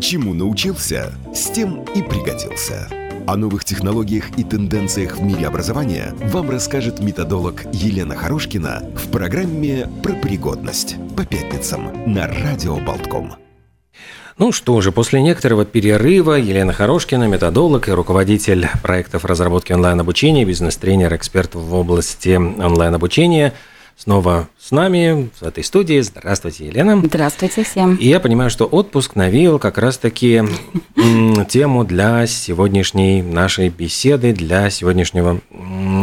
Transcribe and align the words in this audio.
Чему 0.00 0.32
научился, 0.32 1.12
с 1.34 1.50
тем 1.50 1.82
и 1.94 2.02
пригодился. 2.02 2.88
О 3.26 3.36
новых 3.36 3.64
технологиях 3.64 4.38
и 4.38 4.44
тенденциях 4.44 5.18
в 5.18 5.22
мире 5.22 5.48
образования 5.48 6.14
вам 6.32 6.50
расскажет 6.50 7.00
методолог 7.00 7.64
Елена 7.72 8.14
Хорошкина 8.14 8.84
в 8.94 9.10
программе 9.10 9.88
«Про 10.02 10.14
пригодность» 10.14 10.96
по 11.16 11.26
пятницам 11.26 11.90
на 12.06 12.28
Радио 12.28 12.76
Болтком. 12.76 13.34
Ну 14.38 14.52
что 14.52 14.80
же, 14.80 14.92
после 14.92 15.20
некоторого 15.20 15.64
перерыва 15.64 16.34
Елена 16.34 16.72
Хорошкина, 16.72 17.24
методолог 17.24 17.88
и 17.88 17.92
руководитель 17.92 18.68
проектов 18.84 19.24
разработки 19.24 19.72
онлайн-обучения, 19.72 20.44
бизнес-тренер, 20.44 21.16
эксперт 21.16 21.56
в 21.56 21.74
области 21.74 22.36
онлайн-обучения– 22.36 23.52
снова 23.98 24.48
с 24.58 24.70
нами 24.70 25.28
в 25.40 25.42
этой 25.42 25.64
студии. 25.64 26.00
Здравствуйте, 26.00 26.66
Елена. 26.66 27.00
Здравствуйте 27.04 27.64
всем. 27.64 27.96
И 27.96 28.06
я 28.06 28.20
понимаю, 28.20 28.48
что 28.48 28.64
отпуск 28.64 29.16
навеял 29.16 29.58
как 29.58 29.76
раз-таки 29.76 30.42
тему 31.48 31.84
для 31.84 32.26
сегодняшней 32.26 33.22
нашей 33.22 33.68
беседы, 33.70 34.32
для 34.32 34.70
сегодняшнего 34.70 35.40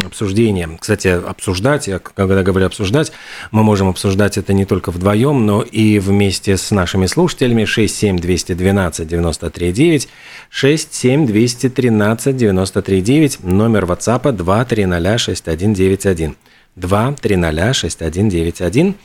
обсуждения. 0.06 0.70
Кстати, 0.80 1.08
обсуждать, 1.08 1.88
я 1.88 2.00
когда 2.00 2.44
говорю 2.44 2.66
обсуждать, 2.66 3.12
мы 3.52 3.64
можем 3.64 3.88
обсуждать 3.88 4.38
это 4.38 4.52
не 4.54 4.66
только 4.66 4.92
вдвоем, 4.92 5.46
но 5.46 5.62
и 5.62 6.00
вместе 6.00 6.58
с 6.58 6.72
нашими 6.72 7.06
слушателями 7.06 7.64
67212 7.66 9.08
93 9.08 9.72
9, 9.72 10.08
67213 10.50 12.36
93 12.36 13.02
9, 13.02 13.44
номер 13.44 13.86
WhatsApp 13.86 14.32
230 14.34 15.20
6191. 15.20 16.36
2306191. 16.76 18.96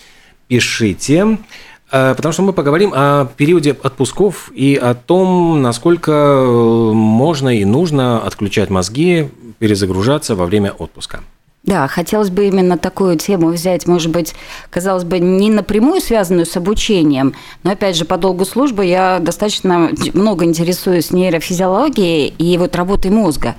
Пишите, 0.48 1.38
э, 1.92 2.14
потому 2.14 2.32
что 2.32 2.42
мы 2.42 2.52
поговорим 2.52 2.92
о 2.94 3.26
периоде 3.36 3.76
отпусков 3.82 4.50
и 4.54 4.74
о 4.74 4.94
том, 4.94 5.62
насколько 5.62 6.12
э, 6.12 6.92
можно 6.92 7.56
и 7.56 7.64
нужно 7.64 8.20
отключать 8.20 8.70
мозги, 8.70 9.28
перезагружаться 9.58 10.34
во 10.34 10.46
время 10.46 10.72
отпуска. 10.72 11.20
Да, 11.62 11.86
хотелось 11.88 12.30
бы 12.30 12.46
именно 12.48 12.78
такую 12.78 13.18
тему 13.18 13.48
взять, 13.48 13.86
может 13.86 14.10
быть, 14.10 14.34
казалось 14.70 15.04
бы, 15.04 15.18
не 15.18 15.50
напрямую 15.50 16.00
связанную 16.00 16.46
с 16.46 16.56
обучением, 16.56 17.34
но, 17.64 17.72
опять 17.72 17.96
же, 17.96 18.06
по 18.06 18.16
долгу 18.16 18.46
службы 18.46 18.86
я 18.86 19.18
достаточно 19.20 19.90
много 20.14 20.46
интересуюсь 20.46 21.10
нейрофизиологией 21.10 22.28
и 22.38 22.56
вот 22.56 22.74
работой 22.76 23.10
мозга. 23.10 23.56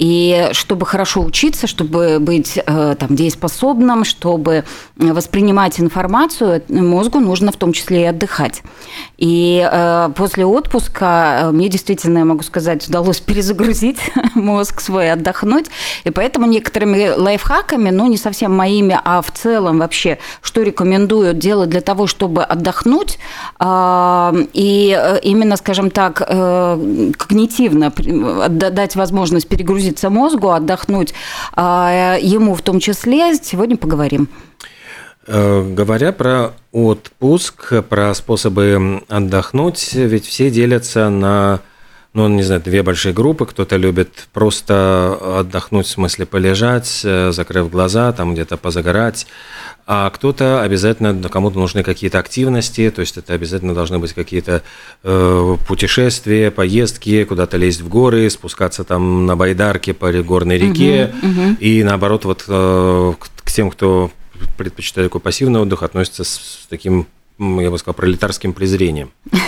И 0.00 0.48
чтобы 0.50 0.84
хорошо 0.84 1.22
учиться, 1.22 1.68
чтобы 1.68 2.18
быть 2.18 2.58
э, 2.58 2.96
там, 2.98 3.14
дееспособным, 3.14 4.04
чтобы 4.04 4.64
воспринимать 4.96 5.78
информацию, 5.78 6.62
мозгу 6.68 7.20
нужно 7.20 7.52
в 7.52 7.56
том 7.56 7.72
числе 7.72 8.02
и 8.02 8.06
отдыхать. 8.06 8.62
И 9.16 9.66
э, 9.70 10.10
после 10.16 10.44
отпуска 10.44 11.38
э, 11.42 11.50
мне 11.52 11.68
действительно, 11.68 12.18
я 12.18 12.24
могу 12.24 12.42
сказать, 12.42 12.88
удалось 12.88 13.20
перезагрузить 13.24 14.00
мозг 14.34 14.80
свой, 14.80 15.12
отдохнуть. 15.12 15.66
И 16.02 16.10
поэтому 16.10 16.46
некоторыми 16.46 17.10
лайфхаками, 17.16 17.43
ну, 17.90 18.08
не 18.08 18.16
совсем 18.16 18.52
моими, 18.52 18.98
а 19.04 19.22
в 19.22 19.30
целом 19.30 19.78
вообще, 19.78 20.18
что 20.42 20.62
рекомендую 20.62 21.34
делать 21.34 21.70
для 21.70 21.80
того, 21.80 22.06
чтобы 22.06 22.42
отдохнуть 22.42 23.18
и 23.60 25.18
именно, 25.22 25.56
скажем 25.56 25.90
так, 25.90 26.18
когнитивно 26.18 27.92
дать 28.48 28.96
возможность 28.96 29.48
перегрузить 29.48 29.84
разгрузиться 29.84 30.10
мозгу, 30.10 30.50
отдохнуть 30.50 31.14
а, 31.52 32.16
ему 32.20 32.54
в 32.54 32.62
том 32.62 32.80
числе. 32.80 33.34
Сегодня 33.34 33.76
поговорим. 33.76 34.28
Э, 35.26 35.62
говоря 35.62 36.12
про 36.12 36.52
отпуск, 36.72 37.84
про 37.88 38.14
способы 38.14 39.02
отдохнуть, 39.08 39.94
ведь 39.94 40.26
все 40.26 40.50
делятся 40.50 41.08
на, 41.08 41.60
ну, 42.14 42.28
не 42.28 42.42
знаю, 42.42 42.62
две 42.62 42.82
большие 42.82 43.12
группы. 43.12 43.44
Кто-то 43.44 43.76
любит 43.76 44.28
просто 44.32 45.40
отдохнуть, 45.40 45.86
в 45.86 45.90
смысле 45.90 46.26
полежать, 46.26 47.02
э, 47.04 47.32
закрыв 47.32 47.70
глаза, 47.70 48.12
там 48.12 48.34
где-то 48.34 48.56
позагорать 48.56 49.26
а 49.86 50.08
кто-то 50.10 50.62
обязательно, 50.62 51.28
кому-то 51.28 51.58
нужны 51.58 51.82
какие-то 51.82 52.18
активности, 52.18 52.90
то 52.90 53.00
есть 53.00 53.18
это 53.18 53.34
обязательно 53.34 53.74
должны 53.74 53.98
быть 53.98 54.14
какие-то 54.14 54.62
э, 55.02 55.56
путешествия, 55.68 56.50
поездки, 56.50 57.24
куда-то 57.24 57.58
лезть 57.58 57.82
в 57.82 57.88
горы, 57.88 58.30
спускаться 58.30 58.84
там 58.84 59.26
на 59.26 59.36
байдарке 59.36 59.92
по 59.92 60.10
горной 60.10 60.58
реке, 60.58 61.14
угу, 61.22 61.30
угу. 61.30 61.56
и 61.60 61.82
наоборот 61.82 62.24
вот 62.24 62.44
э, 62.48 63.12
к, 63.18 63.44
к 63.44 63.52
тем, 63.52 63.70
кто 63.70 64.10
предпочитает 64.56 65.08
такой 65.10 65.20
пассивный 65.20 65.60
отдых, 65.60 65.82
относится 65.82 66.24
с, 66.24 66.30
с 66.30 66.66
таким 66.68 67.06
я 67.38 67.70
бы 67.70 67.78
сказал, 67.78 67.94
пролетарским 67.94 68.52
презрением. 68.52 69.10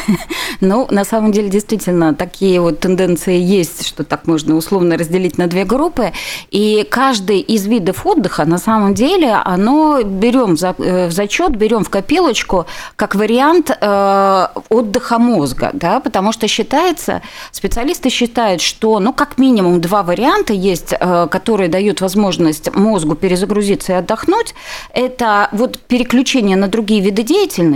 Ну, 0.60 0.86
на 0.90 1.04
самом 1.04 1.32
деле, 1.32 1.50
действительно, 1.50 2.14
такие 2.14 2.60
вот 2.60 2.80
тенденции 2.80 3.38
есть, 3.38 3.86
что 3.86 4.04
так 4.04 4.26
можно 4.26 4.54
условно 4.54 4.96
разделить 4.96 5.36
на 5.36 5.48
две 5.48 5.64
группы. 5.64 6.12
И 6.50 6.86
каждый 6.90 7.40
из 7.40 7.66
видов 7.66 8.06
отдыха, 8.06 8.46
на 8.46 8.56
самом 8.56 8.94
деле, 8.94 9.32
оно 9.44 10.02
берем 10.02 10.54
э, 10.54 11.08
в 11.08 11.12
зачет, 11.12 11.56
берем 11.56 11.84
в 11.84 11.90
копилочку 11.90 12.64
как 12.94 13.14
вариант 13.14 13.70
э, 13.70 14.46
отдыха 14.70 15.18
мозга, 15.18 15.70
да, 15.74 16.00
потому 16.00 16.32
что 16.32 16.48
считается, 16.48 17.20
специалисты 17.50 18.08
считают, 18.08 18.62
что, 18.62 18.98
ну, 18.98 19.12
как 19.12 19.36
минимум 19.36 19.82
два 19.82 20.02
варианта 20.02 20.54
есть, 20.54 20.94
э, 20.98 21.26
которые 21.30 21.68
дают 21.68 22.00
возможность 22.00 22.74
мозгу 22.74 23.14
перезагрузиться 23.14 23.92
и 23.92 23.96
отдохнуть. 23.96 24.54
Это 24.94 25.50
вот 25.52 25.78
переключение 25.80 26.56
на 26.56 26.68
другие 26.68 27.02
виды 27.02 27.22
деятельности 27.22 27.75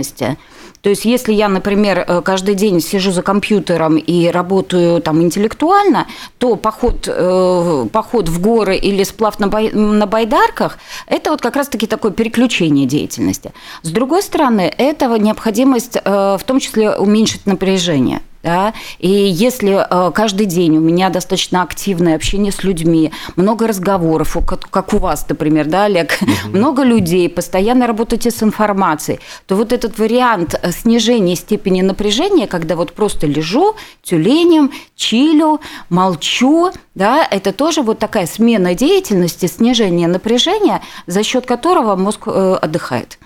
то 0.81 0.89
есть, 0.89 1.05
если 1.05 1.33
я, 1.33 1.47
например, 1.47 2.03
э, 2.07 2.21
каждый 2.21 2.55
день 2.55 2.81
сижу 2.81 3.11
за 3.11 3.21
компьютером 3.21 3.97
и 3.97 4.27
работаю 4.27 5.01
там 5.01 5.21
интеллектуально, 5.21 6.07
то 6.39 6.55
поход, 6.55 7.07
э, 7.07 7.87
поход 7.91 8.29
в 8.29 8.41
горы 8.41 8.75
или 8.75 9.03
сплав 9.03 9.39
на, 9.39 9.47
бай, 9.47 9.71
на 9.71 10.07
байдарках– 10.07 10.79
это 11.07 11.31
вот 11.31 11.41
как 11.41 11.55
раз-таки 11.55 11.85
такое 11.85 12.11
переключение 12.11 12.87
деятельности. 12.87 13.53
С 13.83 13.89
другой 13.89 14.23
стороны, 14.23 14.73
это 14.75 15.07
необходимость 15.19 15.97
э, 16.03 16.37
в 16.39 16.43
том 16.45 16.59
числе 16.59 16.95
уменьшить 16.95 17.45
напряжение– 17.45 18.21
да, 18.43 18.73
и 18.99 19.09
если 19.09 19.85
э, 19.87 20.11
каждый 20.11 20.45
день 20.45 20.77
у 20.77 20.81
меня 20.81 21.09
достаточно 21.09 21.61
активное 21.61 22.15
общение 22.15 22.51
с 22.51 22.63
людьми, 22.63 23.11
много 23.35 23.67
разговоров, 23.67 24.37
как, 24.71 24.93
у 24.93 24.97
вас, 24.97 25.25
например, 25.29 25.67
да, 25.67 25.85
Олег, 25.85 26.17
угу. 26.21 26.31
много 26.57 26.83
людей, 26.83 27.29
постоянно 27.29 27.87
работаете 27.87 28.31
с 28.31 28.41
информацией, 28.43 29.19
то 29.45 29.55
вот 29.55 29.73
этот 29.73 29.99
вариант 29.99 30.55
э, 30.61 30.71
снижения 30.71 31.35
степени 31.35 31.81
напряжения, 31.81 32.47
когда 32.47 32.75
вот 32.75 32.93
просто 32.93 33.27
лежу 33.27 33.75
тюленем, 34.01 34.71
чилю, 34.95 35.61
молчу, 35.89 36.71
да, 36.95 37.27
это 37.29 37.53
тоже 37.53 37.81
вот 37.81 37.99
такая 37.99 38.25
смена 38.25 38.73
деятельности, 38.75 39.45
снижение 39.45 40.07
напряжения, 40.07 40.81
за 41.07 41.23
счет 41.23 41.45
которого 41.45 41.95
мозг 41.95 42.23
э, 42.27 42.57
отдыхает. 42.61 43.17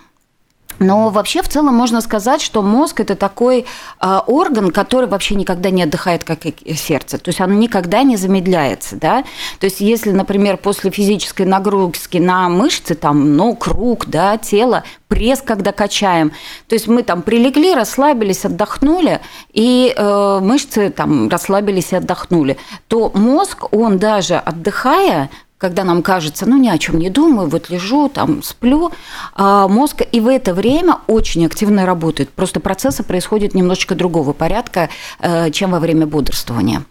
Но 0.80 1.10
вообще 1.10 1.42
в 1.42 1.48
целом 1.48 1.76
можно 1.76 2.02
сказать, 2.02 2.42
что 2.42 2.62
мозг 2.62 3.00
это 3.00 3.16
такой 3.16 3.66
э, 4.02 4.20
орган, 4.28 4.72
который 4.72 5.08
вообще 5.08 5.36
никогда 5.36 5.70
не 5.70 5.84
отдыхает, 5.84 6.24
как 6.24 6.46
и 6.46 6.74
сердце. 6.76 7.18
То 7.18 7.30
есть 7.30 7.42
оно 7.42 7.54
никогда 7.54 8.04
не 8.04 8.18
замедляется. 8.18 8.96
Да? 8.96 9.24
То 9.60 9.66
есть 9.66 9.82
если, 9.82 10.12
например, 10.12 10.58
после 10.58 10.92
физической 10.92 11.44
нагрузки 11.44 12.18
на 12.18 12.50
мышцы, 12.50 12.96
там, 12.96 13.36
ног, 13.36 13.68
рук, 13.68 14.06
да, 14.08 14.38
тело, 14.38 14.84
пресс, 15.08 15.42
когда 15.42 15.72
качаем, 15.72 16.32
то 16.68 16.76
есть 16.76 16.88
мы 16.88 17.04
там 17.04 17.22
прилегли, 17.22 17.74
расслабились, 17.74 18.46
отдохнули, 18.46 19.22
и 19.54 19.94
э, 19.96 20.40
мышцы 20.42 20.90
там 20.90 21.30
расслабились 21.30 21.94
и 21.94 21.96
отдохнули, 21.96 22.58
то 22.88 23.12
мозг, 23.14 23.74
он 23.74 23.98
даже 23.98 24.36
отдыхая, 24.36 25.30
когда 25.66 25.84
нам 25.84 26.04
кажется, 26.04 26.46
ну 26.46 26.58
ни 26.58 26.70
о 26.70 26.78
чем 26.78 27.00
не 27.00 27.10
думаю, 27.10 27.50
вот 27.50 27.72
лежу, 27.72 28.08
там 28.08 28.44
сплю, 28.44 28.92
а 29.34 29.68
мозг 29.68 30.04
и 30.12 30.20
в 30.20 30.28
это 30.28 30.54
время 30.54 30.98
очень 31.08 31.44
активно 31.44 31.88
работает. 31.88 32.30
Просто 32.30 32.60
процессы 32.60 33.02
происходят 33.02 33.56
немножечко 33.56 33.96
другого 33.96 34.34
порядка, 34.34 34.90
э, 35.20 35.50
чем 35.50 35.72
во 35.72 35.80
время 35.80 36.06
бодрствования. 36.06 36.86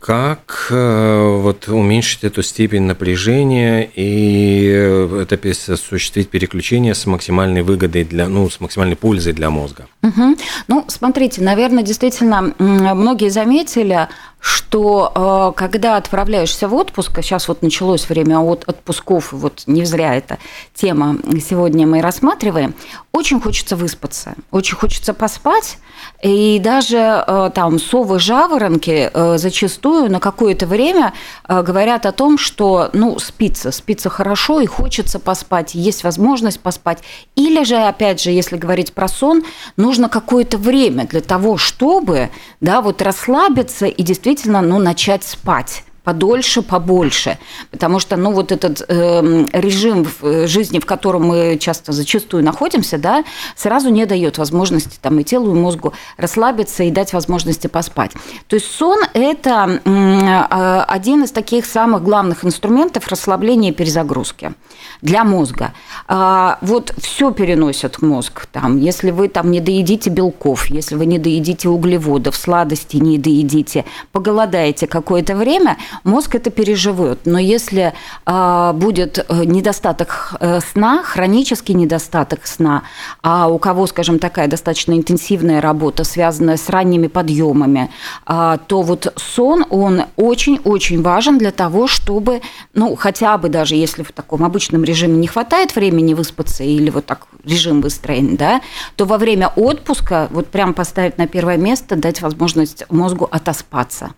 Как 0.00 0.68
э, 0.70 1.38
вот 1.42 1.68
уменьшить 1.68 2.24
эту 2.24 2.42
степень 2.42 2.82
напряжения 2.82 3.88
и 3.94 4.68
э, 4.68 5.22
это 5.22 5.72
осуществить 5.72 6.30
переключение 6.30 6.94
с 6.94 7.06
максимальной 7.06 7.62
выгодой 7.62 8.02
для, 8.02 8.28
ну, 8.28 8.50
с 8.50 8.58
максимальной 8.60 8.96
пользой 8.96 9.32
для 9.32 9.50
мозга? 9.50 9.86
Угу. 10.02 10.36
Ну, 10.66 10.84
смотрите, 10.88 11.42
наверное, 11.42 11.84
действительно, 11.84 12.52
многие 12.58 13.28
заметили, 13.28 14.08
что 14.40 15.52
э, 15.54 15.58
когда 15.58 15.96
отправляешься 15.96 16.68
в 16.68 16.74
отпуск, 16.74 17.18
а 17.18 17.22
сейчас 17.22 17.48
вот 17.48 17.62
началось 17.62 18.08
время 18.08 18.38
от 18.38 18.64
отпусков, 18.68 19.32
вот 19.32 19.64
не 19.66 19.84
зря 19.84 20.14
эта 20.14 20.38
тема 20.74 21.16
сегодня 21.44 21.86
мы 21.86 22.00
рассматриваем, 22.00 22.74
очень 23.12 23.40
хочется 23.40 23.74
выспаться, 23.74 24.34
очень 24.52 24.76
хочется 24.76 25.12
поспать, 25.12 25.78
и 26.22 26.60
даже 26.62 27.24
э, 27.26 27.50
там 27.52 27.80
совы, 27.80 28.20
жаворонки 28.20 29.10
э, 29.12 29.38
зачастую 29.38 30.10
на 30.10 30.20
какое-то 30.20 30.66
время 30.66 31.12
говорят 31.48 32.06
о 32.06 32.12
том, 32.12 32.38
что 32.38 32.90
ну 32.92 33.18
спится, 33.18 33.72
спится 33.72 34.08
хорошо 34.08 34.60
и 34.60 34.66
хочется 34.66 35.18
поспать, 35.18 35.74
есть 35.74 36.04
возможность 36.04 36.60
поспать. 36.60 36.98
Или 37.34 37.64
же, 37.64 37.76
опять 37.76 38.20
же, 38.20 38.30
если 38.30 38.56
говорить 38.56 38.92
про 38.92 39.08
сон, 39.08 39.42
нужно 39.76 40.08
какое-то 40.08 40.58
время 40.58 41.06
для 41.06 41.20
того, 41.20 41.56
чтобы 41.56 42.30
да, 42.60 42.80
вот 42.80 43.02
расслабиться 43.02 43.86
и 43.86 44.02
действительно 44.02 44.27
ну, 44.62 44.78
начать 44.78 45.24
спать 45.24 45.84
подольше, 46.08 46.62
побольше. 46.62 47.36
Потому 47.70 47.98
что, 47.98 48.16
ну, 48.16 48.32
вот 48.32 48.50
этот 48.50 48.80
э, 48.88 49.44
режим 49.52 50.04
в 50.04 50.24
э, 50.24 50.46
жизни, 50.46 50.78
в 50.78 50.86
котором 50.86 51.24
мы 51.26 51.58
часто, 51.60 51.92
зачастую 51.92 52.42
находимся, 52.42 52.96
да, 52.96 53.24
сразу 53.56 53.90
не 53.90 54.06
дает 54.06 54.38
возможности 54.38 54.98
там 55.02 55.20
и 55.20 55.22
телу, 55.22 55.54
и 55.54 55.58
мозгу 55.58 55.92
расслабиться 56.16 56.82
и 56.84 56.90
дать 56.90 57.12
возможности 57.12 57.66
поспать. 57.66 58.12
То 58.46 58.56
есть 58.56 58.70
сон– 58.72 59.00
это 59.12 59.82
э, 59.84 60.80
один 60.88 61.24
из 61.24 61.30
таких 61.30 61.66
самых 61.66 62.02
главных 62.02 62.42
инструментов 62.42 63.06
расслабления 63.08 63.68
и 63.68 63.74
перезагрузки 63.74 64.54
для 65.02 65.24
мозга. 65.24 65.72
А, 66.06 66.58
вот 66.60 66.94
все 66.98 67.30
переносит 67.32 68.02
мозг. 68.02 68.46
Там, 68.52 68.78
если 68.78 69.10
вы 69.10 69.28
там 69.28 69.50
не 69.50 69.60
доедите 69.60 70.10
белков, 70.10 70.66
если 70.70 70.94
вы 70.94 71.06
не 71.06 71.18
доедите 71.18 71.68
углеводов, 71.68 72.36
сладости 72.36 72.96
не 72.96 73.18
доедите, 73.18 73.84
поголодаете 74.12 74.86
какое-то 74.86 75.36
время, 75.36 75.76
мозг 76.04 76.34
это 76.34 76.50
переживет. 76.50 77.20
Но 77.24 77.38
если 77.38 77.92
э, 78.26 78.72
будет 78.74 79.26
недостаток 79.30 80.34
э, 80.40 80.60
сна, 80.60 81.02
хронический 81.02 81.74
недостаток 81.74 82.46
сна, 82.46 82.82
а 83.22 83.48
у 83.48 83.58
кого, 83.58 83.86
скажем, 83.86 84.18
такая 84.18 84.48
достаточно 84.48 84.92
интенсивная 84.92 85.60
работа, 85.60 86.04
связанная 86.04 86.56
с 86.56 86.68
ранними 86.68 87.06
подъемами, 87.06 87.90
э, 88.26 88.58
то 88.66 88.82
вот 88.82 89.12
сон, 89.16 89.64
он 89.70 90.02
очень-очень 90.16 91.02
важен 91.02 91.38
для 91.38 91.50
того, 91.50 91.86
чтобы, 91.86 92.40
ну, 92.74 92.96
хотя 92.96 93.38
бы 93.38 93.48
даже 93.48 93.74
если 93.74 94.02
в 94.02 94.12
таком 94.12 94.44
обычном 94.44 94.84
режиме 94.84 95.16
не 95.16 95.26
хватает 95.26 95.74
времени 95.74 96.14
выспаться 96.14 96.64
или 96.64 96.90
вот 96.90 97.06
так 97.06 97.26
режим 97.44 97.80
выстроен, 97.80 98.36
да, 98.36 98.60
то 98.96 99.04
во 99.04 99.18
время 99.18 99.48
отпуска 99.48 100.28
вот 100.30 100.48
прям 100.48 100.74
поставить 100.74 101.18
на 101.18 101.26
первое 101.26 101.56
место, 101.56 101.96
дать 101.96 102.20
возможность 102.20 102.84
мозгу 102.90 103.28
отоспаться. 103.30 104.10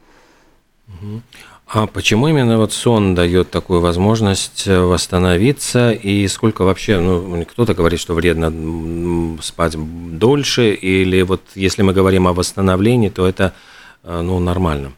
А 1.72 1.86
почему 1.86 2.26
именно 2.26 2.58
вот 2.58 2.72
сон 2.72 3.14
дает 3.14 3.52
такую 3.52 3.80
возможность 3.80 4.66
э, 4.66 4.80
восстановиться 4.80 5.92
и 5.92 6.26
сколько 6.26 6.62
вообще, 6.62 6.98
ну, 6.98 7.44
кто-то 7.44 7.74
говорит, 7.74 8.00
что 8.00 8.14
вредно 8.14 9.38
спать 9.40 9.76
дольше, 10.18 10.72
или 10.72 11.22
вот 11.22 11.42
если 11.54 11.82
мы 11.82 11.92
говорим 11.92 12.26
о 12.26 12.32
восстановлении, 12.32 13.08
то 13.08 13.24
это, 13.24 13.52
э, 14.02 14.20
ну, 14.20 14.40
нормально? 14.40 14.94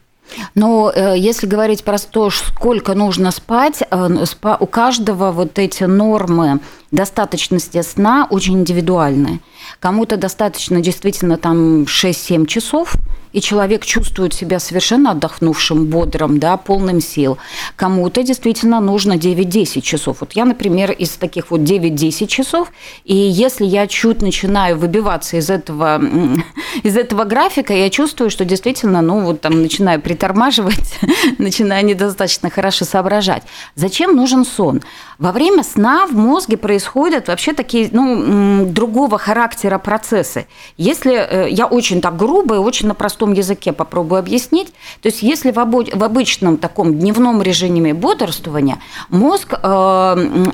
Но 0.55 0.91
э, 0.91 1.13
если 1.15 1.45
говорить 1.45 1.83
про 1.83 1.99
то, 1.99 2.31
сколько 2.31 2.95
нужно 2.95 3.29
спать, 3.29 3.83
у 3.91 4.65
каждого 4.65 5.31
вот 5.31 5.59
эти 5.59 5.83
нормы 5.83 6.59
достаточности 6.89 7.83
сна 7.83 8.25
очень 8.31 8.55
индивидуальны. 8.55 9.41
Кому-то 9.79 10.17
достаточно 10.17 10.81
действительно 10.81 11.37
там 11.37 11.83
6-7 11.83 12.47
часов, 12.47 12.95
и 13.33 13.41
человек 13.41 13.85
чувствует 13.85 14.33
себя 14.33 14.59
совершенно 14.59 15.11
отдохнувшим, 15.11 15.87
бодрым, 15.87 16.39
да, 16.39 16.55
полным 16.55 17.01
сил. 17.01 17.37
Кому-то 17.75 18.23
действительно 18.23 18.79
нужно 18.79 19.13
9-10 19.13 19.81
часов. 19.81 20.17
Вот 20.21 20.33
я, 20.33 20.45
например, 20.45 20.91
из 20.91 21.09
таких 21.11 21.51
вот 21.51 21.61
9-10 21.61 22.27
часов, 22.27 22.71
и 23.03 23.15
если 23.15 23.65
я 23.65 23.87
чуть 23.87 24.21
начинаю 24.21 24.77
выбиваться 24.77 25.37
из 25.37 25.49
этого, 25.49 26.01
из 26.83 26.95
этого 26.95 27.23
графика, 27.25 27.73
я 27.73 27.89
чувствую, 27.89 28.29
что 28.29 28.45
действительно, 28.45 29.01
ну, 29.01 29.21
вот 29.21 29.41
там 29.41 29.61
начинаю 29.61 29.99
притормаживать, 29.99 30.99
начинаю 31.39 31.83
недостаточно 31.85 32.49
хорошо 32.49 32.85
соображать. 32.85 33.43
Зачем 33.75 34.15
нужен 34.15 34.45
сон? 34.45 34.81
Во 35.17 35.31
время 35.31 35.63
сна 35.63 36.05
в 36.05 36.13
мозге 36.13 36.57
происходят 36.57 37.27
вообще 37.27 37.53
такие, 37.53 37.89
ну, 37.91 38.65
другого 38.65 39.17
характера 39.17 39.79
процессы. 39.79 40.45
Если 40.77 41.13
э, 41.13 41.49
я 41.49 41.65
очень 41.65 42.01
так 42.01 42.15
грубо 42.15 42.55
и 42.55 42.57
очень 42.57 42.87
на 42.87 42.93
простом 42.93 43.22
языке 43.31 43.71
попробую 43.71 44.19
объяснить, 44.19 44.73
то 45.01 45.07
есть 45.07 45.23
если 45.23 45.51
в, 45.51 45.59
обычном 45.59 46.57
таком 46.57 46.99
дневном 46.99 47.41
режиме 47.41 47.93
бодрствования 47.93 48.79
мозг 49.09 49.53
э, 49.53 50.45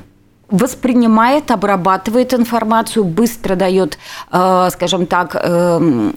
воспринимает, 0.50 1.51
обрабатывает 1.51 2.33
информацию, 2.33 3.04
быстро 3.06 3.56
дает, 3.56 3.98
э, 4.31 4.69
скажем 4.71 5.06
так, 5.07 5.36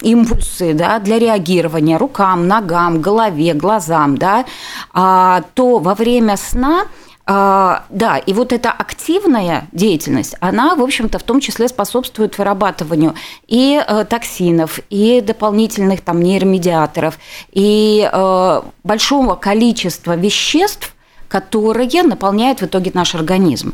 импульсы 0.03 0.75
да, 0.75 0.99
для 0.99 1.19
реагирования 1.19 1.97
рукам, 1.97 2.47
ногам, 2.47 3.01
голове, 3.01 3.55
глазам, 3.55 4.19
да, 4.19 4.45
а, 4.93 5.43
то 5.55 5.79
во 5.79 5.95
время 5.95 6.37
сна 6.37 6.85
а, 7.25 7.85
да, 7.89 8.19
и 8.19 8.33
вот 8.33 8.53
эта 8.53 8.71
активная 8.73 9.69
деятельность, 9.71 10.35
она, 10.41 10.75
в 10.75 10.83
общем-то, 10.83 11.19
в 11.19 11.23
том 11.23 11.41
числе 11.41 11.69
способствует 11.69 12.37
вырабатыванию 12.37 13.15
и 13.47 13.81
э, 13.87 14.05
токсинов, 14.05 14.81
и 14.91 15.21
дополнительных 15.21 16.01
там 16.01 16.21
нейромедиаторов, 16.21 17.19
и 17.53 18.09
э, 18.13 18.63
большого 18.83 19.37
количества 19.37 20.17
веществ, 20.17 20.95
которые 21.33 22.03
наполняют 22.03 22.61
в 22.61 22.67
итоге 22.67 22.91
наш 22.93 23.15
организм. 23.15 23.73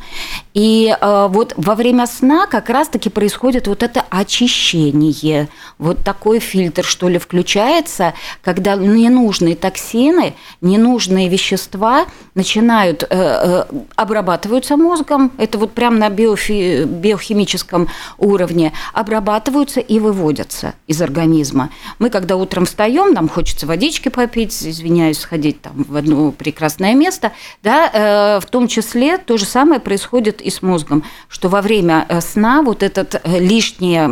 И 0.55 0.95
э, 1.01 1.27
вот 1.29 1.55
во 1.57 1.75
время 1.75 2.07
сна 2.07 2.47
как 2.47 2.71
раз-таки 2.71 3.11
происходит 3.11 3.67
вот 3.67 3.83
это 3.83 4.05
очищение, 4.11 5.49
вот 5.79 6.05
такой 6.05 6.39
фильтр, 6.39 6.85
что 6.85 7.09
ли, 7.09 7.19
включается, 7.19 8.15
когда 8.43 8.77
ненужные 8.77 9.57
токсины, 9.57 10.35
ненужные 10.61 11.29
вещества 11.29 12.07
начинают, 12.37 13.03
э, 13.03 13.07
э, 13.11 13.65
обрабатываются 13.97 14.77
мозгом, 14.77 15.33
это 15.37 15.59
вот 15.59 15.73
прямо 15.73 15.97
на 15.97 16.11
биофи, 16.11 16.85
биохимическом 16.85 17.89
уровне, 18.19 18.73
обрабатываются 18.95 19.81
и 19.81 19.99
выводятся 19.99 20.75
из 20.87 21.03
организма. 21.03 21.71
Мы, 21.99 22.11
когда 22.11 22.37
утром 22.37 22.67
встаем, 22.67 23.13
нам 23.13 23.29
хочется 23.29 23.67
водички 23.67 24.11
попить, 24.11 24.53
извиняюсь, 24.63 25.19
сходить 25.19 25.61
там 25.61 25.85
в 25.89 25.97
одно 25.97 26.31
прекрасное 26.31 26.95
место– 26.95 27.33
да, 27.63 27.91
э, 27.93 28.41
в 28.41 28.47
том 28.47 28.69
числе 28.69 29.19
то 29.19 29.37
же 29.37 29.45
самое 29.45 29.81
происходит 29.81 30.41
и 30.41 30.51
с 30.51 30.63
мозгом, 30.63 31.05
что 31.29 31.49
во 31.49 31.61
время 31.61 32.07
э, 32.09 32.21
сна 32.21 32.63
вот 32.63 32.83
этот 32.83 33.15
э, 33.15 33.39
лишние 33.39 34.09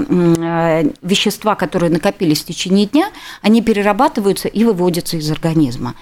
вещества, 1.03 1.55
которые 1.55 1.91
накопились 1.91 2.43
в 2.43 2.47
течение 2.47 2.87
дня, 2.87 3.11
они 3.43 3.63
перерабатываются 3.63 4.49
и 4.49 4.65
выводятся 4.65 5.17
из 5.17 5.31
организма. 5.31 5.95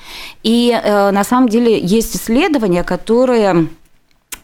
И 0.43 0.79
на 0.85 1.25
самом 1.25 1.49
деле 1.49 1.79
есть 1.79 2.17
исследования, 2.17 2.83
которые 2.85 3.69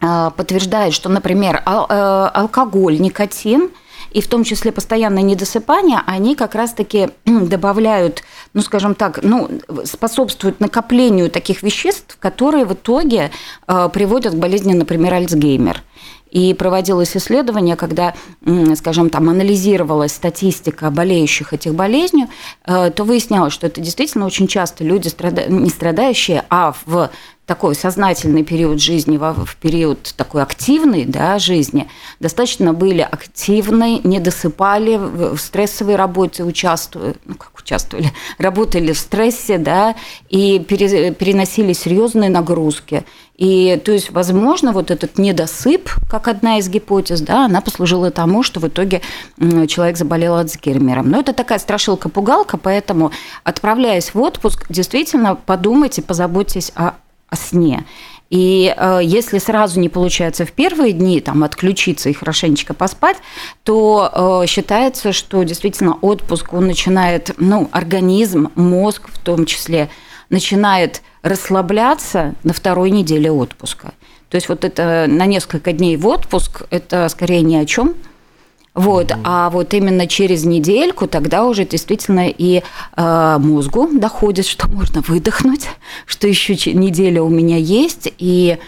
подтверждают, 0.00 0.94
что, 0.94 1.08
например, 1.08 1.62
алкоголь, 1.64 2.98
никотин– 3.00 3.70
и 4.10 4.20
в 4.20 4.28
том 4.28 4.44
числе 4.44 4.72
постоянное 4.72 5.22
недосыпание, 5.22 6.00
они 6.06 6.34
как 6.34 6.54
раз-таки 6.54 7.10
добавляют, 7.26 8.22
ну, 8.54 8.62
скажем 8.62 8.94
так, 8.94 9.20
ну, 9.22 9.48
способствуют 9.84 10.60
накоплению 10.60 11.30
таких 11.30 11.62
веществ, 11.62 12.16
которые 12.18 12.64
в 12.64 12.74
итоге 12.74 13.30
э, 13.66 13.88
приводят 13.92 14.34
к 14.34 14.38
болезни, 14.38 14.72
например, 14.72 15.14
Альцгеймер. 15.14 15.82
И 16.30 16.54
проводилось 16.54 17.16
исследование, 17.16 17.76
когда, 17.76 18.14
скажем, 18.76 19.10
там 19.10 19.28
анализировалась 19.28 20.12
статистика 20.12 20.90
болеющих 20.90 21.52
этих 21.52 21.74
болезнью, 21.74 22.28
э, 22.64 22.90
то 22.90 23.04
выяснялось, 23.04 23.52
что 23.52 23.66
это 23.66 23.80
действительно 23.80 24.26
очень 24.26 24.46
часто 24.46 24.84
люди, 24.84 25.10
не 25.48 25.70
страдающие, 25.70 26.44
а 26.48 26.74
в 26.86 27.10
такой 27.50 27.74
сознательный 27.74 28.44
период 28.44 28.80
жизни, 28.80 29.16
в 29.16 29.56
период 29.56 30.14
такой 30.16 30.40
активной 30.40 31.04
да, 31.04 31.40
жизни, 31.40 31.88
достаточно 32.20 32.72
были 32.72 33.00
активны, 33.00 34.00
не 34.04 34.20
досыпали, 34.20 34.96
в 34.96 35.36
стрессовой 35.36 35.96
работе 35.96 36.44
участвовали, 36.44 37.16
ну 37.24 37.34
как 37.34 37.58
участвовали, 37.58 38.12
работали 38.38 38.92
в 38.92 38.98
стрессе, 38.98 39.58
да, 39.58 39.96
и 40.28 40.60
переносили 40.60 41.72
серьезные 41.72 42.30
нагрузки. 42.30 43.04
И 43.40 43.80
то 43.82 43.90
есть, 43.90 44.10
возможно, 44.10 44.72
вот 44.72 44.90
этот 44.90 45.16
недосып, 45.16 45.90
как 46.10 46.28
одна 46.28 46.58
из 46.58 46.68
гипотез, 46.68 47.22
да, 47.22 47.46
она 47.46 47.62
послужила 47.62 48.10
тому, 48.10 48.42
что 48.42 48.60
в 48.60 48.68
итоге 48.68 49.00
человек 49.66 49.96
заболел 49.96 50.36
Альцгеймером. 50.36 51.10
Но 51.10 51.20
это 51.20 51.32
такая 51.32 51.58
страшилка-пугалка, 51.58 52.58
поэтому, 52.58 53.12
отправляясь 53.42 54.12
в 54.12 54.20
отпуск, 54.20 54.66
действительно 54.68 55.36
подумайте, 55.36 56.02
позаботьтесь 56.02 56.70
о 56.76 56.92
о 57.30 57.36
сне. 57.36 57.84
И 58.28 58.72
э, 58.76 59.00
если 59.02 59.38
сразу 59.38 59.80
не 59.80 59.88
получается 59.88 60.44
в 60.44 60.52
первые 60.52 60.92
дни 60.92 61.20
там, 61.20 61.42
отключиться 61.42 62.08
и 62.08 62.12
хорошенечко 62.12 62.74
поспать, 62.74 63.16
то 63.64 64.42
э, 64.42 64.46
считается, 64.46 65.12
что 65.12 65.42
действительно 65.42 65.94
отпуск, 65.94 66.52
он 66.52 66.66
начинает, 66.66 67.32
ну, 67.38 67.68
организм, 67.72 68.50
мозг 68.54 69.08
в 69.12 69.18
том 69.18 69.46
числе, 69.46 69.90
начинает 70.30 71.02
расслабляться 71.22 72.34
на 72.44 72.54
второй 72.54 72.90
неделе 72.90 73.30
отпуска. 73.30 73.92
То 74.30 74.36
есть 74.36 74.48
вот 74.48 74.64
это 74.64 75.06
на 75.08 75.26
несколько 75.26 75.72
дней 75.72 75.96
в 75.96 76.06
отпуск, 76.06 76.62
это 76.70 77.08
скорее 77.08 77.42
ни 77.42 77.56
о 77.56 77.66
чем. 77.66 77.94
Вот, 78.72 79.10
mm-hmm. 79.10 79.20
а 79.24 79.50
вот 79.50 79.74
именно 79.74 80.06
через 80.06 80.44
недельку 80.44 81.08
тогда 81.08 81.44
уже 81.44 81.64
действительно 81.64 82.28
и 82.28 82.62
э, 82.96 83.36
мозгу 83.40 83.88
доходит, 83.92 84.46
что 84.46 84.68
можно 84.68 85.00
выдохнуть, 85.00 85.66
что 86.06 86.28
еще 86.28 86.54
неделя 86.72 87.20
у 87.22 87.28
меня 87.28 87.56
есть, 87.56 88.12
и 88.18 88.58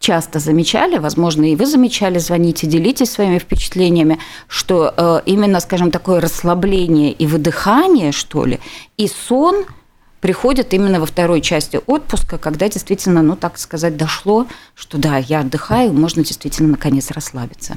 часто 0.00 0.38
замечали, 0.38 0.96
возможно, 0.96 1.44
и 1.44 1.54
вы 1.54 1.66
замечали, 1.66 2.18
звоните, 2.18 2.66
делитесь 2.66 3.10
своими 3.10 3.38
впечатлениями, 3.38 4.18
что 4.48 4.94
э, 4.96 5.20
именно, 5.26 5.60
скажем, 5.60 5.90
такое 5.90 6.22
расслабление 6.22 7.12
и 7.12 7.26
выдыхание, 7.26 8.10
что 8.10 8.46
ли, 8.46 8.58
и 8.96 9.06
сон– 9.06 9.66
приходят 10.22 10.72
именно 10.72 11.00
во 11.00 11.06
второй 11.06 11.40
части 11.40 11.80
отпуска, 11.84 12.38
когда 12.38 12.68
действительно, 12.68 13.22
ну, 13.22 13.36
так 13.36 13.58
сказать, 13.58 13.96
дошло, 13.96 14.46
что 14.74 14.96
да, 14.96 15.18
я 15.18 15.40
отдыхаю, 15.40 15.92
можно 15.92 16.24
действительно 16.24 16.70
наконец 16.70 17.10
расслабиться. 17.10 17.76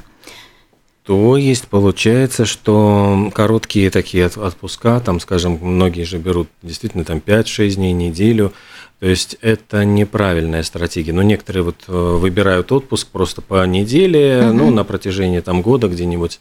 То 1.04 1.36
есть 1.36 1.68
получается, 1.68 2.46
что 2.46 3.30
короткие 3.34 3.90
такие 3.90 4.26
отпуска, 4.26 5.00
там, 5.00 5.18
скажем, 5.20 5.58
многие 5.60 6.04
же 6.04 6.18
берут 6.18 6.48
действительно 6.62 7.04
там 7.04 7.18
5-6 7.18 7.74
дней, 7.74 7.92
неделю, 7.92 8.52
то 9.00 9.06
есть 9.06 9.36
это 9.40 9.84
неправильная 9.84 10.62
стратегия. 10.62 11.12
Но 11.12 11.22
некоторые 11.22 11.64
вот 11.64 11.76
э, 11.88 11.92
выбирают 11.92 12.70
отпуск 12.70 13.08
просто 13.08 13.42
по 13.42 13.66
неделе, 13.66 14.46
угу. 14.46 14.52
ну, 14.56 14.70
на 14.70 14.84
протяжении 14.84 15.40
там 15.40 15.62
года 15.62 15.88
где-нибудь 15.88 16.40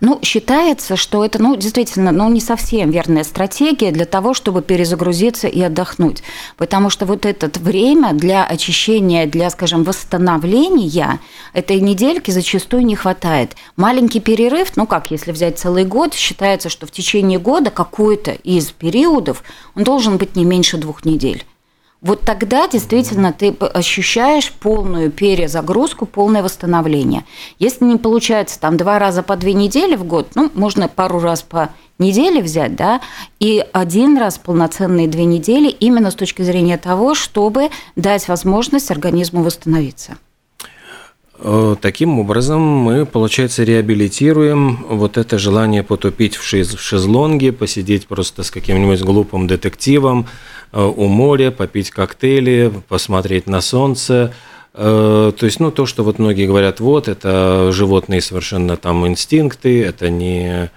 ну, 0.00 0.18
считается, 0.22 0.96
что 0.96 1.24
это, 1.24 1.40
ну, 1.40 1.56
действительно, 1.56 2.12
ну, 2.12 2.28
не 2.28 2.40
совсем 2.40 2.90
верная 2.90 3.24
стратегия 3.24 3.90
для 3.90 4.04
того, 4.04 4.34
чтобы 4.34 4.62
перезагрузиться 4.62 5.48
и 5.48 5.60
отдохнуть. 5.60 6.22
Потому 6.56 6.90
что 6.90 7.06
вот 7.06 7.26
это 7.26 7.50
время 7.60 8.12
для 8.12 8.44
очищения, 8.44 9.26
для, 9.26 9.50
скажем, 9.50 9.84
восстановления 9.84 11.20
этой 11.52 11.80
недельки 11.80 12.30
зачастую 12.30 12.84
не 12.84 12.96
хватает. 12.96 13.56
Маленький 13.76 14.20
перерыв, 14.20 14.76
ну 14.76 14.86
как, 14.86 15.10
если 15.10 15.32
взять 15.32 15.58
целый 15.58 15.84
год, 15.84 16.14
считается, 16.14 16.68
что 16.68 16.86
в 16.86 16.90
течение 16.90 17.38
года 17.38 17.70
какой-то 17.70 18.32
из 18.32 18.70
периодов 18.70 19.42
он 19.74 19.84
должен 19.84 20.16
быть 20.16 20.36
не 20.36 20.44
меньше 20.44 20.76
двух 20.76 21.04
недель. 21.04 21.44
Вот 22.02 22.22
тогда 22.22 22.66
действительно 22.66 23.32
ты 23.32 23.54
ощущаешь 23.74 24.50
полную 24.52 25.10
перезагрузку, 25.10 26.06
полное 26.06 26.42
восстановление. 26.42 27.24
Если 27.58 27.84
не 27.84 27.98
получается 27.98 28.58
там 28.58 28.78
два 28.78 28.98
раза 28.98 29.22
по 29.22 29.36
две 29.36 29.52
недели 29.52 29.96
в 29.96 30.04
год, 30.04 30.28
ну, 30.34 30.50
можно 30.54 30.88
пару 30.88 31.20
раз 31.20 31.42
по 31.42 31.68
неделе 31.98 32.40
взять, 32.42 32.74
да, 32.74 33.02
и 33.38 33.62
один 33.72 34.16
раз 34.16 34.38
полноценные 34.38 35.08
две 35.08 35.26
недели 35.26 35.68
именно 35.68 36.10
с 36.10 36.14
точки 36.14 36.40
зрения 36.40 36.78
того, 36.78 37.14
чтобы 37.14 37.68
дать 37.96 38.28
возможность 38.28 38.90
организму 38.90 39.42
восстановиться. 39.42 40.16
Э, 41.42 41.76
таким 41.80 42.18
образом, 42.18 42.60
мы, 42.60 43.06
получается, 43.06 43.62
реабилитируем 43.64 44.84
вот 44.88 45.16
это 45.16 45.38
желание 45.38 45.82
потупить 45.82 46.36
в, 46.36 46.42
шезлонге, 46.42 47.52
посидеть 47.52 48.06
просто 48.06 48.42
с 48.42 48.50
каким-нибудь 48.50 49.02
глупым 49.02 49.46
детективом 49.46 50.26
у 50.72 51.06
моря, 51.06 51.50
попить 51.50 51.90
коктейли, 51.90 52.72
посмотреть 52.88 53.46
на 53.46 53.60
солнце. 53.60 54.32
Э, 54.74 55.32
то 55.36 55.46
есть, 55.46 55.60
ну, 55.60 55.70
то, 55.70 55.86
что 55.86 56.04
вот 56.04 56.18
многие 56.18 56.46
говорят, 56.46 56.80
вот, 56.80 57.08
это 57.08 57.70
животные 57.72 58.20
совершенно 58.20 58.76
там 58.76 59.06
инстинкты, 59.06 59.84
это 59.84 60.10
не 60.10 60.70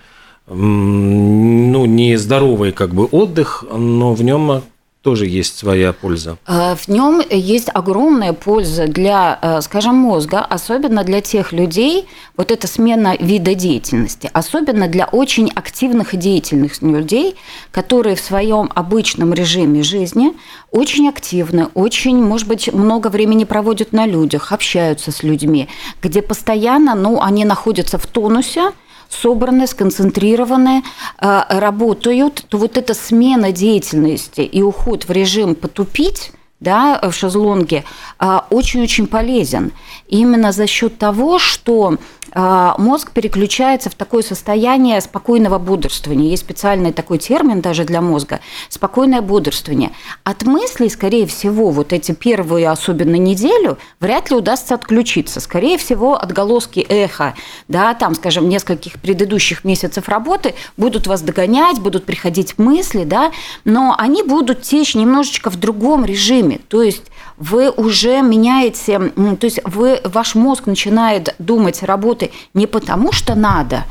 ну, 0.47 1.85
не 1.85 2.17
здоровый 2.17 2.73
как 2.73 2.93
бы 2.93 3.05
отдых, 3.05 3.63
но 3.71 4.13
в 4.13 4.23
нем 4.23 4.63
тоже 5.03 5.27
есть 5.27 5.57
своя 5.57 5.91
польза. 5.91 6.38
Э, 6.48 6.75
в 6.75 6.88
нем 6.88 7.22
есть 7.29 7.69
огромная 7.74 8.31
польза 8.31 8.88
для, 8.88 9.38
э, 9.41 9.62
скажем, 9.62 9.95
мозга, 9.95 10.39
особенно 10.39 11.03
для 11.03 11.19
тех 11.19 11.51
людей, 11.51 12.07
вот 12.38 12.51
эта 12.51 12.67
смена 12.67 13.15
вида 13.19 13.53
деятельности, 13.53 14.29
особенно 14.33 14.88
для 14.88 15.05
очень 15.05 15.51
активных 15.53 16.13
и 16.13 16.17
деятельных 16.17 16.81
людей, 16.81 17.36
которые 17.72 18.15
в 18.15 18.22
своем 18.22 18.72
обычном 18.74 19.33
режиме 19.33 19.83
жизни 19.83 20.31
очень 20.72 21.10
активны, 21.10 21.67
очень, 21.74 22.24
может 22.24 22.48
быть, 22.48 22.72
много 22.74 23.07
времени 23.07 23.43
проводят 23.43 23.91
на 23.91 24.05
людях, 24.05 24.53
общаются 24.53 25.12
с 25.12 25.22
людьми, 25.22 25.67
где 26.01 26.22
постоянно, 26.22 26.95
ну, 26.95 27.22
они 27.22 27.43
находятся 27.43 27.98
в 27.98 28.07
тонусе, 28.07 28.72
собраны, 29.13 29.67
сконцентрированы, 29.67 30.84
э, 31.20 31.41
работают, 31.50 32.46
то 32.50 32.58
вот 32.58 32.77
эта 32.77 32.93
смена 32.93 33.51
деятельности 33.51 34.41
и 34.41 34.62
уход 34.62 35.05
в 35.05 35.12
режим 35.12 35.55
потупить 35.55 36.32
да, 36.60 37.00
в 37.01 37.12
шезлонге 37.12 37.84
э, 38.20 38.39
очень-очень 38.50 39.08
полезен. 39.08 39.72
Именно 40.08 40.51
за 40.51 40.65
счет 40.65 40.98
того, 40.98 41.38
что 41.38 41.98
мозг 42.35 43.11
переключается 43.11 43.89
в 43.89 43.95
такое 43.95 44.23
состояние 44.23 44.99
спокойного 45.01 45.59
бодрствования. 45.59 46.29
Есть 46.29 46.43
специальный 46.43 46.91
такой 46.91 47.17
термин 47.17 47.61
даже 47.61 47.83
для 47.83 48.01
мозга– 48.01 48.39
спокойное 48.69 49.21
бодрствование. 49.21 49.91
От 50.23 50.43
мыслей, 50.43 50.89
скорее 50.89 51.27
всего, 51.27 51.69
вот 51.69 51.93
эти 51.93 52.11
первые, 52.11 52.69
особенно 52.69 53.15
неделю, 53.15 53.77
вряд 53.99 54.29
ли 54.29 54.35
удастся 54.35 54.75
отключиться. 54.75 55.39
Скорее 55.39 55.77
всего, 55.77 56.19
отголоски 56.19 56.79
эха, 56.79 57.35
да, 57.67 57.93
там, 57.93 58.15
скажем, 58.15 58.49
нескольких 58.49 58.99
предыдущих 58.99 59.63
месяцев 59.63 60.09
работы 60.09 60.55
будут 60.77 61.07
вас 61.07 61.21
догонять, 61.21 61.79
будут 61.79 62.05
приходить 62.05 62.57
мысли, 62.57 63.03
да, 63.03 63.31
но 63.63 63.95
они 63.97 64.23
будут 64.23 64.61
течь 64.61 64.95
немножечко 64.95 65.49
в 65.49 65.57
другом 65.57 66.05
режиме. 66.05 66.59
То 66.67 66.81
есть 66.81 67.03
вы 67.37 67.69
уже 67.69 68.21
меняете, 68.21 68.99
то 68.99 69.45
есть 69.45 69.59
вы, 69.65 69.99
ваш 70.03 70.35
мозг 70.35 70.65
начинает 70.65 71.35
думать, 71.39 71.83
работать 71.83 72.23
не 72.53 72.68
потому, 72.68 73.12
что 73.12 73.36
надо, 73.36 73.86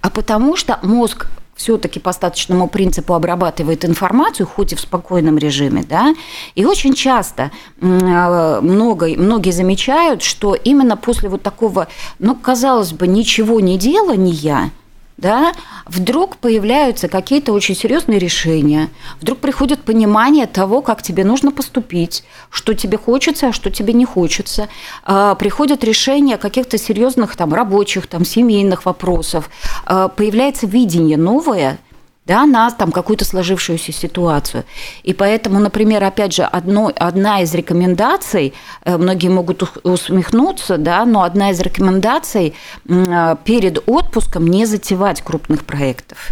а 0.00 0.10
потому 0.10 0.56
что 0.56 0.78
мозг 0.82 1.28
все-таки 1.56 1.98
по 1.98 2.12
статочному 2.12 2.68
принципу 2.68 3.14
обрабатывает 3.14 3.84
информацию, 3.84 4.46
хоть 4.46 4.72
и 4.72 4.76
в 4.76 4.80
спокойном 4.80 5.38
режиме, 5.38 5.84
да, 5.88 6.14
и 6.54 6.64
очень 6.66 6.94
часто 6.94 7.50
а, 7.80 8.60
много, 8.60 9.08
многие 9.16 9.50
замечают, 9.50 10.22
что 10.22 10.54
именно 10.54 10.96
после 10.96 11.28
вот 11.28 11.42
такого, 11.42 11.88
ну, 12.18 12.34
казалось 12.36 12.92
бы, 12.92 13.06
ничего 13.08 13.60
не 13.60 13.78
делания, 13.78 14.70
да, 15.16 15.52
вдруг 15.86 16.36
появляются 16.36 17.08
какие-то 17.08 17.52
очень 17.52 17.74
серьезные 17.74 18.18
решения, 18.18 18.90
вдруг 19.20 19.38
приходит 19.38 19.82
понимание 19.82 20.46
того, 20.46 20.82
как 20.82 21.02
тебе 21.02 21.24
нужно 21.24 21.52
поступить, 21.52 22.24
что 22.50 22.74
тебе 22.74 22.98
хочется, 22.98 23.48
а 23.48 23.52
что 23.52 23.70
тебе 23.70 23.94
не 23.94 24.04
хочется, 24.04 24.68
а, 25.04 25.34
приходят 25.34 25.84
решения 25.84 26.36
каких-то 26.36 26.76
серьезных 26.76 27.36
там 27.36 27.54
рабочих, 27.54 28.06
там 28.06 28.24
семейных 28.24 28.84
вопросов, 28.84 29.48
а, 29.84 30.08
появляется 30.08 30.66
видение 30.66 31.16
новое, 31.16 31.78
да, 32.26 32.46
на 32.46 32.70
там 32.70 32.92
какую-то 32.92 33.24
сложившуюся 33.24 33.92
ситуацию. 33.92 34.64
И 35.02 35.14
поэтому, 35.14 35.60
например, 35.60 36.02
опять 36.04 36.34
же, 36.34 36.42
одно, 36.42 36.92
одна 36.96 37.42
из 37.42 37.54
рекомендаций, 37.54 38.52
э, 38.84 38.96
многие 38.96 39.28
могут 39.28 39.62
усмехнуться, 39.84 40.76
да, 40.76 41.04
но 41.04 41.22
одна 41.22 41.50
из 41.50 41.60
рекомендаций 41.60 42.54
э, 42.88 43.36
перед 43.44 43.88
отпуском 43.88 44.46
не 44.46 44.66
затевать 44.66 45.22
крупных 45.22 45.64
проектов 45.64 46.30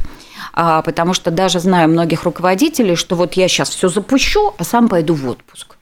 а, 0.53 0.83
потому 0.83 1.15
что 1.15 1.31
даже 1.31 1.59
знаю 1.59 1.89
многих 1.89 2.25
руководителей, 2.25 2.97
что 2.97 3.17
вот 3.17 3.35
я 3.35 3.49
сейчас 3.49 3.71
все 3.71 3.89
запущу, 3.89 4.55
а 4.59 4.65
сам 4.65 4.89
пойду 4.89 5.15
в 5.15 5.29
отпуск 5.29 5.77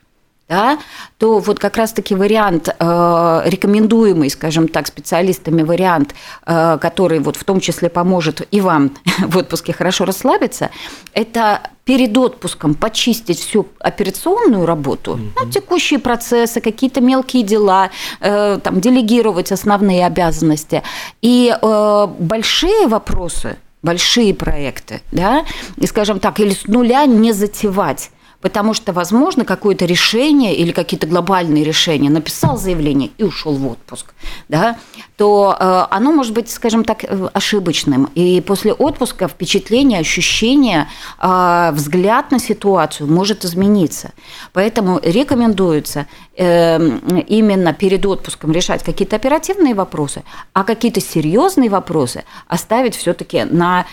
да, 0.53 0.77
то 1.17 1.39
вот 1.39 1.57
как 1.59 1.77
раз-таки 1.77 2.13
вариант, 2.15 2.67
э, 2.67 3.41
рекомендуемый, 3.45 4.29
скажем 4.29 4.67
так, 4.67 4.87
специалистами 4.87 5.63
вариант, 5.63 6.13
э, 6.45 6.77
который 6.79 7.19
вот 7.19 7.37
в 7.37 7.43
том 7.43 7.59
числе 7.59 7.89
поможет 7.89 8.47
и 8.51 8.61
вам 8.61 8.91
в 9.19 9.37
отпуске 9.37 9.73
хорошо 9.73 10.05
расслабиться, 10.05 10.69
это 11.13 11.59
перед 11.85 12.15
отпуском 12.17 12.75
почистить 12.75 13.39
всю 13.39 13.65
операционную 13.79 14.65
работу, 14.65 15.15
mm 15.15 15.43
ну, 15.43 15.49
текущие 15.49 15.99
процессы, 15.99 16.61
какие-то 16.61 17.01
мелкие 17.01 17.43
дела, 17.43 17.89
э, 18.19 18.59
там, 18.63 18.79
делегировать 18.79 19.51
основные 19.51 20.05
обязанности. 20.05 20.83
И 21.23 21.51
э, 21.51 22.07
большие 22.19 22.87
вопросы, 22.87 23.57
большие 23.81 24.33
проекты, 24.33 25.01
да, 25.11 25.45
и, 25.77 25.87
скажем 25.87 26.19
так, 26.19 26.39
или 26.39 26.53
с 26.53 26.67
нуля 26.67 27.05
не 27.05 27.33
затевать 27.33 28.11
потому 28.43 28.73
что, 28.73 28.91
возможно, 28.91 29.45
какое-то 29.45 29.85
решение 29.85 30.53
или 30.53 30.73
какие-то 30.73 31.07
глобальные 31.07 31.63
решения, 31.63 32.09
написал 32.09 32.57
заявление 32.57 33.09
и 33.17 33.23
ушел 33.23 33.53
в 33.53 33.65
отпуск, 33.65 34.13
да, 34.49 34.77
то 35.15 35.55
э, 35.57 35.85
оно 35.89 36.11
может 36.11 36.33
быть, 36.33 36.49
скажем 36.49 36.83
так, 36.83 37.05
э, 37.05 37.29
ошибочным. 37.33 38.09
И 38.15 38.41
после 38.41 38.73
отпуска 38.73 39.29
впечатление, 39.29 39.99
ощущение, 39.99 40.89
э, 41.21 41.71
взгляд 41.71 42.31
на 42.31 42.39
ситуацию 42.39 43.09
может 43.09 43.45
измениться. 43.45 44.11
Поэтому 44.51 44.99
рекомендуется 45.01 46.05
именно 46.35 47.73
перед 47.73 48.05
отпуском 48.07 48.51
решать 48.51 48.83
какие-то 48.83 49.15
оперативные 49.15 49.75
вопросы, 49.75 50.23
а 50.51 50.63
какие-то 50.63 50.99
серьезные 50.99 51.69
вопросы 51.69 52.23
оставить 52.47 52.95
все-таки 52.95 53.43
на 53.43 53.85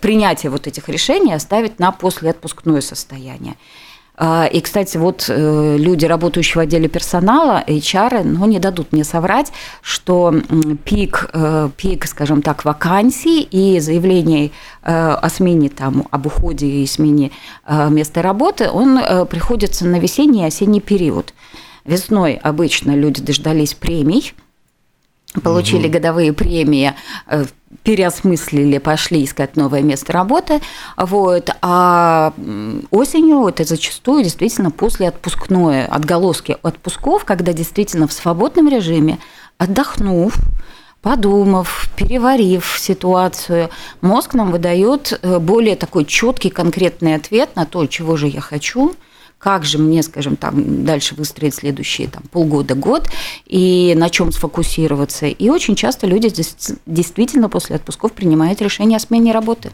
принятие 0.00 0.50
вот 0.50 0.66
этих 0.66 0.88
решений, 0.88 1.34
оставить 1.34 1.78
на 1.78 1.92
послеотпускное 1.92 2.80
состояние. 2.80 3.56
А, 4.16 4.46
и, 4.46 4.60
кстати, 4.60 4.96
вот 4.96 5.26
э, 5.28 5.76
люди, 5.76 6.06
работающие 6.06 6.54
в 6.54 6.58
отделе 6.60 6.88
персонала, 6.88 7.64
HR, 7.66 8.22
ну, 8.22 8.46
не 8.46 8.60
дадут 8.60 8.92
мне 8.92 9.02
соврать, 9.02 9.52
что 9.82 10.32
пик, 10.84 11.30
э, 11.32 11.68
пик, 11.76 12.06
скажем 12.06 12.40
так, 12.40 12.64
вакансий 12.64 13.42
и 13.42 13.80
заявлений 13.80 14.52
э, 14.82 14.92
о 14.92 15.28
смене, 15.30 15.68
там, 15.68 16.06
об 16.10 16.26
уходе 16.26 16.66
и 16.66 16.86
смене 16.86 17.32
места 17.68 18.22
работы, 18.22 18.68
он 18.70 19.00
приходится 19.26 19.86
на 19.86 19.98
весенний 19.98 20.42
и 20.42 20.46
осенний 20.46 20.80
период. 20.80 21.34
Весной 21.84 22.34
обычно 22.34 22.92
люди 22.92 23.20
дождались 23.20 23.74
премий, 23.74 24.32
получили 25.42 25.86
угу. 25.86 25.94
годовые 25.94 26.32
премии, 26.32 26.94
переосмыслили, 27.82 28.78
пошли 28.78 29.24
искать 29.24 29.56
новое 29.56 29.82
место 29.82 30.12
работы. 30.12 30.60
Вот. 30.96 31.50
А 31.60 32.32
осенью 32.90 33.46
это 33.46 33.64
зачастую 33.64 34.22
действительно 34.22 34.70
после 34.70 35.08
отпускное, 35.08 35.86
отголоски 35.86 36.56
отпусков, 36.62 37.24
когда 37.24 37.52
действительно 37.52 38.06
в 38.06 38.12
свободном 38.12 38.68
режиме, 38.68 39.18
отдохнув, 39.58 40.34
подумав, 41.02 41.90
переварив 41.96 42.76
ситуацию, 42.78 43.70
мозг 44.00 44.34
нам 44.34 44.50
выдает 44.50 45.18
э, 45.20 45.38
более 45.38 45.76
такой 45.76 46.06
четкий, 46.06 46.48
конкретный 46.48 47.14
ответ 47.14 47.56
на 47.56 47.66
то, 47.66 47.86
чего 47.86 48.16
же 48.16 48.28
я 48.28 48.40
хочу– 48.40 48.94
как 49.44 49.66
же 49.66 49.76
мне, 49.76 50.02
скажем, 50.02 50.36
там 50.36 50.86
дальше 50.86 51.14
выстроить 51.14 51.54
следующие 51.54 52.08
там, 52.08 52.22
полгода, 52.32 52.74
год, 52.74 53.10
и 53.44 53.92
на 53.94 54.08
чем 54.08 54.32
сфокусироваться. 54.32 55.26
И 55.26 55.50
очень 55.50 55.76
часто 55.76 56.06
люди 56.06 56.32
действительно 56.86 57.50
после 57.50 57.76
отпусков 57.76 58.12
принимают 58.12 58.62
решение 58.62 58.96
о 58.96 59.00
смене 59.00 59.32
работы. 59.32 59.70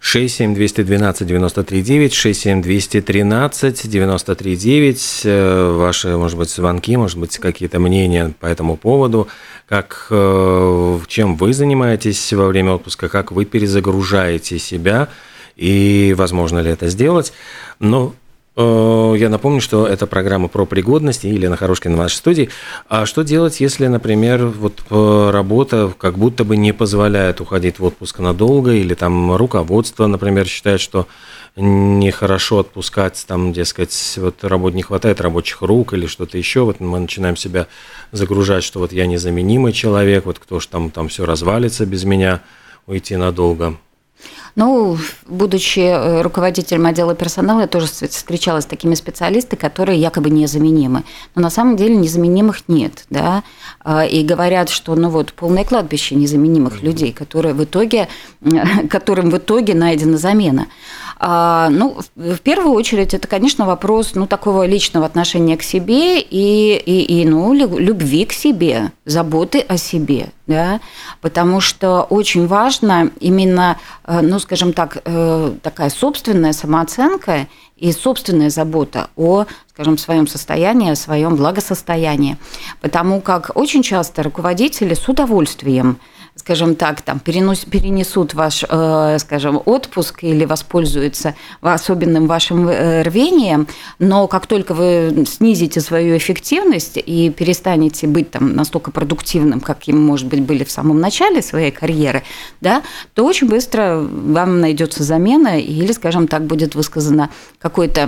67212 0.00 1.26
939 1.26 2.12
67213 2.12 3.90
939 3.90 5.78
Ваши, 5.78 6.08
может 6.18 6.36
быть, 6.36 6.50
звонки, 6.50 6.94
может 6.98 7.16
быть, 7.16 7.38
какие-то 7.38 7.80
мнения 7.80 8.34
по 8.38 8.44
этому 8.44 8.76
поводу. 8.76 9.28
Как, 9.66 10.08
э, 10.10 10.98
чем 11.08 11.36
вы 11.36 11.54
занимаетесь 11.54 12.34
во 12.34 12.48
время 12.48 12.72
отпуска, 12.72 13.08
как 13.08 13.32
вы 13.32 13.46
перезагружаете 13.46 14.58
себя 14.58 15.08
и 15.56 16.14
возможно 16.18 16.58
ли 16.58 16.70
это 16.70 16.90
сделать. 16.90 17.32
Но 17.78 18.12
Э, 18.12 18.23
я 18.56 19.28
напомню, 19.28 19.60
что 19.60 19.86
это 19.86 20.06
программа 20.06 20.48
про 20.48 20.64
пригодность, 20.64 21.24
и 21.24 21.28
Елена 21.28 21.56
Хорошкина 21.56 21.96
в 21.96 21.98
нашей 21.98 22.16
студии. 22.16 22.50
А 22.88 23.04
что 23.04 23.22
делать, 23.22 23.60
если, 23.60 23.86
например, 23.88 24.46
вот 24.46 24.84
э, 24.90 25.30
работа 25.32 25.92
как 25.98 26.18
будто 26.18 26.44
бы 26.44 26.56
не 26.56 26.72
позволяет 26.72 27.40
уходить 27.40 27.78
в 27.80 27.84
отпуск 27.84 28.20
надолго, 28.20 28.72
или 28.72 28.94
там 28.94 29.34
руководство, 29.34 30.06
например, 30.06 30.46
считает, 30.46 30.80
что 30.80 31.08
нехорошо 31.56 32.60
отпускать, 32.60 33.24
там, 33.26 33.52
дескать, 33.52 34.14
вот 34.16 34.42
работ 34.42 34.74
не 34.74 34.82
хватает 34.82 35.20
рабочих 35.20 35.62
рук 35.62 35.92
или 35.92 36.06
что-то 36.06 36.38
еще, 36.38 36.60
вот 36.60 36.80
мы 36.80 36.98
начинаем 36.98 37.36
себя 37.36 37.66
загружать, 38.12 38.64
что 38.64 38.80
вот 38.80 38.92
я 38.92 39.06
незаменимый 39.06 39.72
человек, 39.72 40.26
вот 40.26 40.38
кто 40.38 40.60
ж 40.60 40.66
там, 40.66 40.90
там 40.90 41.08
все 41.08 41.24
развалится 41.24 41.86
без 41.86 42.04
меня, 42.04 42.40
уйти 42.86 43.16
надолго. 43.16 43.76
Ну, 44.56 44.96
будучи 45.26 45.80
э, 45.80 46.22
руководителем 46.22 46.86
отдела 46.86 47.14
персонала, 47.14 47.62
я 47.62 47.66
тоже 47.66 47.86
встречалась 47.86 48.64
с 48.64 48.68
такими 48.68 48.94
специалистами, 48.94 49.58
которые 49.58 50.00
якобы 50.00 50.30
незаменимы. 50.30 51.02
Но 51.34 51.42
на 51.42 51.50
самом 51.50 51.76
деле 51.76 51.96
незаменимых 51.96 52.68
нет, 52.68 53.04
да. 53.10 53.42
А, 53.80 54.04
и 54.04 54.22
говорят, 54.22 54.68
что 54.68 54.94
ну 54.94 55.08
вот 55.10 55.32
полное 55.32 55.64
кладбище 55.64 56.14
незаменимых 56.14 56.82
людей, 56.82 57.12
которые 57.12 57.54
в 57.54 57.64
итоге, 57.64 58.08
которым 58.90 59.30
в 59.30 59.38
итоге 59.38 59.74
найдена 59.74 60.18
замена. 60.18 60.68
А, 61.16 61.68
ну, 61.70 61.98
в 62.16 62.38
первую 62.38 62.72
очередь, 62.72 63.14
это, 63.14 63.28
конечно, 63.28 63.66
вопрос 63.66 64.14
ну, 64.14 64.26
такого 64.26 64.66
личного 64.66 65.06
отношения 65.06 65.56
к 65.56 65.62
себе 65.62 66.20
и, 66.20 66.76
и, 66.76 67.20
и 67.20 67.26
ну, 67.26 67.52
любви 67.52 68.24
к 68.24 68.32
себе, 68.32 68.92
заботы 69.04 69.60
о 69.60 69.76
себе. 69.76 70.30
Да? 70.46 70.80
Потому 71.20 71.60
что 71.60 72.02
очень 72.02 72.46
важно 72.46 73.10
именно, 73.20 73.78
э, 74.04 74.20
ну, 74.20 74.38
скажем 74.38 74.72
так, 74.72 74.98
э, 75.04 75.52
такая 75.62 75.88
собственная 75.88 76.52
самооценка 76.52 77.46
и 77.76 77.92
собственная 77.92 78.50
забота 78.50 79.08
о, 79.16 79.46
скажем, 79.72 79.98
своем 79.98 80.26
состоянии, 80.26 80.90
о 80.90 80.96
своем 80.96 81.36
благосостоянии. 81.36 82.36
Потому 82.80 83.20
как 83.20 83.52
очень 83.54 83.82
часто 83.82 84.22
руководители 84.22 84.94
с 84.94 85.08
удовольствием 85.08 85.98
скажем 86.36 86.74
так, 86.74 87.00
там, 87.00 87.20
перенос, 87.20 87.64
перенесут 87.64 88.34
ваш, 88.34 88.64
э, 88.68 89.18
скажем, 89.20 89.62
отпуск 89.64 90.24
или 90.24 90.44
воспользуются 90.44 91.34
особенным 91.60 92.26
вашим 92.26 92.68
э, 92.68 93.02
рвением, 93.02 93.68
но 94.00 94.26
как 94.26 94.46
только 94.46 94.74
вы 94.74 95.24
снизите 95.26 95.80
свою 95.80 96.16
эффективность 96.16 96.98
и 96.98 97.30
перестанете 97.30 98.08
быть 98.08 98.30
там 98.32 98.54
настолько 98.54 98.90
продуктивным, 98.90 99.60
как 99.60 99.86
им, 99.86 100.04
может 100.04 100.26
быть, 100.26 100.42
были 100.42 100.64
в 100.64 100.70
самом 100.70 101.00
начале 101.00 101.40
своей 101.40 101.70
карьеры, 101.70 102.24
да, 102.60 102.82
то 103.14 103.24
очень 103.24 103.48
быстро 103.48 104.00
вам 104.00 104.60
найдется 104.60 105.04
замена 105.04 105.60
или, 105.60 105.92
скажем 105.92 106.26
так, 106.26 106.46
будет 106.46 106.74
высказано 106.74 107.30
какое-то 107.60 108.06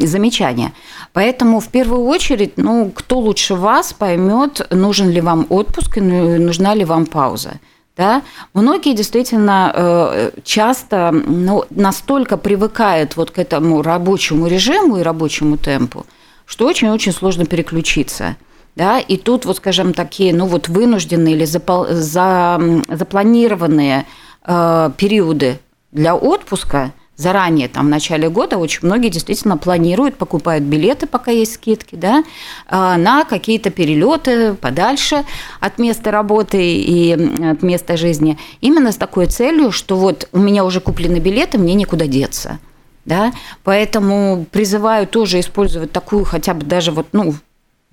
замечание. 0.00 0.72
Поэтому 1.12 1.58
в 1.58 1.68
первую 1.68 2.06
очередь, 2.06 2.52
ну, 2.56 2.90
кто 2.94 3.18
лучше 3.18 3.56
вас 3.56 3.92
поймет, 3.92 4.66
нужен 4.70 5.10
ли 5.10 5.20
вам 5.20 5.46
отпуск 5.48 5.98
и 5.98 6.00
нужна 6.00 6.74
ли 6.74 6.84
вам 6.84 7.06
пауза. 7.06 7.58
Да? 7.96 8.22
Многие 8.54 8.94
действительно 8.94 9.72
э, 9.72 10.30
часто 10.42 11.12
ну, 11.12 11.64
настолько 11.70 12.36
привыкают 12.36 13.16
вот 13.16 13.30
к 13.30 13.38
этому 13.38 13.82
рабочему 13.82 14.48
режиму 14.48 14.98
и 14.98 15.02
рабочему 15.02 15.56
темпу, 15.56 16.04
что 16.44 16.66
очень-очень 16.66 17.12
сложно 17.12 17.46
переключиться. 17.46 18.36
Да? 18.74 18.98
И 18.98 19.16
тут, 19.16 19.44
вот, 19.44 19.58
скажем, 19.58 19.94
такие 19.94 20.34
ну, 20.34 20.46
вот 20.46 20.68
вынужденные 20.68 21.36
или 21.36 21.44
запол- 21.44 21.92
за, 21.92 22.60
запланированные 22.88 24.06
э, 24.44 24.90
периоды 24.96 25.60
для 25.92 26.16
отпуска– 26.16 26.92
заранее, 27.16 27.68
там, 27.68 27.86
в 27.86 27.88
начале 27.88 28.28
года, 28.28 28.58
очень 28.58 28.80
многие 28.82 29.08
действительно 29.08 29.56
планируют, 29.56 30.16
покупают 30.16 30.64
билеты, 30.64 31.06
пока 31.06 31.30
есть 31.30 31.54
скидки, 31.54 31.94
да, 31.94 32.24
а, 32.66 32.96
на 32.96 33.24
какие-то 33.24 33.70
перелеты 33.70 34.54
подальше 34.54 35.24
от 35.60 35.78
места 35.78 36.10
работы 36.10 36.58
и 36.62 37.12
от 37.12 37.62
места 37.62 37.96
жизни, 37.96 38.38
именно 38.60 38.92
с 38.92 38.96
такой 38.96 39.26
целью, 39.26 39.70
что 39.70 39.96
вот 39.96 40.28
у 40.32 40.38
меня 40.38 40.64
уже 40.64 40.80
куплены 40.80 41.18
билеты, 41.18 41.58
мне 41.58 41.74
никуда 41.74 42.06
деться. 42.06 42.58
Да? 43.04 43.32
Поэтому 43.64 44.46
призываю 44.50 45.06
тоже 45.06 45.38
использовать 45.40 45.92
такую 45.92 46.24
хотя 46.24 46.54
бы 46.54 46.64
даже 46.64 46.90
вот, 46.90 47.08
ну, 47.12 47.34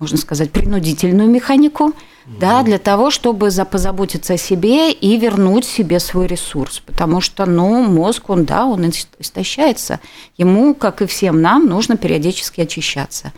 можно 0.02 0.18
сказать, 0.18 0.50
принудительную 0.50 1.30
механику, 1.30 1.84
угу. 1.84 1.94
да, 2.40 2.64
для 2.64 2.78
того, 2.78 3.12
чтобы 3.12 3.50
позаботиться 3.70 4.34
о 4.34 4.36
себе 4.36 4.90
и 4.90 5.16
вернуть 5.16 5.64
себе 5.64 6.00
свой 6.00 6.26
ресурс. 6.26 6.82
Потому 6.84 7.20
что, 7.20 7.46
ну, 7.46 7.84
мозг, 7.84 8.28
он, 8.28 8.44
да, 8.44 8.66
он 8.66 8.90
истощается. 9.20 10.00
Ему, 10.36 10.74
как 10.74 11.02
и 11.02 11.06
всем 11.06 11.40
нам, 11.40 11.66
нужно 11.66 11.96
периодически 11.96 12.62
очищаться. 12.62 13.32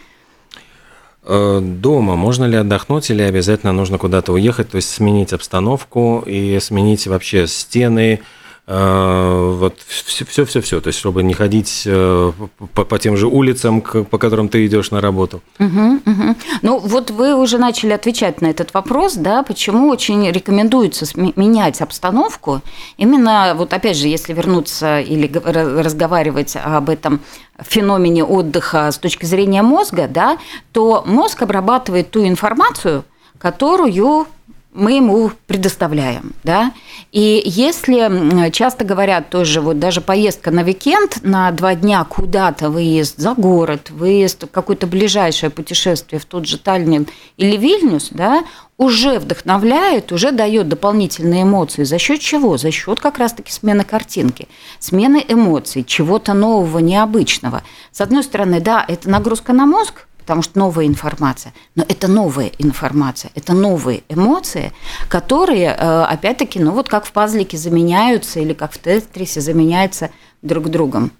Э, 1.22 1.60
дома 1.62 2.16
можно 2.16 2.46
ли 2.46 2.56
отдохнуть 2.56 3.10
или 3.10 3.20
обязательно 3.20 3.72
нужно 3.74 3.98
куда-то 3.98 4.32
уехать, 4.32 4.70
то 4.70 4.76
есть 4.76 4.88
сменить 4.88 5.34
обстановку 5.34 6.24
и 6.26 6.58
сменить 6.60 7.06
вообще 7.06 7.46
стены, 7.46 8.22
вот 8.66 9.78
все-все-все, 9.80 10.80
то 10.80 10.88
есть 10.88 10.98
чтобы 10.98 11.22
не 11.22 11.34
ходить 11.34 11.82
э, 11.84 12.32
по, 12.72 12.84
по 12.86 12.98
тем 12.98 13.14
же 13.14 13.26
улицам, 13.26 13.82
по 13.82 14.16
которым 14.16 14.48
ты 14.48 14.64
идешь 14.64 14.90
на 14.90 15.02
работу. 15.02 15.42
Угу, 15.58 16.00
угу. 16.06 16.36
Ну 16.62 16.78
вот 16.78 17.10
вы 17.10 17.34
уже 17.34 17.58
начали 17.58 17.92
отвечать 17.92 18.40
на 18.40 18.46
этот 18.46 18.72
вопрос, 18.72 19.16
да, 19.16 19.42
почему 19.42 19.88
очень 19.88 20.30
рекомендуется 20.30 21.04
менять 21.14 21.82
обстановку. 21.82 22.62
Именно 22.96 23.54
вот 23.54 23.74
опять 23.74 23.98
же, 23.98 24.08
если 24.08 24.32
вернуться 24.32 24.98
или 24.98 25.30
разговаривать 25.34 26.56
об 26.56 26.88
этом 26.88 27.20
феномене 27.58 28.24
отдыха 28.24 28.90
с 28.90 28.96
точки 28.96 29.26
зрения 29.26 29.60
мозга, 29.60 30.08
да, 30.08 30.38
то 30.72 31.04
мозг 31.06 31.42
обрабатывает 31.42 32.10
ту 32.10 32.26
информацию, 32.26 33.04
которую 33.38 34.33
мы 34.74 34.96
ему 34.96 35.30
предоставляем, 35.46 36.34
да. 36.42 36.72
И 37.12 37.42
если 37.44 38.50
часто 38.50 38.84
говорят 38.84 39.30
тоже, 39.30 39.60
вот 39.60 39.78
даже 39.78 40.00
поездка 40.00 40.50
на 40.50 40.64
викенд 40.64 41.20
на 41.22 41.50
два 41.52 41.76
дня 41.76 42.04
куда-то, 42.04 42.70
выезд 42.70 43.18
за 43.18 43.34
город, 43.34 43.90
выезд 43.90 44.44
какое-то 44.50 44.88
ближайшее 44.88 45.50
путешествие 45.50 46.20
в 46.20 46.24
тот 46.24 46.46
же 46.46 46.58
Таллин 46.58 47.06
или 47.36 47.56
Вильнюс, 47.56 48.08
да, 48.10 48.44
уже 48.76 49.20
вдохновляет, 49.20 50.10
уже 50.10 50.32
дает 50.32 50.68
дополнительные 50.68 51.44
эмоции. 51.44 51.84
За 51.84 51.98
счет 51.98 52.20
чего? 52.20 52.58
За 52.58 52.72
счет 52.72 52.98
как 52.98 53.18
раз-таки 53.18 53.52
смены 53.52 53.84
картинки, 53.84 54.48
смены 54.80 55.24
эмоций, 55.28 55.84
чего-то 55.84 56.34
нового, 56.34 56.80
необычного. 56.80 57.62
С 57.92 58.00
одной 58.00 58.24
стороны, 58.24 58.60
да, 58.60 58.84
это 58.86 59.08
нагрузка 59.08 59.52
на 59.52 59.66
мозг, 59.66 60.08
потому 60.24 60.40
что 60.40 60.58
новая 60.58 60.86
информация. 60.86 61.52
Но 61.74 61.84
это 61.86 62.08
новая 62.08 62.50
информация, 62.58 63.30
это 63.34 63.52
новые 63.52 64.04
эмоции, 64.08 64.72
которые, 65.08 65.76
э, 65.78 66.02
опять-таки, 66.04 66.58
ну 66.58 66.72
вот 66.72 66.88
как 66.88 67.04
в 67.04 67.12
пазлике 67.12 67.58
заменяются 67.58 68.40
или 68.40 68.54
как 68.54 68.72
в 68.72 68.78
тетрисе 68.78 69.42
заменяются 69.42 70.10
друг 70.40 70.70
другом. 70.70 71.12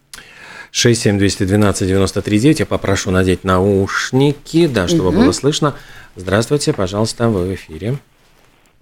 67212 0.71 1.87
93 1.87 2.39
9. 2.41 2.61
Я 2.61 2.67
попрошу 2.67 3.11
надеть 3.11 3.45
наушники, 3.45 4.67
да, 4.67 4.89
чтобы 4.89 5.11
угу. 5.11 5.19
было 5.19 5.33
слышно. 5.33 5.75
Здравствуйте, 6.17 6.73
пожалуйста, 6.73 7.29
вы 7.29 7.47
в 7.47 7.55
эфире. 7.55 7.99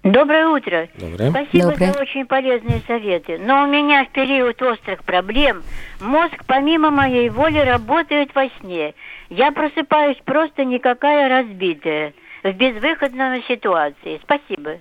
Доброе 0.03 0.49
утро. 0.49 0.89
Доброе. 0.97 1.29
Спасибо 1.29 1.71
Доброе. 1.71 1.93
за 1.93 2.01
очень 2.01 2.25
полезные 2.25 2.81
советы. 2.85 3.39
Но 3.39 3.63
у 3.63 3.67
меня 3.67 4.03
в 4.03 4.09
период 4.09 4.61
острых 4.61 5.01
проблем 5.05 5.63
мозг 6.01 6.43
помимо 6.45 6.91
моей 6.91 7.29
воли 7.29 7.59
работает 7.59 8.35
во 8.35 8.49
сне. 8.59 8.93
Я 9.29 9.53
просыпаюсь 9.53 10.17
просто 10.25 10.65
никакая 10.65 11.29
разбитая 11.29 12.13
в 12.43 12.51
безвыходной 12.51 13.45
ситуации. 13.47 14.19
Спасибо. 14.23 14.71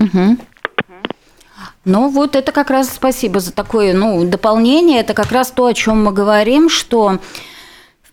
Угу. 0.00 0.38
Ну 1.84 2.08
вот 2.08 2.34
это 2.34 2.50
как 2.50 2.70
раз 2.70 2.88
спасибо 2.94 3.40
за 3.40 3.54
такое 3.54 3.92
ну, 3.92 4.24
дополнение. 4.24 5.00
Это 5.00 5.12
как 5.12 5.32
раз 5.32 5.50
то, 5.50 5.66
о 5.66 5.74
чем 5.74 6.02
мы 6.02 6.12
говорим, 6.12 6.70
что 6.70 7.18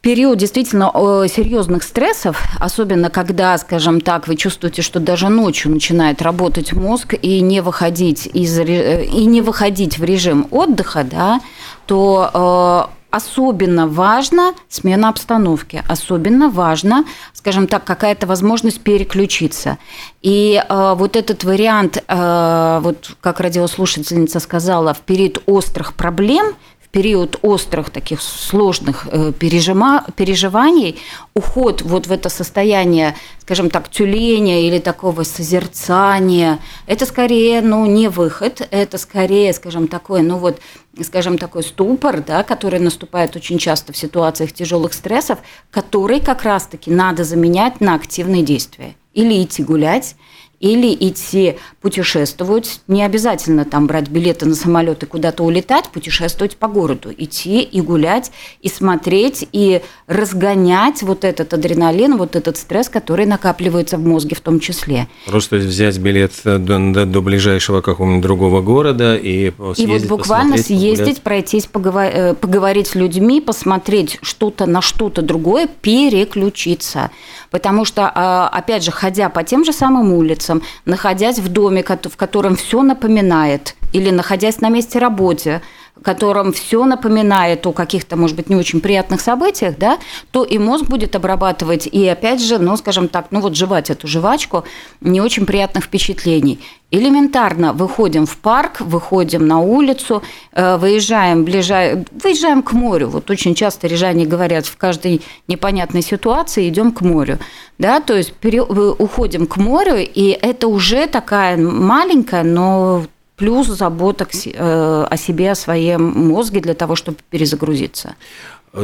период 0.02 0.38
действительно 0.38 0.92
серьезных 1.28 1.84
стрессов, 1.84 2.42
особенно 2.60 3.10
когда, 3.10 3.58
скажем 3.58 4.02
так, 4.02 4.28
вы 4.28 4.36
чувствуете, 4.36 4.82
что 4.82 5.00
даже 5.00 5.30
ночью 5.30 5.72
начинает 5.72 6.22
работать 6.22 6.74
мозг 6.74 7.16
и 7.22 7.42
не 7.42 7.62
выходить 7.62 8.28
из 8.28 8.58
и 8.60 9.26
не 9.26 9.42
выходить 9.42 9.98
в 9.98 10.04
режим 10.04 10.48
отдыха, 10.52 11.04
да, 11.04 11.42
то 11.86 12.88
э, 12.92 13.00
особенно 13.12 13.88
важно 13.88 14.54
смена 14.70 15.10
обстановки, 15.10 15.84
особенно 15.88 16.50
важно, 16.50 17.06
скажем 17.34 17.68
так, 17.68 17.84
какая-то 17.84 18.28
возможность 18.28 18.82
переключиться. 18.82 19.78
И 20.22 20.62
э, 20.62 20.94
вот 20.96 21.16
этот 21.16 21.44
вариант, 21.44 22.04
э, 22.08 22.80
вот 22.82 23.12
как 23.22 23.40
радиослушательница 23.40 24.40
сказала, 24.40 24.94
в 24.94 25.00
период 25.00 25.42
острых 25.46 25.94
проблем– 25.94 26.54
период 26.92 27.38
острых 27.44 27.92
таких 27.92 28.22
сложных 28.22 29.08
э, 29.12 29.32
пережима, 29.38 30.06
переживаний, 30.16 31.00
уход 31.36 31.82
вот 31.84 32.08
в 32.08 32.12
это 32.12 32.30
состояние, 32.30 33.16
скажем 33.42 33.70
так, 33.70 33.90
тюления 33.90 34.68
или 34.68 34.80
такого 34.80 35.24
созерцания, 35.24 36.60
это 36.88 37.06
скорее, 37.06 37.62
ну, 37.62 37.86
не 37.86 38.08
выход, 38.08 38.68
это 38.72 38.98
скорее, 38.98 39.54
скажем, 39.54 39.88
такой, 39.88 40.24
ну 40.24 40.38
вот, 40.38 40.60
скажем, 41.04 41.38
такой 41.38 41.64
ступор, 41.64 42.24
да, 42.26 42.44
который 42.44 42.80
наступает 42.80 43.36
очень 43.36 43.60
часто 43.60 43.94
в 43.94 43.98
ситуациях 43.98 44.52
тяжелых 44.52 44.94
стрессов, 44.94 45.40
который 45.70 46.20
как 46.20 46.44
раз-таки 46.44 46.90
надо 46.90 47.24
заменять 47.24 47.82
на 47.82 47.94
активные 47.96 48.42
действия. 48.42 48.96
Или 49.14 49.44
идти 49.44 49.64
гулять, 49.64 50.16
или 50.60 50.94
идти 50.94 51.58
путешествовать, 51.82 52.82
не 52.88 53.04
обязательно 53.04 53.66
там 53.66 53.88
брать 53.88 54.10
билеты 54.10 54.46
на 54.46 54.56
самолет 54.56 55.04
и 55.04 55.06
куда-то 55.06 55.44
улетать, 55.44 55.90
путешествовать 55.90 56.58
по 56.58 56.68
городу, 56.68 57.14
идти 57.16 57.62
и 57.62 57.82
гулять, 57.82 58.32
и 58.62 58.68
смотреть, 58.68 59.48
и 59.52 59.82
разгонять 60.08 61.02
вот 61.02 61.24
этот 61.24 61.54
адреналин, 61.54 62.18
вот 62.18 62.36
этот 62.36 62.58
стресс, 62.58 62.90
который 62.90 63.26
накапливается 63.26 63.98
в 63.98 64.06
мозге 64.06 64.36
в 64.36 64.42
том 64.42 64.60
числе. 64.60 65.08
Просто 65.26 65.58
взять 65.58 65.98
билет 65.98 66.34
до, 66.44 66.58
до, 66.60 67.06
до 67.06 67.22
ближайшего 67.22 67.82
какого-нибудь 67.82 68.24
другого 68.24 68.62
города 68.62 69.16
и 69.16 69.52
съездить, 69.52 69.80
И 69.80 69.86
вот 69.88 70.02
буквально 70.08 70.58
съездить, 70.58 70.98
погулять. 70.98 71.22
пройтись, 71.22 71.66
поговор, 71.68 72.04
э, 72.04 72.34
поговорить 72.34 72.88
с 72.88 72.96
людьми, 72.96 73.40
посмотреть 73.40 74.20
что-то 74.22 74.66
на 74.66 74.82
что-то 74.82 75.22
другое, 75.22 75.68
переключиться. 75.82 77.12
Потому 77.52 77.86
что, 77.86 78.12
а, 78.14 78.50
опять 78.50 78.84
же, 78.84 78.92
ходя 78.92 79.30
по 79.30 79.44
тем 79.44 79.66
же 79.66 79.74
самым 79.74 80.14
улицам, 80.14 80.49
находясь 80.86 81.40
в 81.40 81.48
доме, 81.50 81.84
в 81.84 82.18
котором 82.18 82.56
все 82.56 82.82
напоминает, 82.82 83.76
или 83.94 84.10
находясь 84.10 84.62
на 84.62 84.70
месте 84.70 85.00
работы, 85.00 85.62
котором 86.04 86.54
все 86.54 86.86
напоминает 86.86 87.66
о 87.68 87.74
каких-то, 87.74 88.16
может 88.16 88.36
быть, 88.36 88.50
не 88.50 88.56
очень 88.56 88.82
приятных 88.82 89.22
событиях, 89.22 89.78
да, 89.78 90.00
то 90.32 90.44
и 90.44 90.58
мозг 90.58 90.86
будет 90.86 91.16
обрабатывать 91.16 91.88
и, 91.88 92.08
опять 92.08 92.42
же, 92.42 92.58
ну, 92.58 92.78
скажем 92.78 93.08
так, 93.08 93.28
ну 93.32 93.42
вот 93.42 93.56
жевать 93.56 93.90
эту 93.90 94.08
жвачку 94.08 94.64
не 95.02 95.22
очень 95.22 95.46
приятных 95.46 95.86
впечатлений. 95.86 96.60
Элементарно 96.92 97.72
выходим 97.74 98.26
в 98.26 98.38
парк, 98.38 98.82
выходим 98.82 99.46
на 99.48 99.60
улицу, 99.60 100.24
э, 100.54 100.78
выезжаем, 100.78 101.44
ближай... 101.44 102.04
выезжаем 102.24 102.64
к 102.64 102.72
морю. 102.72 103.10
Вот 103.10 103.30
очень 103.30 103.54
часто 103.54 103.88
рижане 103.88 104.26
говорят, 104.26 104.66
в 104.66 104.76
каждой 104.76 105.22
непонятной 105.48 106.02
ситуации 106.02 106.68
идем 106.68 106.92
к 106.92 107.02
морю. 107.02 107.38
Да, 107.78 108.00
то 108.00 108.16
есть 108.16 108.34
пере... 108.34 108.64
уходим 108.64 109.46
к 109.46 109.58
морю, 109.58 109.98
и 109.98 110.30
это 110.30 110.68
уже 110.68 111.06
такая 111.06 111.58
маленькая, 111.58 112.44
но 112.44 113.04
плюс 113.40 113.68
забота 113.68 114.28
э, 114.46 115.08
о 115.10 115.18
себе, 115.18 115.52
о 115.52 115.56
своем 115.56 116.04
мозге 116.04 116.60
для 116.60 116.74
того, 116.74 116.96
чтобы 116.96 117.18
перезагрузиться. 117.30 118.16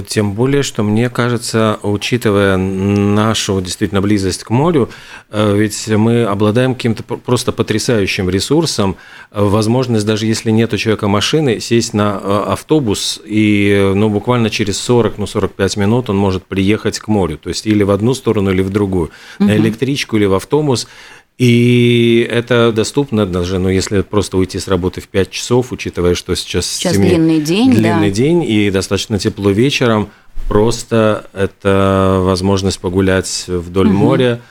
Тем 0.08 0.34
более, 0.34 0.64
что 0.64 0.82
мне 0.82 1.12
кажется, 1.12 1.78
учитывая 1.84 2.58
нашу 2.58 3.62
действительно 3.62 4.02
близость 4.02 4.44
к 4.44 4.50
морю, 4.50 4.90
э, 5.30 5.56
ведь 5.56 5.88
мы 5.90 6.24
обладаем 6.24 6.74
каким-то 6.74 7.04
просто 7.04 7.52
потрясающим 7.52 8.28
ресурсом, 8.28 8.96
э, 9.32 9.44
возможность, 9.44 10.06
даже 10.06 10.26
если 10.26 10.50
нет 10.50 10.74
у 10.74 10.78
человека 10.78 11.08
машины, 11.08 11.60
сесть 11.60 11.94
на 11.94 12.18
автобус 12.52 13.22
и 13.26 13.92
ну, 13.94 14.10
буквально 14.10 14.50
через 14.50 14.80
40 14.80 15.20
ну, 15.20 15.28
45 15.28 15.78
минут 15.78 16.10
он 16.10 16.18
может 16.18 16.46
приехать 16.46 16.98
к 16.98 17.08
морю, 17.08 17.38
то 17.38 17.50
есть 17.50 17.68
или 17.68 17.84
в 17.84 17.92
одну 17.92 18.16
сторону, 18.16 18.52
или 18.52 18.64
в 18.64 18.72
другую, 18.72 19.12
угу. 19.40 19.48
на 19.48 19.56
электричку 19.56 20.18
или 20.18 20.26
в 20.26 20.34
автобус, 20.34 20.88
и 21.38 22.28
это 22.32 22.72
доступно 22.72 23.26
даже, 23.26 23.60
ну, 23.60 23.68
если 23.68 24.02
просто 24.02 24.38
уйти 24.38 24.58
с 24.58 24.68
работы 24.70 25.02
в 25.02 25.10
5 25.10 25.30
часов, 25.30 25.72
учитывая, 25.74 26.16
что 26.16 26.34
сейчас, 26.36 26.66
сейчас 26.66 26.94
7, 26.94 27.02
длинный 27.02 27.42
день, 27.42 27.72
длинный 27.72 28.10
да. 28.10 28.16
день 28.16 28.44
и 28.44 28.72
достаточно 28.72 29.20
тепло 29.20 29.52
вечером, 29.52 30.10
просто 30.48 31.28
это 31.34 32.20
возможность 32.22 32.80
погулять 32.80 33.46
вдоль 33.48 33.88
угу. 33.88 33.96
моря, 33.96 34.42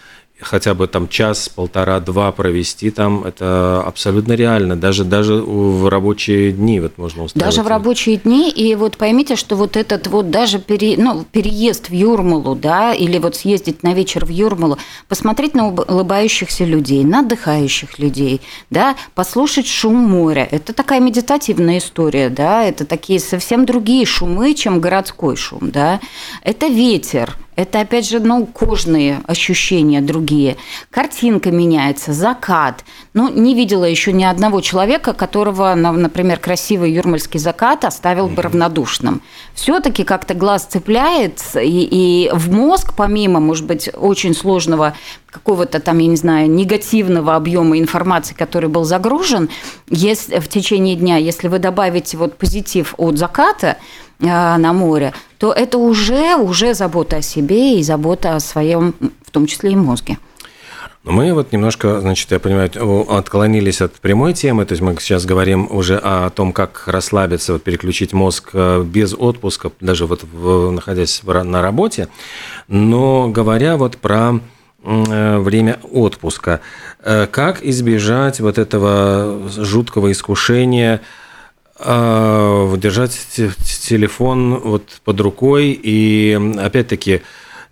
хотя 0.40 0.74
бы 0.74 0.86
там 0.86 1.08
час, 1.08 1.48
полтора, 1.48 2.00
два 2.00 2.32
провести 2.32 2.90
там, 2.90 3.24
это 3.24 3.82
абсолютно 3.82 4.32
реально. 4.32 4.76
Даже, 4.76 5.04
даже 5.04 5.34
в 5.34 5.88
рабочие 5.88 6.52
дни 6.52 6.80
вот 6.80 6.98
можно 6.98 7.24
устроить. 7.24 7.44
Даже 7.44 7.62
в 7.62 7.66
рабочие 7.66 8.16
дни. 8.16 8.50
И 8.50 8.74
вот 8.74 8.96
поймите, 8.96 9.36
что 9.36 9.56
вот 9.56 9.76
этот 9.76 10.06
вот 10.08 10.30
даже 10.30 10.58
пере, 10.58 10.96
ну, 10.98 11.24
переезд 11.24 11.88
в 11.88 11.92
Юрмалу, 11.92 12.54
да, 12.54 12.92
или 12.92 13.18
вот 13.18 13.36
съездить 13.36 13.82
на 13.82 13.94
вечер 13.94 14.24
в 14.24 14.28
Юрмалу, 14.28 14.78
посмотреть 15.08 15.54
на 15.54 15.68
улыбающихся 15.68 16.64
людей, 16.64 17.04
на 17.04 17.20
отдыхающих 17.20 17.98
людей, 17.98 18.40
да, 18.70 18.96
послушать 19.14 19.66
шум 19.66 19.94
моря. 19.94 20.46
Это 20.50 20.72
такая 20.72 21.00
медитативная 21.00 21.78
история, 21.78 22.28
да, 22.28 22.64
это 22.64 22.84
такие 22.84 23.20
совсем 23.20 23.64
другие 23.66 24.04
шумы, 24.04 24.54
чем 24.54 24.80
городской 24.80 25.36
шум, 25.36 25.70
да. 25.70 26.00
Это 26.42 26.66
ветер, 26.66 27.36
это, 27.56 27.80
опять 27.80 28.08
же, 28.08 28.20
ну, 28.20 28.46
кожные 28.46 29.20
ощущения 29.26 30.00
другие. 30.00 30.56
Картинка 30.90 31.50
меняется, 31.50 32.12
закат. 32.12 32.84
Ну, 33.12 33.28
не 33.28 33.54
видела 33.54 33.84
еще 33.84 34.12
ни 34.12 34.24
одного 34.24 34.60
человека, 34.60 35.12
которого, 35.12 35.74
например, 35.74 36.38
красивый 36.38 36.92
юрмальский 36.92 37.38
закат 37.38 37.84
оставил 37.84 38.28
бы 38.28 38.42
равнодушным. 38.42 39.22
Все-таки 39.54 40.02
как-то 40.02 40.34
глаз 40.34 40.64
цепляется, 40.64 41.60
и, 41.60 41.88
и 41.90 42.30
в 42.32 42.50
мозг, 42.52 42.94
помимо, 42.96 43.38
может 43.38 43.66
быть, 43.66 43.88
очень 43.94 44.34
сложного 44.34 44.94
какого-то 45.26 45.80
там, 45.80 45.98
я 45.98 46.06
не 46.06 46.16
знаю, 46.16 46.50
негативного 46.50 47.34
объема 47.34 47.78
информации, 47.78 48.34
который 48.34 48.68
был 48.68 48.84
загружен, 48.84 49.48
если, 49.88 50.38
в 50.38 50.48
течение 50.48 50.96
дня, 50.96 51.16
если 51.16 51.48
вы 51.48 51.58
добавите 51.58 52.16
вот 52.16 52.38
позитив 52.38 52.94
от 52.98 53.18
заката, 53.18 53.76
на 54.24 54.72
море, 54.72 55.12
то 55.38 55.52
это 55.52 55.78
уже, 55.78 56.36
уже 56.36 56.74
забота 56.74 57.16
о 57.16 57.22
себе 57.22 57.78
и 57.78 57.82
забота 57.82 58.36
о 58.36 58.40
своем, 58.40 58.94
в 59.24 59.30
том 59.30 59.46
числе 59.46 59.72
и 59.72 59.76
мозге. 59.76 60.18
Мы 61.04 61.34
вот 61.34 61.52
немножко, 61.52 62.00
значит, 62.00 62.30
я 62.30 62.40
понимаю, 62.40 62.70
отклонились 63.12 63.82
от 63.82 63.92
прямой 63.94 64.32
темы, 64.32 64.64
то 64.64 64.72
есть 64.72 64.80
мы 64.80 64.96
сейчас 64.98 65.26
говорим 65.26 65.68
уже 65.70 65.98
о 66.02 66.30
том, 66.30 66.54
как 66.54 66.84
расслабиться, 66.86 67.52
вот, 67.52 67.62
переключить 67.62 68.14
мозг 68.14 68.50
э, 68.54 68.82
без 68.82 69.12
отпуска, 69.12 69.70
даже 69.80 70.06
вот 70.06 70.24
в, 70.24 70.70
находясь 70.70 71.22
на 71.22 71.60
работе. 71.60 72.08
Но 72.68 73.28
говоря 73.28 73.76
вот 73.76 73.98
про 73.98 74.40
э, 74.82 75.38
время 75.38 75.78
отпуска, 75.92 76.60
как 77.02 77.62
избежать 77.62 78.40
вот 78.40 78.56
этого 78.56 79.50
жуткого 79.50 80.10
искушения– 80.10 81.02
держать 81.78 83.18
телефон 83.88 84.60
вот 84.60 85.00
под 85.04 85.20
рукой 85.20 85.78
и 85.82 86.38
опять-таки 86.58 87.22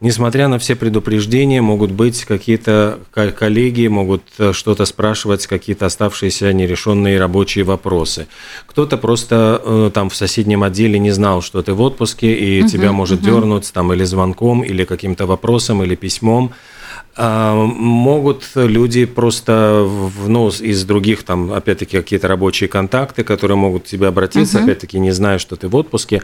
несмотря 0.02 0.48
на 0.48 0.58
все 0.58 0.76
предупреждения, 0.76 1.62
могут 1.62 1.92
быть 1.92 2.24
какие-то 2.24 2.98
коллеги, 3.12 3.86
могут 3.86 4.22
э, 4.38 4.52
что-то 4.52 4.84
спрашивать, 4.84 5.46
какие-то 5.46 5.86
оставшиеся 5.86 6.52
нерешенные 6.52 7.18
рабочие 7.18 7.64
вопросы. 7.64 8.26
Кто-то 8.66 8.98
просто 8.98 9.62
э, 9.64 9.90
там 9.94 10.10
в 10.10 10.16
соседнем 10.16 10.64
отделе 10.64 10.98
не 10.98 11.12
знал, 11.12 11.40
что 11.40 11.62
ты 11.62 11.72
в 11.72 11.80
отпуске, 11.80 12.34
и 12.34 12.60
uh 12.60 12.68
тебя 12.68 12.92
может 12.92 13.20
uh 13.20 13.24
дернуть 13.24 13.72
там 13.72 13.92
или 13.92 14.04
звонком, 14.04 14.62
или 14.62 14.84
каким-то 14.84 15.26
вопросом, 15.26 15.82
или 15.82 15.94
письмом. 15.94 16.52
А, 17.14 17.54
могут 17.54 18.44
люди 18.54 19.04
просто 19.04 19.84
в, 19.86 20.28
ну, 20.28 20.48
из 20.48 20.84
других, 20.84 21.24
там, 21.24 21.52
опять-таки, 21.52 21.98
какие-то 21.98 22.26
рабочие 22.26 22.68
контакты, 22.68 23.22
которые 23.22 23.56
могут 23.56 23.84
к 23.84 23.86
тебе 23.86 24.06
обратиться, 24.06 24.58
угу. 24.58 24.64
опять-таки, 24.64 24.98
не 24.98 25.10
зная, 25.10 25.38
что 25.38 25.56
ты 25.56 25.68
в 25.68 25.76
отпуске, 25.76 26.22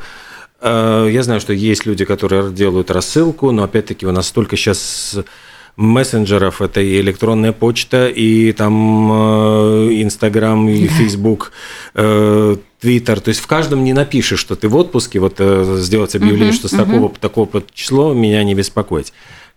э, 0.62 1.08
я 1.12 1.22
знаю, 1.22 1.40
что 1.40 1.52
есть 1.52 1.84
люди, 1.84 2.06
которые 2.06 2.50
делают 2.52 2.90
рассылку, 2.90 3.50
но 3.50 3.64
опять-таки 3.64 4.06
у 4.06 4.12
нас 4.12 4.28
столько 4.28 4.56
сейчас 4.56 5.18
мессенджеров, 5.76 6.62
это 6.62 6.80
и 6.80 7.00
электронная 7.00 7.52
почта, 7.52 8.08
и 8.08 8.52
там 8.52 9.12
э, 9.12 9.88
Инстаграм, 10.02 10.66
и 10.70 10.86
Фейсбук, 10.86 11.52
э, 11.94 12.56
Твиттер. 12.80 13.20
То 13.20 13.28
есть 13.28 13.40
в 13.40 13.46
каждом 13.46 13.84
не 13.84 13.92
напишешь, 13.92 14.40
что 14.40 14.56
ты 14.56 14.68
в 14.68 14.76
отпуске, 14.76 15.20
вот 15.20 15.38
сделать 15.38 16.16
объявление, 16.16 16.52
что 16.52 16.68
с 16.68 16.70
такого 16.70 17.10
такого 17.10 17.62
числа 17.74 18.14
меня 18.14 18.42
не 18.42 18.54
беспокоить. 18.54 19.12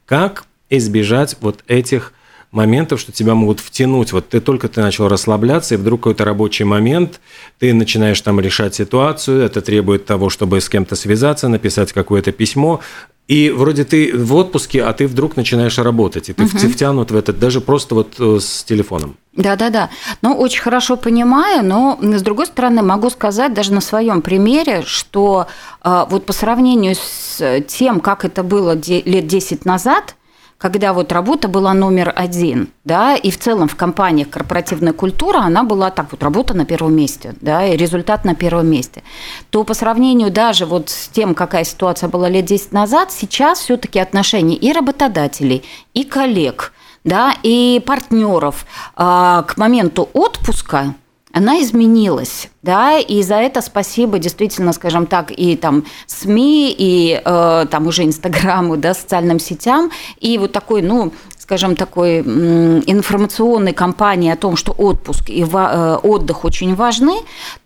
Как 0.05 0.43
избежать 0.71 1.37
вот 1.41 1.63
этих 1.67 2.13
моментов, 2.51 2.99
что 2.99 3.11
тебя 3.11 3.33
могут 3.33 3.59
втянуть. 3.59 4.11
Вот 4.11 4.29
ты 4.29 4.41
только 4.41 4.67
ты 4.67 4.81
начал 4.81 5.07
расслабляться, 5.07 5.75
и 5.75 5.77
вдруг 5.77 6.01
какой-то 6.01 6.25
рабочий 6.25 6.65
момент, 6.65 7.21
ты 7.59 7.73
начинаешь 7.73 8.19
там 8.21 8.39
решать 8.39 8.75
ситуацию, 8.75 9.41
это 9.41 9.61
требует 9.61 10.05
того, 10.05 10.29
чтобы 10.29 10.59
с 10.59 10.67
кем-то 10.67 10.95
связаться, 10.95 11.47
написать 11.47 11.93
какое-то 11.93 12.31
письмо, 12.31 12.81
и 13.27 13.49
вроде 13.49 13.85
ты 13.85 14.11
в 14.13 14.35
отпуске, 14.35 14.83
а 14.83 14.91
ты 14.91 15.07
вдруг 15.07 15.37
начинаешь 15.37 15.77
работать, 15.77 16.27
и 16.27 16.33
ты 16.33 16.43
угу. 16.43 16.57
втянут 16.57 17.11
в 17.11 17.15
этот, 17.15 17.39
даже 17.39 17.61
просто 17.61 17.95
вот 17.95 18.15
э, 18.19 18.39
с 18.41 18.63
телефоном. 18.65 19.15
Да, 19.33 19.55
да, 19.55 19.69
да. 19.69 19.89
Ну, 20.21 20.33
очень 20.33 20.61
хорошо 20.61 20.97
понимаю, 20.97 21.63
но 21.63 21.97
с 22.01 22.21
другой 22.21 22.47
стороны 22.47 22.81
могу 22.81 23.09
сказать 23.09 23.53
даже 23.53 23.71
на 23.71 23.79
своем 23.79 24.21
примере, 24.21 24.83
что 24.85 25.47
э, 25.81 26.05
вот 26.09 26.25
по 26.25 26.33
сравнению 26.33 26.95
с 26.95 27.61
тем, 27.67 28.01
как 28.01 28.25
это 28.25 28.43
было 28.43 28.73
лет 28.73 29.27
10 29.27 29.63
назад, 29.63 30.15
когда 30.61 30.93
вот 30.93 31.11
работа 31.11 31.47
была 31.47 31.73
номер 31.73 32.13
один, 32.15 32.69
да, 32.85 33.15
и 33.15 33.31
в 33.31 33.39
целом 33.39 33.67
в 33.67 33.75
компаниях 33.75 34.29
корпоративная 34.29 34.93
культура, 34.93 35.39
она 35.39 35.63
была 35.63 35.89
так 35.89 36.11
вот, 36.11 36.21
работа 36.21 36.53
на 36.53 36.65
первом 36.65 36.93
месте, 36.93 37.33
да, 37.41 37.65
и 37.65 37.75
результат 37.75 38.25
на 38.25 38.35
первом 38.35 38.67
месте, 38.67 39.01
то 39.49 39.63
по 39.63 39.73
сравнению 39.73 40.29
даже 40.31 40.67
вот 40.67 40.89
с 40.89 41.07
тем, 41.07 41.33
какая 41.33 41.63
ситуация 41.63 42.09
была 42.09 42.29
лет 42.29 42.45
10 42.45 42.73
назад, 42.73 43.11
сейчас 43.11 43.59
все 43.59 43.75
таки 43.75 43.97
отношения 43.97 44.55
и 44.55 44.71
работодателей, 44.71 45.63
и 45.95 46.03
коллег, 46.03 46.73
да, 47.03 47.33
и 47.41 47.81
партнеров 47.83 48.67
а, 48.95 49.41
к 49.41 49.57
моменту 49.57 50.09
отпуска 50.13 50.93
она 51.33 51.61
изменилась, 51.61 52.49
да, 52.61 52.97
и 52.97 53.21
за 53.23 53.35
это 53.35 53.61
спасибо 53.61 54.19
действительно, 54.19 54.73
скажем 54.73 55.05
так, 55.05 55.31
и 55.31 55.55
там 55.55 55.85
СМИ, 56.07 56.75
и 56.77 57.21
э, 57.23 57.65
там 57.69 57.87
уже 57.87 58.03
Инстаграму, 58.03 58.77
да, 58.77 58.93
социальным 58.93 59.39
сетям, 59.39 59.91
и 60.19 60.37
вот 60.37 60.51
такой, 60.51 60.81
ну, 60.81 61.13
скажем, 61.51 61.75
такой 61.75 62.19
информационной 62.19 63.73
кампании 63.73 64.31
о 64.31 64.37
том, 64.37 64.55
что 64.55 64.71
отпуск 64.71 65.29
и 65.29 65.43
э, 65.43 65.97
отдых 66.01 66.45
очень 66.45 66.75
важны, 66.75 67.11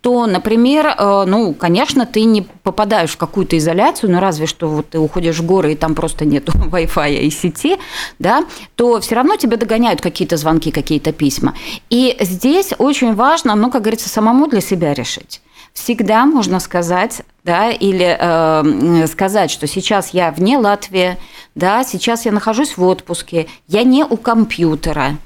то, 0.01 0.25
например, 0.25 0.87
э, 0.87 1.25
ну, 1.27 1.53
конечно, 1.53 2.07
ты 2.07 2.23
не 2.23 2.41
попадаешь 2.63 3.11
в 3.11 3.17
какую-то 3.17 3.55
изоляцию, 3.59 4.11
ну, 4.11 4.19
разве 4.19 4.47
что 4.47 4.67
вот 4.69 4.89
ты 4.89 4.97
уходишь 4.97 5.37
в 5.37 5.45
горы, 5.45 5.73
и 5.73 5.75
там 5.75 5.93
просто 5.93 6.25
нету 6.25 6.51
Wi-Fi 6.71 7.19
и 7.19 7.29
сети, 7.29 7.77
да, 8.17 8.43
то 8.75 8.99
все 9.01 9.13
равно 9.13 9.35
тебя 9.35 9.55
догоняют 9.57 10.01
какие-то 10.01 10.37
звонки, 10.37 10.71
какие-то 10.71 11.11
письма. 11.11 11.53
И 11.91 12.17
здесь 12.21 12.73
очень 12.79 13.13
важно, 13.13 13.53
ну, 13.53 13.69
как 13.69 13.83
говорится, 13.83 14.09
самому 14.09 14.47
для 14.47 14.61
себя 14.61 14.95
решить 14.95 15.41
всегда 15.75 16.25
можно 16.25 16.59
сказать, 16.59 17.21
да, 17.43 17.69
или 17.69 18.17
э, 18.19 19.07
сказать, 19.07 19.51
что 19.51 19.67
сейчас 19.67 20.09
я 20.13 20.31
вне 20.31 20.57
Латвии, 20.57 21.17
да, 21.53 21.83
сейчас 21.83 22.25
я 22.25 22.31
нахожусь 22.31 22.77
в 22.77 22.83
отпуске, 22.83 23.47
я 23.67 23.83
не 23.83 24.03
у 24.03 24.17
компьютера, 24.17 25.17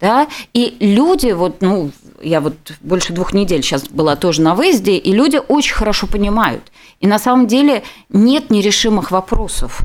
да, 0.00 0.28
и 0.52 0.76
люди, 0.78 1.32
вот, 1.32 1.62
ну, 1.62 1.90
я 2.22 2.40
вот 2.40 2.54
больше 2.80 3.12
двух 3.12 3.32
недель 3.32 3.62
сейчас 3.62 3.88
была 3.88 4.14
тоже 4.14 4.42
на 4.42 4.54
выезде, 4.54 4.96
и 4.96 5.12
люди 5.12 5.40
очень 5.48 5.74
хорошо 5.74 6.06
понимают. 6.06 6.70
И 7.00 7.06
на 7.06 7.18
самом 7.18 7.46
деле 7.46 7.82
нет 8.08 8.50
нерешимых 8.50 9.10
вопросов. 9.10 9.80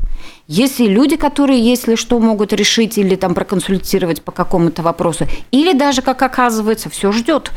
Есть 0.46 0.80
и 0.80 0.86
люди, 0.86 1.16
которые, 1.16 1.60
если 1.60 1.96
что, 1.96 2.18
могут 2.18 2.52
решить 2.52 2.98
или 2.98 3.16
там 3.16 3.34
проконсультировать 3.34 4.22
по 4.22 4.32
какому-то 4.32 4.82
вопросу, 4.82 5.26
или 5.50 5.72
даже, 5.72 6.02
как 6.02 6.22
оказывается, 6.22 6.88
все 6.88 7.10
ждет 7.10 7.50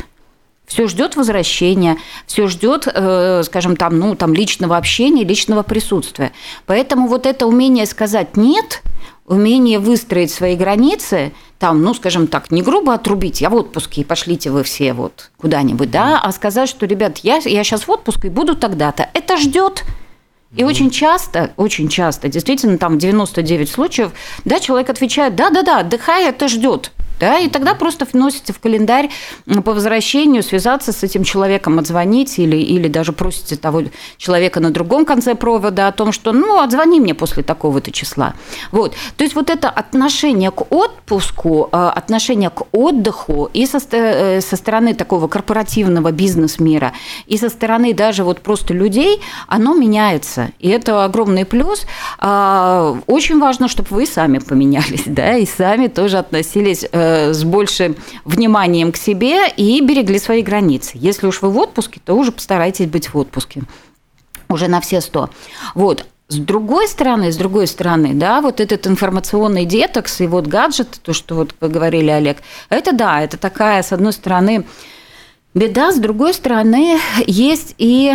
все 0.65 0.87
ждет 0.87 1.15
возвращения, 1.15 1.97
все 2.25 2.47
ждет, 2.47 2.87
э, 2.87 3.43
скажем, 3.45 3.75
там, 3.75 3.99
ну, 3.99 4.15
там 4.15 4.33
личного 4.33 4.77
общения, 4.77 5.23
личного 5.23 5.63
присутствия. 5.63 6.31
Поэтому 6.65 7.07
вот 7.07 7.25
это 7.25 7.45
умение 7.47 7.85
сказать 7.85 8.37
нет, 8.37 8.81
умение 9.25 9.79
выстроить 9.79 10.31
свои 10.31 10.55
границы, 10.55 11.33
там, 11.59 11.81
ну, 11.81 11.93
скажем 11.93 12.27
так, 12.27 12.51
не 12.51 12.61
грубо 12.61 12.93
отрубить, 12.93 13.41
я 13.41 13.49
в 13.49 13.55
отпуске, 13.55 14.01
и 14.01 14.03
пошлите 14.03 14.51
вы 14.51 14.63
все 14.63 14.93
вот 14.93 15.31
куда-нибудь, 15.37 15.91
да, 15.91 16.19
а 16.19 16.31
сказать, 16.31 16.69
что, 16.69 16.85
ребят, 16.85 17.19
я, 17.19 17.37
я 17.37 17.63
сейчас 17.63 17.87
в 17.87 17.91
отпуске 17.91 18.27
и 18.27 18.31
буду 18.31 18.55
тогда-то. 18.55 19.09
Это 19.13 19.37
ждет. 19.37 19.83
И 20.55 20.63
очень 20.63 20.91
часто, 20.91 21.51
очень 21.57 21.87
часто, 21.87 22.27
действительно, 22.27 22.77
там 22.77 22.99
99 22.99 23.69
случаев, 23.69 24.11
да, 24.45 24.59
человек 24.59 24.89
отвечает, 24.89 25.35
да-да-да, 25.35 25.79
отдыхай, 25.79 26.25
это 26.25 26.47
ждет 26.47 26.91
да, 27.19 27.39
и 27.39 27.49
тогда 27.49 27.73
просто 27.75 28.07
вносите 28.11 28.53
в 28.53 28.59
календарь 28.59 29.09
по 29.63 29.73
возвращению 29.73 30.43
связаться 30.43 30.91
с 30.91 31.03
этим 31.03 31.23
человеком, 31.23 31.79
отзвонить 31.79 32.39
или, 32.39 32.57
или 32.57 32.87
даже 32.87 33.13
просите 33.13 33.55
того 33.55 33.83
человека 34.17 34.59
на 34.59 34.71
другом 34.71 35.05
конце 35.05 35.35
провода 35.35 35.87
о 35.87 35.91
том, 35.91 36.11
что, 36.11 36.31
ну, 36.31 36.59
отзвони 36.59 36.99
мне 36.99 37.13
после 37.13 37.43
такого-то 37.43 37.91
числа. 37.91 38.33
Вот. 38.71 38.95
То 39.17 39.23
есть 39.23 39.35
вот 39.35 39.49
это 39.49 39.69
отношение 39.69 40.51
к 40.51 40.71
отпуску, 40.71 41.69
э, 41.71 41.91
отношение 41.95 42.49
к 42.49 42.63
отдыху 42.71 43.49
и 43.53 43.65
со, 43.65 43.79
э, 43.91 44.41
со 44.41 44.55
стороны 44.55 44.93
такого 44.93 45.27
корпоративного 45.27 46.11
бизнес-мира, 46.11 46.93
и 47.27 47.37
со 47.37 47.49
стороны 47.49 47.93
даже 47.93 48.23
вот 48.23 48.39
просто 48.41 48.73
людей, 48.73 49.21
оно 49.47 49.73
меняется. 49.73 50.51
И 50.59 50.69
это 50.69 51.05
огромный 51.05 51.45
плюс. 51.45 51.85
А, 52.19 52.97
очень 53.07 53.39
важно, 53.39 53.67
чтобы 53.67 53.89
вы 53.91 54.05
сами 54.05 54.39
поменялись, 54.39 55.03
да, 55.05 55.37
и 55.37 55.45
сами 55.45 55.87
тоже 55.87 56.17
относились 56.17 56.85
э, 56.91 57.02
с 57.33 57.43
большим 57.43 57.95
вниманием 58.25 58.91
к 58.91 58.97
себе 58.97 59.49
и 59.49 59.81
берегли 59.81 60.19
свои 60.19 60.41
границы. 60.41 60.91
Если 60.95 61.27
уж 61.27 61.41
вы 61.41 61.49
в 61.49 61.57
отпуске, 61.57 62.01
то 62.03 62.13
уже 62.13 62.31
постарайтесь 62.31 62.87
быть 62.87 63.13
в 63.13 63.17
отпуске 63.17 63.63
уже 64.53 64.67
на 64.67 64.79
все 64.79 65.01
сто. 65.01 65.29
Вот. 65.75 66.05
С 66.29 66.37
другой 66.37 66.87
стороны, 66.87 67.31
с 67.31 67.37
другой 67.37 67.67
стороны, 67.67 68.13
да, 68.13 68.41
вот 68.41 68.61
этот 68.61 68.87
информационный 68.87 69.65
детокс 69.65 70.21
и 70.21 70.27
вот 70.27 70.47
гаджеты, 70.47 70.97
то, 71.01 71.13
что 71.13 71.35
вот 71.35 71.53
вы 71.59 71.67
говорили, 71.67 72.09
Олег, 72.09 72.37
это 72.69 72.93
да, 72.93 73.21
это 73.21 73.37
такая, 73.37 73.83
с 73.83 73.91
одной 73.91 74.13
стороны, 74.13 74.65
Беда, 75.55 75.91
с 75.91 75.97
другой 75.97 76.33
стороны, 76.33 76.97
есть 77.27 77.75
и 77.77 78.11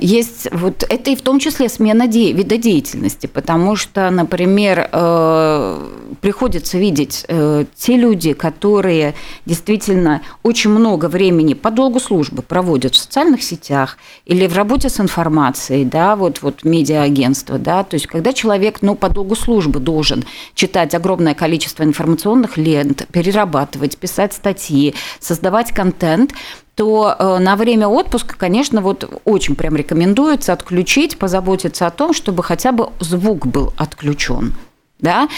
есть 0.00 0.48
вот 0.50 0.84
это 0.88 1.12
и 1.12 1.16
в 1.16 1.22
том 1.22 1.38
числе 1.38 1.68
смена 1.68 2.08
де, 2.08 2.32
вида 2.32 2.58
деятельности, 2.58 3.28
потому 3.28 3.76
что, 3.76 4.10
например, 4.10 4.88
э, 4.90 5.88
приходится 6.20 6.76
видеть 6.76 7.24
э, 7.28 7.66
те 7.76 7.96
люди, 7.96 8.32
которые 8.32 9.14
действительно 9.44 10.22
очень 10.42 10.70
много 10.70 11.06
времени 11.06 11.54
по 11.54 11.70
долгу 11.70 12.00
службы 12.00 12.42
проводят 12.42 12.94
в 12.94 12.98
социальных 12.98 13.44
сетях 13.44 13.96
или 14.24 14.48
в 14.48 14.56
работе 14.56 14.88
с 14.88 14.98
информацией, 14.98 15.84
да, 15.84 16.16
вот 16.16 16.42
вот 16.42 16.64
медиаагентство, 16.64 17.58
да, 17.58 17.84
то 17.84 17.94
есть 17.94 18.08
когда 18.08 18.32
человек, 18.32 18.78
ну, 18.82 18.96
по 18.96 19.08
долгу 19.08 19.36
службы 19.36 19.78
должен 19.78 20.24
читать 20.56 20.96
огромное 20.96 21.34
количество 21.34 21.84
информационных 21.84 22.56
лент, 22.56 23.06
перерабатывать, 23.12 23.96
писать 23.98 24.32
статьи, 24.32 24.96
создавать 25.20 25.70
контент– 25.70 26.32
то 26.76 27.16
э, 27.18 27.38
на 27.38 27.56
время 27.56 27.88
отпуска, 27.88 28.36
конечно, 28.36 28.82
вот 28.82 29.20
очень 29.24 29.56
прям 29.56 29.76
рекомендуется 29.76 30.52
отключить, 30.52 31.18
позаботиться 31.18 31.86
о 31.86 31.90
том, 31.90 32.12
чтобы 32.12 32.42
хотя 32.42 32.70
бы 32.70 32.90
звук 33.00 33.46
был 33.46 33.72
отключен. 33.78 34.54
Да? 34.98 35.28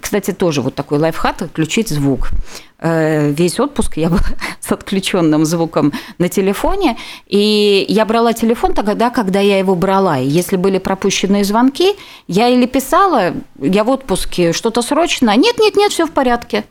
Кстати, 0.00 0.32
тоже 0.32 0.60
вот 0.60 0.74
такой 0.74 0.98
лайфхак– 0.98 1.42
отключить 1.42 1.88
звук. 1.88 2.30
Э, 2.80 3.30
весь 3.30 3.60
отпуск 3.60 3.96
я 3.96 4.08
была 4.08 4.20
с 4.60 4.72
отключенным 4.72 5.44
звуком 5.44 5.92
на 6.18 6.28
телефоне, 6.28 6.96
и 7.28 7.86
я 7.88 8.04
брала 8.04 8.32
телефон 8.32 8.74
тогда, 8.74 9.10
когда 9.10 9.38
я 9.38 9.58
его 9.58 9.76
брала. 9.76 10.18
И 10.18 10.26
если 10.26 10.56
были 10.56 10.78
пропущенные 10.78 11.44
звонки, 11.44 11.94
я 12.26 12.48
или 12.48 12.66
писала, 12.66 13.34
я 13.60 13.84
в 13.84 13.90
отпуске, 13.90 14.52
что-то 14.52 14.82
срочно, 14.82 15.36
нет-нет-нет, 15.36 15.92
все 15.92 16.06
в 16.06 16.10
порядке. 16.10 16.64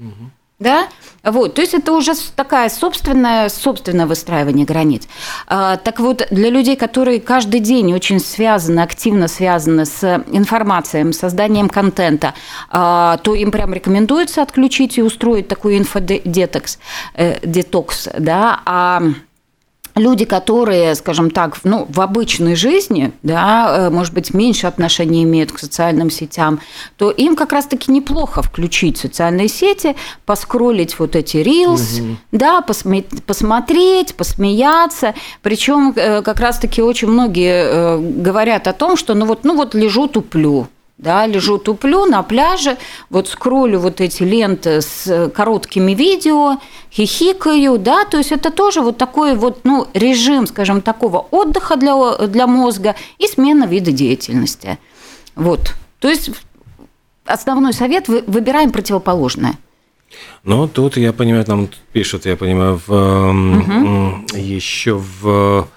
Угу 0.00 0.30
да, 0.58 0.88
вот, 1.22 1.54
то 1.54 1.60
есть 1.60 1.74
это 1.74 1.92
уже 1.92 2.12
такая 2.34 2.68
собственная, 2.68 3.48
собственное 3.48 4.06
выстраивание 4.06 4.66
границ. 4.66 5.06
А, 5.46 5.76
так 5.76 6.00
вот, 6.00 6.26
для 6.30 6.50
людей, 6.50 6.74
которые 6.74 7.20
каждый 7.20 7.60
день 7.60 7.92
очень 7.94 8.18
связаны, 8.18 8.80
активно 8.80 9.28
связаны 9.28 9.86
с 9.86 10.24
информацией, 10.32 11.12
созданием 11.12 11.68
контента, 11.68 12.34
а, 12.70 13.18
то 13.18 13.34
им 13.34 13.52
прям 13.52 13.72
рекомендуется 13.72 14.42
отключить 14.42 14.98
и 14.98 15.02
устроить 15.02 15.48
такой 15.48 15.78
инфодетокс, 15.78 16.78
э, 17.14 17.38
детокс, 17.46 18.08
да, 18.18 18.60
а 18.64 19.02
люди, 19.98 20.24
которые, 20.24 20.94
скажем 20.94 21.30
так, 21.30 21.58
ну, 21.64 21.86
в 21.88 22.00
обычной 22.00 22.54
жизни, 22.54 23.12
да, 23.22 23.86
э, 23.86 23.90
может 23.90 24.14
быть, 24.14 24.34
меньше 24.34 24.66
отношения 24.66 25.22
имеют 25.24 25.52
к 25.52 25.58
социальным 25.58 26.10
сетям, 26.10 26.60
то 26.96 27.10
им 27.10 27.36
как 27.36 27.52
раз-таки 27.52 27.90
неплохо 27.90 28.42
включить 28.42 28.98
социальные 28.98 29.48
сети, 29.48 29.96
поскролить 30.26 30.98
вот 30.98 31.16
эти 31.16 31.38
reels, 31.38 32.00
угу. 32.00 32.16
да, 32.32 32.62
посмотреть, 32.62 34.14
посмеяться. 34.14 35.14
Причем 35.42 35.92
э, 35.94 36.22
как 36.22 36.40
раз-таки 36.40 36.82
очень 36.82 37.08
многие 37.08 37.64
э, 37.64 37.98
говорят 37.98 38.68
о 38.68 38.72
том, 38.72 38.96
что 38.96 39.14
ну 39.14 39.26
вот, 39.26 39.44
ну 39.44 39.56
вот 39.56 39.74
лежу, 39.74 40.06
туплю 40.08 40.68
да, 40.98 41.26
лежу, 41.26 41.58
туплю 41.58 42.06
на 42.06 42.22
пляже, 42.22 42.76
вот 43.08 43.28
скроллю 43.28 43.78
вот 43.78 44.00
эти 44.00 44.24
ленты 44.24 44.82
с 44.82 45.30
короткими 45.34 45.92
видео, 45.92 46.58
хихикаю, 46.92 47.78
да, 47.78 48.04
то 48.04 48.18
есть 48.18 48.32
это 48.32 48.50
тоже 48.50 48.80
вот 48.80 48.98
такой 48.98 49.36
вот, 49.36 49.60
ну, 49.64 49.86
режим, 49.94 50.46
скажем, 50.46 50.82
такого 50.82 51.26
отдыха 51.30 51.76
для, 51.76 52.16
для 52.26 52.46
мозга 52.46 52.96
и 53.18 53.26
смена 53.26 53.64
вида 53.64 53.92
деятельности. 53.92 54.78
Вот, 55.36 55.74
то 56.00 56.08
есть 56.08 56.30
основной 57.24 57.72
совет– 57.72 58.08
выбираем 58.08 58.72
противоположное– 58.72 59.54
ну, 60.44 60.68
тут 60.68 60.96
я 60.96 61.12
понимаю, 61.12 61.44
нам 61.46 61.68
пишут, 61.92 62.26
я 62.26 62.36
понимаю, 62.36 62.80
в, 62.86 62.90
угу. 62.90 64.38
еще 64.38 64.94
в 64.94 65.68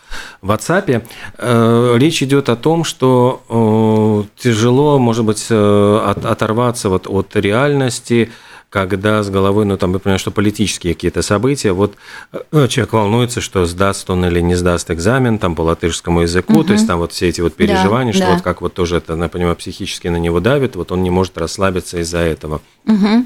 WhatsApp. 0.41 1.03
Э, 1.37 1.95
речь 1.97 2.23
идет 2.23 2.49
о 2.49 2.55
том, 2.55 2.83
что 2.83 4.25
тяжело, 4.37 4.99
может 4.99 5.25
быть, 5.25 5.47
э, 5.49 6.13
оторваться 6.23 6.89
вот 6.89 7.07
от 7.07 7.35
реальности, 7.35 8.31
когда 8.71 9.21
с 9.21 9.29
головой, 9.29 9.65
ну, 9.65 9.77
там, 9.77 9.91
понимаете, 9.99 10.21
что 10.21 10.31
политические 10.31 10.93
какие-то 10.93 11.21
события, 11.21 11.73
вот 11.73 11.95
э, 12.31 12.67
человек 12.69 12.93
волнуется, 12.93 13.41
что 13.41 13.65
сдаст 13.65 14.09
он 14.09 14.25
или 14.25 14.39
не 14.39 14.55
сдаст 14.55 14.89
экзамен, 14.89 15.39
там, 15.39 15.55
по 15.55 15.61
латышскому 15.61 16.21
языку, 16.21 16.53
угу. 16.53 16.63
то 16.63 16.73
есть 16.73 16.87
там 16.87 16.99
вот 16.99 17.11
все 17.11 17.27
эти 17.27 17.41
вот 17.41 17.53
переживания, 17.53 18.13
да, 18.13 18.17
что 18.17 18.27
да. 18.27 18.33
вот 18.35 18.41
как 18.43 18.61
вот 18.61 18.73
тоже 18.73 18.95
это, 18.95 19.15
я 19.15 19.27
понимаю, 19.27 19.57
психически 19.57 20.07
на 20.07 20.15
него 20.15 20.39
давит, 20.39 20.77
вот 20.77 20.93
он 20.93 21.03
не 21.03 21.09
может 21.09 21.37
расслабиться 21.37 21.99
из-за 21.99 22.19
этого. 22.19 22.61
Угу. 22.87 23.25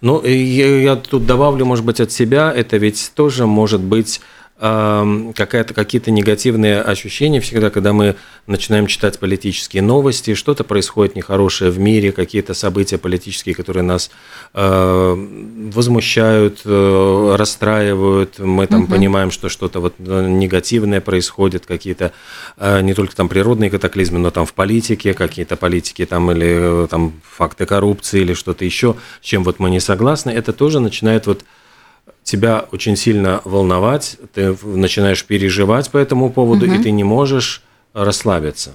Ну, 0.00 0.24
я, 0.24 0.80
я 0.80 0.94
тут 0.94 1.26
добавлю, 1.26 1.64
может 1.64 1.84
быть, 1.84 1.98
от 1.98 2.12
себя, 2.12 2.52
это 2.54 2.76
ведь 2.76 3.10
тоже 3.16 3.46
может 3.46 3.80
быть 3.80 4.20
какая-то, 4.58 5.72
какие-то 5.72 6.10
негативные 6.10 6.80
ощущения 6.80 7.40
всегда, 7.40 7.70
когда 7.70 7.92
мы 7.92 8.16
начинаем 8.48 8.88
читать 8.88 9.18
политические 9.20 9.82
новости, 9.82 10.34
что-то 10.34 10.64
происходит 10.64 11.14
нехорошее 11.14 11.70
в 11.70 11.78
мире, 11.78 12.10
какие-то 12.10 12.54
события 12.54 12.98
политические, 12.98 13.54
которые 13.54 13.84
нас 13.84 14.10
э, 14.54 15.14
возмущают, 15.72 16.62
э, 16.64 17.36
расстраивают, 17.38 18.40
мы 18.40 18.66
там 18.66 18.82
угу. 18.82 18.92
понимаем, 18.92 19.30
что 19.30 19.48
что-то 19.48 19.78
вот 19.78 19.94
э, 19.98 20.26
негативное 20.28 21.00
происходит, 21.00 21.64
какие-то 21.64 22.12
э, 22.56 22.80
не 22.80 22.94
только 22.94 23.14
там 23.14 23.28
природные 23.28 23.70
катаклизмы, 23.70 24.18
но 24.18 24.32
там 24.32 24.44
в 24.44 24.54
политике, 24.54 25.14
какие-то 25.14 25.56
политики 25.56 26.04
там 26.04 26.32
или 26.32 26.84
э, 26.84 26.88
там 26.88 27.12
факты 27.22 27.64
коррупции 27.64 28.22
или 28.22 28.34
что-то 28.34 28.64
еще, 28.64 28.96
с 29.22 29.24
чем 29.24 29.44
вот 29.44 29.60
мы 29.60 29.70
не 29.70 29.78
согласны, 29.78 30.30
это 30.30 30.52
тоже 30.52 30.80
начинает 30.80 31.28
вот 31.28 31.44
тебя 32.28 32.66
очень 32.72 32.96
сильно 32.96 33.40
волновать, 33.44 34.18
ты 34.34 34.56
начинаешь 34.62 35.24
переживать 35.24 35.90
по 35.90 35.98
этому 35.98 36.30
поводу, 36.30 36.66
угу. 36.66 36.74
и 36.74 36.78
ты 36.78 36.90
не 36.90 37.04
можешь 37.04 37.62
расслабиться. 37.94 38.72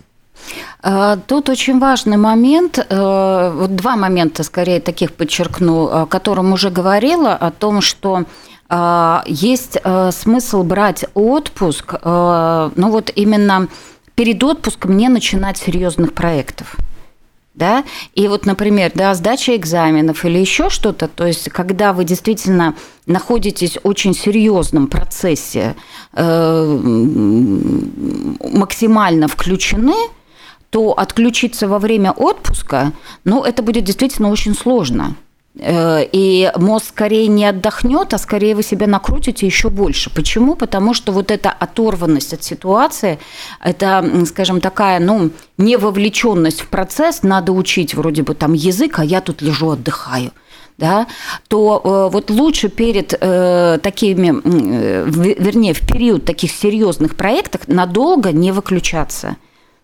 А, 0.82 1.18
тут 1.18 1.50
очень 1.50 1.80
важный 1.80 2.18
момент, 2.18 2.78
э, 2.78 3.52
вот 3.56 3.76
два 3.76 3.96
момента, 3.96 4.44
скорее, 4.44 4.80
таких 4.82 5.14
подчеркну, 5.14 5.88
о 5.88 6.06
котором 6.06 6.52
уже 6.52 6.70
говорила, 6.70 7.34
о 7.34 7.52
том, 7.52 7.82
что 7.82 8.24
а, 8.70 9.24
есть 9.28 9.78
э, 9.84 10.12
смысл 10.12 10.64
брать 10.64 11.06
отпуск, 11.14 11.94
э, 11.94 12.70
ну 12.76 12.90
вот 12.90 13.12
именно 13.16 13.68
перед 14.16 14.44
отпуском 14.44 14.98
не 14.98 15.10
начинать 15.10 15.58
серьезных 15.58 16.14
проектов 16.14 16.76
да, 17.54 17.84
и 18.16 18.28
вот, 18.28 18.46
например, 18.46 18.92
да, 18.96 19.14
сдача 19.14 19.56
экзаменов 19.56 20.26
или 20.26 20.40
еще 20.40 20.70
что-то, 20.70 21.08
то 21.08 21.26
есть, 21.28 21.50
когда 21.50 21.94
вы 21.94 22.04
действительно 22.04 22.76
находитесь 23.06 23.78
в 23.78 23.88
очень 23.88 24.14
серьезном 24.16 24.88
процессе, 24.88 25.76
э, 26.14 26.80
максимально 28.54 29.28
включены, 29.28 29.96
то 30.70 30.94
отключиться 30.94 31.68
во 31.68 31.78
время 31.78 32.12
отпуска, 32.12 32.94
ну, 33.24 33.44
это 33.44 33.62
будет 33.62 33.84
действительно 33.84 34.30
очень 34.30 34.56
сложно. 34.56 35.16
Э, 35.60 36.04
и 36.12 36.52
мозг 36.56 36.86
скорее 36.90 37.28
не 37.28 37.46
отдохнет, 37.46 38.14
а 38.14 38.18
скорее 38.18 38.56
вы 38.56 38.64
себя 38.64 38.88
накрутите 38.88 39.46
еще 39.46 39.70
больше. 39.70 40.10
Почему? 40.10 40.56
Потому 40.56 40.94
что 40.94 41.12
вот 41.12 41.30
эта 41.30 41.52
оторванность 41.52 42.34
от 42.34 42.44
ситуации, 42.44 43.20
это, 43.62 44.26
скажем, 44.26 44.62
такая, 44.62 45.00
ну, 45.00 45.30
невовлеченность 45.58 46.62
в 46.62 46.68
процесс, 46.70 47.24
надо 47.24 47.52
учить 47.52 47.94
вроде 47.94 48.24
бы 48.24 48.34
там 48.34 48.54
язык, 48.54 49.00
а 49.00 49.06
я 49.06 49.22
тут 49.22 49.42
лежу, 49.42 49.72
отдыхаю 49.72 50.32
да, 50.78 51.08
то 51.50 51.82
э, 51.84 52.12
вот 52.12 52.32
лучше 52.32 52.68
перед 52.68 53.14
э, 53.14 53.78
такими, 53.82 54.34
э, 54.44 55.06
вернее, 55.08 55.74
в 55.74 55.82
период 55.82 56.26
таких 56.26 56.52
серьезных 56.52 57.16
проектов 57.16 57.68
надолго 57.68 58.32
не 58.32 58.52
выключаться. 58.52 59.38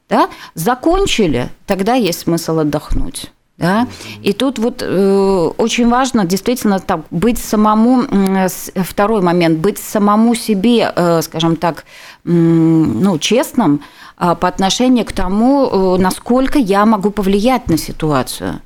Да? 0.09 0.29
Закончили, 0.55 1.49
тогда 1.67 1.93
есть 1.93 2.21
смысл 2.21 2.59
отдохнуть. 2.59 3.31
Да? 3.59 3.87
И 4.23 4.31
тут 4.31 4.57
вот 4.57 4.81
э, 4.81 5.51
очень 5.57 5.89
важно 5.89 6.23
действительно 6.23 6.79
так, 6.79 7.01
быть 7.11 7.37
самому, 7.37 8.03
э, 8.03 8.47
второй 8.83 9.21
момент, 9.21 9.59
быть 9.59 9.77
самому 9.77 10.33
себе, 10.33 10.93
э, 10.95 11.21
скажем 11.21 11.57
так, 11.57 11.83
э, 12.23 12.29
ну, 12.29 13.19
честным 13.19 13.81
э, 14.17 14.35
по 14.39 14.47
отношению 14.47 15.03
к 15.03 15.11
тому, 15.11 15.67
э, 15.67 16.01
насколько 16.01 16.57
я 16.57 16.85
могу 16.85 17.11
повлиять 17.11 17.67
на 17.67 17.77
ситуацию. 17.77 18.61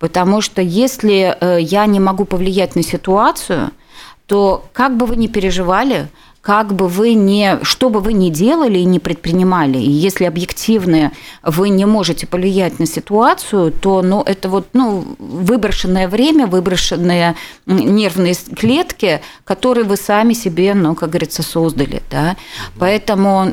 Потому 0.00 0.40
что 0.40 0.60
если 0.60 1.36
э, 1.40 1.60
я 1.60 1.86
не 1.86 2.00
могу 2.00 2.24
повлиять 2.24 2.74
на 2.74 2.82
ситуацию, 2.82 3.70
то 4.26 4.64
как 4.72 4.96
бы 4.96 5.06
вы 5.06 5.14
ни 5.14 5.28
переживали, 5.28 6.08
как 6.42 6.74
бы 6.74 6.88
вы 6.88 7.14
не, 7.14 7.60
что 7.62 7.88
бы 7.88 8.00
вы 8.00 8.12
ни 8.12 8.28
делали 8.28 8.80
и 8.80 8.84
не 8.84 8.98
предпринимали, 8.98 9.78
и 9.78 9.88
если 9.88 10.24
объективно 10.24 11.12
вы 11.44 11.68
не 11.68 11.86
можете 11.86 12.26
повлиять 12.26 12.80
на 12.80 12.86
ситуацию, 12.86 13.70
то 13.70 14.02
ну, 14.02 14.22
это 14.22 14.48
вот 14.48 14.66
ну, 14.72 15.04
выброшенное 15.20 16.08
время, 16.08 16.48
выброшенные 16.48 17.36
нервные 17.66 18.34
клетки, 18.56 19.22
которые 19.44 19.84
вы 19.84 19.96
сами 19.96 20.32
себе, 20.32 20.74
ну, 20.74 20.96
как 20.96 21.10
говорится, 21.10 21.44
создали. 21.44 22.02
Да? 22.10 22.36
Поэтому 22.76 23.52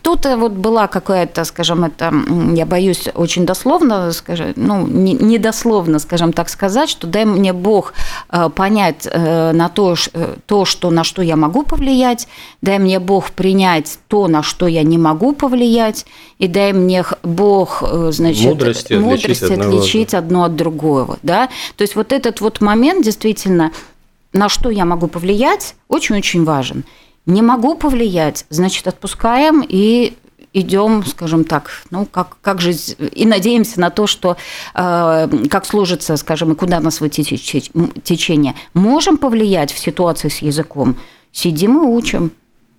кто-то 0.00 0.38
вот 0.38 0.52
была 0.52 0.86
какая-то, 0.86 1.44
скажем, 1.44 1.84
это, 1.84 2.10
я 2.54 2.64
боюсь 2.64 3.04
очень 3.14 3.44
дословно, 3.44 4.10
скажем, 4.12 4.54
ну, 4.56 4.86
не, 4.86 5.12
не 5.12 5.36
дословно, 5.38 5.98
скажем 5.98 6.32
так 6.32 6.48
сказать, 6.48 6.88
что 6.88 7.06
дай 7.06 7.26
мне 7.26 7.52
Бог 7.52 7.92
э, 8.30 8.48
понять 8.48 9.06
э, 9.10 9.52
на 9.52 9.68
то, 9.68 9.94
э, 10.14 10.36
то, 10.46 10.64
что, 10.64 10.90
на 10.90 11.04
что 11.04 11.20
я 11.20 11.36
могу 11.36 11.64
повлиять, 11.64 12.28
дай 12.62 12.78
мне 12.78 12.98
Бог 12.98 13.30
принять 13.32 13.98
то, 14.08 14.26
на 14.26 14.42
что 14.42 14.66
я 14.66 14.84
не 14.84 14.96
могу 14.96 15.34
повлиять, 15.34 16.06
и 16.38 16.48
дай 16.48 16.72
мне 16.72 17.04
Бог, 17.22 17.82
значит, 18.08 18.46
мудрости, 18.46 18.94
мудрости 18.94 19.44
отличить, 19.44 19.60
отличить 19.60 20.14
одно 20.14 20.44
от 20.44 20.56
другого. 20.56 21.18
Да? 21.22 21.50
То 21.76 21.82
есть 21.82 21.94
вот 21.94 22.12
этот 22.12 22.40
вот 22.40 22.62
момент 22.62 23.04
действительно, 23.04 23.70
на 24.32 24.48
что 24.48 24.70
я 24.70 24.86
могу 24.86 25.08
повлиять, 25.08 25.74
очень-очень 25.88 26.44
важен. 26.44 26.84
Не 27.30 27.42
могу 27.42 27.76
повлиять, 27.76 28.44
значит, 28.50 28.88
отпускаем 28.88 29.64
и 29.66 30.14
идем, 30.52 31.04
скажем 31.06 31.44
так, 31.44 31.70
ну, 31.90 32.04
как, 32.04 32.38
как 32.40 32.60
же, 32.60 32.72
и 32.72 33.24
надеемся 33.24 33.78
на 33.78 33.90
то, 33.90 34.08
что 34.08 34.36
э, 34.74 35.28
как 35.48 35.64
сложится, 35.64 36.16
скажем, 36.16 36.52
и 36.52 36.56
куда 36.56 36.80
нас 36.80 37.00
вытечет 37.00 37.40
течение. 38.02 38.56
Можем 38.74 39.16
повлиять 39.16 39.72
в 39.72 39.78
ситуации 39.78 40.28
с 40.28 40.38
языком? 40.38 40.96
Сидим 41.30 41.76
и 41.76 41.86
учим, 41.86 42.32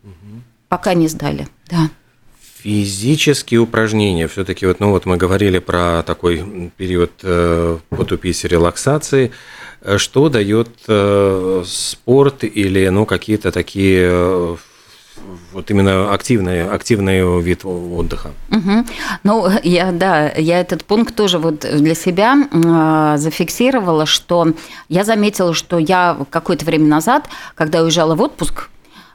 угу. 0.03 0.41
пока 0.67 0.95
не 0.95 1.07
сдали, 1.07 1.47
да. 1.69 1.89
Физические 2.57 3.61
упражнения. 3.61 4.27
Все-таки 4.27 4.65
вот, 4.65 4.81
ну 4.81 4.89
вот 4.89 5.05
мы 5.05 5.15
говорили 5.15 5.59
про 5.59 6.03
такой 6.03 6.71
период 6.75 7.11
э, 7.23 7.77
потупись 7.89 8.43
релаксации. 8.43 9.27
Э, 9.27 9.60
что 9.97 10.29
дает 10.29 10.69
э, 10.87 11.63
спорт 11.65 12.43
или 12.43 12.87
ну, 12.89 13.05
какие-то 13.05 13.51
такие 13.51 14.09
э, 14.11 14.55
вот 15.51 15.69
именно 15.69 16.13
активный, 16.13 16.67
активный 16.67 17.41
вид 17.41 17.65
отдыха. 17.65 18.31
Угу. 18.49 18.85
Ну, 19.23 19.49
я, 19.63 19.91
да, 19.91 20.31
я 20.31 20.59
этот 20.59 20.85
пункт 20.85 21.15
тоже 21.15 21.37
вот 21.39 21.59
для 21.59 21.95
себя 21.95 22.35
э, 22.51 23.17
зафиксировала, 23.17 24.05
что 24.05 24.53
я 24.89 25.03
заметила, 25.03 25.53
что 25.53 25.77
я 25.77 26.17
какое-то 26.29 26.65
время 26.65 26.87
назад, 26.87 27.27
когда 27.55 27.81
уезжала 27.81 28.15
в 28.15 28.21
отпуск, 28.21 28.69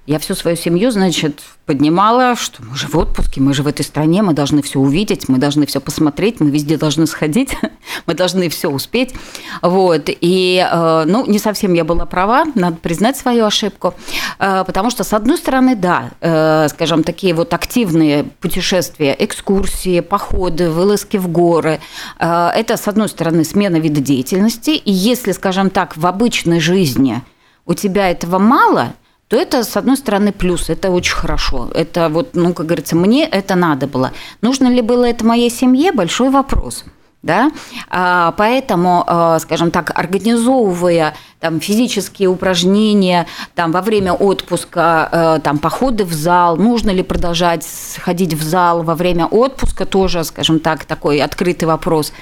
Я 0.07 0.21
всю 0.21 0.37
свою 0.37 0.57
семью, 0.57 0.93
значит, 0.93 1.43
поднимала, 1.67 2.37
что 2.37 2.63
мы 2.63 2.77
же 2.77 2.87
в 2.87 2.97
отпуске, 2.97 3.41
мы 3.41 3.53
же 3.53 3.65
в 3.65 3.67
этой 3.67 3.85
стране, 3.85 4.23
мы 4.23 4.35
должны 4.35 4.63
все 4.63 4.79
увидеть, 4.79 5.29
мы 5.29 5.39
должны 5.39 5.67
все 5.67 5.81
посмотреть, 5.81 6.39
мы 6.39 6.49
везде 6.49 6.77
должны 6.77 7.09
сходить, 7.09 7.57
мы 8.07 8.15
должны 8.15 8.49
все 8.49 8.71
успеть. 8.71 9.15
Вот. 9.63 10.05
И, 10.07 10.65
э, 10.65 11.05
ну, 11.07 11.27
не 11.27 11.41
совсем 11.41 11.75
я 11.75 11.83
была 11.83 12.07
права, 12.07 12.45
надо 12.55 12.77
признать 12.77 13.17
свою 13.17 13.47
ошибку, 13.47 13.95
э, 14.39 14.63
потому 14.65 14.91
что, 14.91 15.03
с 15.03 15.13
одной 15.13 15.39
стороны, 15.39 15.75
да, 15.75 16.13
э, 16.21 16.69
скажем, 16.69 17.03
такие 17.03 17.35
вот 17.35 17.53
активные 17.53 18.23
путешествия, 18.23 19.17
экскурсии, 19.19 19.99
походы, 19.99 20.71
вылазки 20.71 21.17
в 21.17 21.27
горы, 21.27 21.81
это, 22.19 22.77
с 22.77 22.87
одной 22.87 23.09
стороны, 23.09 23.43
смена 23.43 23.77
вида 23.77 24.01
деятельности, 24.01 24.71
и 24.71 24.93
если, 24.93 25.33
скажем 25.33 25.71
так, 25.71 25.97
в 25.97 26.07
обычной 26.07 26.61
жизни 26.61 27.23
у 27.65 27.75
тебя 27.75 28.09
этого 28.09 28.39
мало– 28.39 28.95
то 29.29 29.37
это, 29.37 29.65
с 29.65 29.77
одной 29.77 29.97
стороны, 29.97 30.33
плюс, 30.33 30.71
это 30.71 30.91
очень 30.91 31.15
хорошо. 31.15 31.71
Это 31.75 32.09
вот, 32.09 32.35
ну, 32.35 32.55
как 32.55 32.67
говорится, 32.67 32.97
мне 32.97 33.25
это 33.25 33.57
надо 33.57 33.87
было. 33.87 34.13
Нужно 34.41 34.69
ли 34.69 34.83
было 34.83 35.05
это 35.05 35.25
моей 35.25 35.51
семье? 35.51 35.93
Большой 35.93 36.31
вопрос 36.31 36.85
да, 37.23 37.51
а, 37.89 38.33
поэтому, 38.37 39.03
а, 39.07 39.39
скажем 39.41 39.71
так, 39.71 39.91
организовывая 39.99 41.15
там 41.41 41.61
физические 41.61 42.29
упражнения, 42.29 43.27
там 43.55 43.73
во 43.73 43.83
время 43.83 44.13
отпуска, 44.13 45.09
а, 45.11 45.39
там 45.41 45.59
походы 45.59 46.05
в 46.05 46.13
зал, 46.13 46.57
нужно 46.57 46.91
ли 46.91 47.03
продолжать 47.03 47.67
ходить 47.99 48.35
в 48.35 48.43
зал 48.43 48.83
во 48.83 48.95
время 48.95 49.27
отпуска, 49.27 49.87
тоже, 49.87 50.23
скажем 50.25 50.61
так, 50.61 50.85
такой 50.85 51.21
открытый 51.21 51.67
вопрос, 51.67 52.13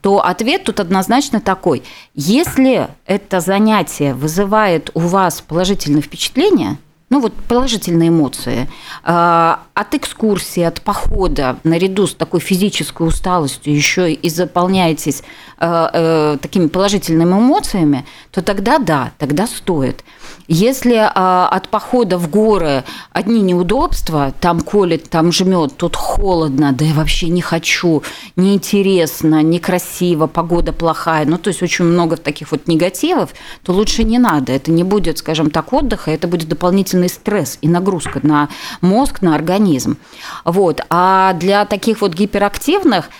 то 0.00 0.24
ответ 0.24 0.64
тут 0.64 0.80
однозначно 0.80 1.40
такой. 1.40 1.84
Если 2.14 2.88
это 3.06 3.40
занятие 3.40 4.14
вызывает 4.14 4.90
у 4.94 5.00
вас 5.00 5.40
положительное 5.40 6.02
впечатление– 6.02 6.78
ну 7.10 7.20
вот 7.20 7.32
положительные 7.48 8.10
эмоции. 8.10 8.68
А, 9.02 9.62
от 9.74 9.94
экскурсии, 9.94 10.62
от 10.62 10.82
похода, 10.82 11.58
наряду 11.64 12.06
с 12.06 12.14
такой 12.14 12.40
физической 12.40 13.06
усталостью, 13.06 13.74
еще 13.74 14.12
и 14.12 14.28
заполняетесь 14.28 15.22
а, 15.58 15.90
э, 15.92 16.38
такими 16.40 16.66
положительными 16.68 17.32
эмоциями, 17.32 18.04
то 18.30 18.42
тогда 18.42 18.78
да, 18.78 19.12
тогда 19.18 19.46
стоит. 19.46 20.04
Если 20.50 20.96
а, 20.96 21.46
от 21.46 21.68
похода 21.68 22.16
в 22.16 22.30
горы 22.30 22.82
одни 23.12 23.42
неудобства, 23.42 24.32
там 24.40 24.62
колет, 24.62 25.10
там 25.10 25.30
жмет, 25.30 25.76
тут 25.76 25.94
холодно, 25.94 26.72
да 26.72 26.86
я 26.86 26.94
вообще 26.94 27.28
не 27.28 27.42
хочу, 27.42 28.02
неинтересно, 28.34 29.42
некрасиво, 29.42 30.26
погода 30.26 30.72
плохая, 30.72 31.26
ну 31.26 31.36
то 31.36 31.48
есть 31.48 31.62
очень 31.62 31.84
много 31.84 32.16
таких 32.16 32.50
вот 32.50 32.66
негативов, 32.66 33.34
то 33.62 33.74
лучше 33.74 34.04
не 34.04 34.18
надо. 34.18 34.52
Это 34.52 34.70
не 34.70 34.84
будет, 34.84 35.18
скажем 35.18 35.50
так, 35.50 35.74
отдыха, 35.74 36.12
это 36.12 36.26
будет 36.26 36.48
дополнительный 36.48 37.10
стресс 37.10 37.58
и 37.60 37.68
нагрузка 37.68 38.20
на 38.22 38.48
мозг, 38.80 39.20
на 39.20 39.34
организм. 39.34 39.98
Вот. 40.46 40.80
А 40.88 41.34
для 41.34 41.66
таких 41.66 42.00
вот 42.00 42.14
гиперактивных 42.14 43.10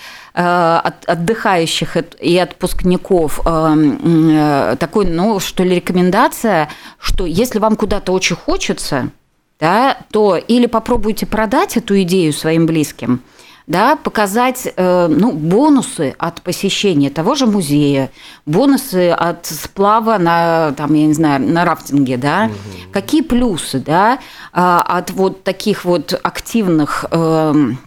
Э, 0.40 0.82
отдыхающих 1.08 1.96
и 2.20 2.38
отпускников 2.38 3.40
э, 3.44 3.74
э, 3.74 4.76
такой, 4.78 5.06
ну, 5.06 5.40
что 5.40 5.64
ли, 5.64 5.74
рекомендация, 5.74 6.68
что 7.00 7.26
если 7.26 7.58
вам 7.58 7.74
куда-то 7.74 8.12
очень 8.12 8.36
хочется, 8.36 9.10
да, 9.58 9.98
то 10.12 10.36
или 10.36 10.66
попробуйте 10.66 11.26
продать 11.26 11.76
эту 11.76 12.00
идею 12.02 12.32
своим 12.32 12.66
близким, 12.66 13.20
да, 13.66 13.96
показать 13.96 14.72
ну, 14.76 15.32
бонусы 15.32 16.14
от 16.18 16.40
посещения 16.42 17.10
того 17.10 17.34
же 17.34 17.46
музея, 17.46 18.10
бонусы 18.46 19.10
от 19.10 19.44
сплава 19.44 20.18
на, 20.18 20.72
там, 20.76 20.94
я 20.94 21.06
не 21.06 21.14
знаю, 21.14 21.40
на 21.40 21.64
рафтинге, 21.64 22.16
да, 22.16 22.44
угу. 22.44 22.92
какие 22.92 23.22
плюсы, 23.22 23.80
да, 23.80 24.20
от 24.52 25.10
вот 25.10 25.42
таких 25.42 25.84
вот 25.84 26.18
активных 26.22 27.06
эм, 27.10 27.78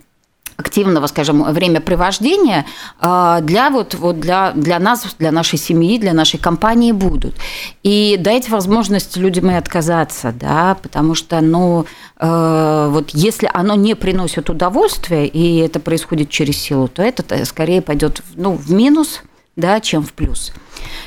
активного, 0.62 1.07
скажем, 1.07 1.43
времяпривождения 1.43 2.66
а, 2.99 3.41
для, 3.41 3.70
вот, 3.70 3.95
вот 3.95 4.20
для, 4.20 4.51
для 4.53 4.80
нас, 4.80 5.05
для 5.20 5.32
нашей 5.32 5.59
семьи, 5.59 5.99
для 5.99 6.14
нашей 6.14 6.39
компании 6.39 6.91
будут. 6.91 7.36
И 7.84 8.16
дайте 8.20 8.51
возможность 8.51 9.18
людям 9.18 9.51
и 9.51 9.55
отказаться, 9.55 10.32
да, 10.32 10.78
потому 10.82 11.16
что, 11.16 11.41
ну, 11.41 11.86
э, 12.20 12.88
вот 12.91 13.09
если 13.12 13.49
оно 13.53 13.76
не 13.76 13.95
приносит 13.95 14.49
удовольствия, 14.49 15.28
и 15.28 15.57
это 15.57 15.80
происходит 15.80 16.30
через 16.30 16.57
силу, 16.57 16.88
то 16.88 17.01
это 17.01 17.45
скорее 17.45 17.82
пойдет 17.82 18.22
ну, 18.36 18.53
в 18.53 18.72
минус, 18.72 19.22
да, 19.62 19.80
чем 19.80 20.03
в 20.03 20.12
плюс. 20.12 20.51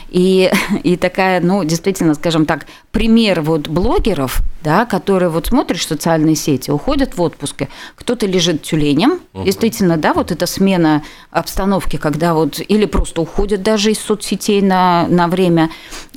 И, 0.09 0.51
и 0.85 0.97
такая, 0.97 1.41
ну, 1.41 1.65
действительно, 1.65 2.15
скажем 2.15 2.47
так, 2.47 2.67
пример 2.93 3.43
вот 3.43 3.69
блогеров, 3.69 4.41
да, 4.63 4.87
которые 4.87 5.29
вот 5.29 5.49
смотришь 5.49 5.87
социальные 5.87 6.37
сети, 6.37 6.71
уходят 6.71 7.17
в 7.17 7.21
отпуске, 7.21 7.69
кто-то 7.97 8.27
лежит 8.27 8.63
тюленем, 8.63 9.21
uh-huh. 9.35 9.45
действительно, 9.45 9.99
да, 9.99 10.15
вот 10.15 10.33
эта 10.33 10.47
смена 10.47 11.03
обстановки, 11.31 11.97
когда 11.97 12.33
вот, 12.33 12.61
или 12.67 12.87
просто 12.87 13.21
уходят 13.21 13.63
даже 13.63 13.91
из 13.91 13.99
соцсетей 13.99 14.63
на, 14.63 15.07
на 15.09 15.29
время 15.29 15.69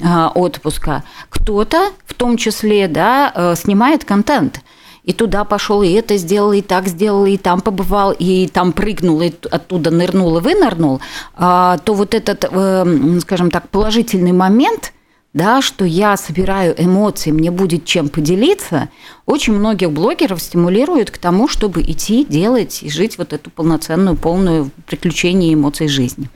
э, 0.01 0.27
отпуска, 0.35 1.03
кто-то, 1.29 1.91
в 2.05 2.13
том 2.13 2.37
числе, 2.37 2.87
да, 2.87 3.33
э, 3.35 3.55
снимает 3.57 4.05
контент– 4.05 4.61
и 5.07 5.13
туда 5.13 5.45
пошел, 5.45 5.81
и 5.83 5.91
это 5.93 6.17
сделал, 6.17 6.51
и 6.51 6.61
так 6.61 6.87
сделал, 6.89 7.25
и 7.25 7.37
там 7.37 7.61
побывал, 7.61 8.11
и 8.11 8.47
там 8.47 8.73
прыгнул, 8.73 9.21
и 9.21 9.31
оттуда 9.49 9.89
нырнул 9.89 10.37
и 10.37 10.41
вынырнул, 10.41 10.99
а, 11.33 11.77
то 11.77 11.93
вот 11.93 12.13
этот, 12.13 12.45
э, 12.51 13.19
скажем 13.21 13.49
так, 13.49 13.69
положительный 13.69 14.33
момент, 14.33 14.91
да, 15.33 15.61
что 15.61 15.85
я 15.85 16.17
собираю 16.17 16.75
эмоции, 16.77 17.31
мне 17.31 17.51
будет 17.51 17.85
чем 17.85 18.09
поделиться, 18.09 18.89
очень 19.25 19.53
многих 19.53 19.91
блогеров 19.91 20.41
стимулирует 20.41 21.09
к 21.09 21.17
тому, 21.19 21.47
чтобы 21.47 21.83
идти, 21.83 22.25
делать 22.25 22.83
и 22.83 22.89
жить 22.89 23.17
вот 23.17 23.31
эту 23.31 23.49
полноценную, 23.49 24.17
полную 24.17 24.71
приключение 24.87 25.53
эмоций 25.53 25.87
жизни. 25.87 26.29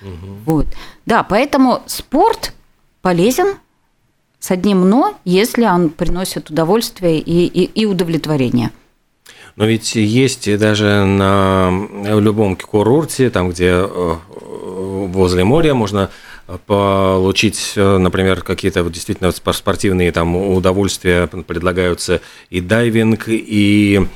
Угу. 0.00 0.32
Вот. 0.46 0.66
Да, 1.04 1.22
поэтому 1.22 1.82
спорт 1.84 2.54
полезен, 3.02 3.56
с 4.46 4.52
одним 4.52 4.88
«но», 4.88 5.18
если 5.24 5.64
он 5.64 5.90
приносит 5.90 6.50
удовольствие 6.50 7.18
и, 7.18 7.46
и, 7.46 7.64
и 7.64 7.84
удовлетворение. 7.84 8.70
Но 9.56 9.64
ведь 9.64 9.96
есть 9.96 10.56
даже 10.58 11.04
на 11.04 11.72
любом 12.20 12.54
курорте, 12.54 13.30
там, 13.30 13.50
где 13.50 13.70
э, 13.72 14.16
возле 14.30 15.42
моря 15.42 15.74
можно 15.74 16.10
получить, 16.66 17.72
э, 17.74 17.98
например, 17.98 18.42
какие-то 18.42 18.84
действительно 18.88 19.32
спортивные 19.32 20.12
там 20.12 20.36
удовольствия 20.36 21.26
предлагаются 21.26 22.20
и 22.48 22.60
дайвинг, 22.60 23.24
и 23.26 24.06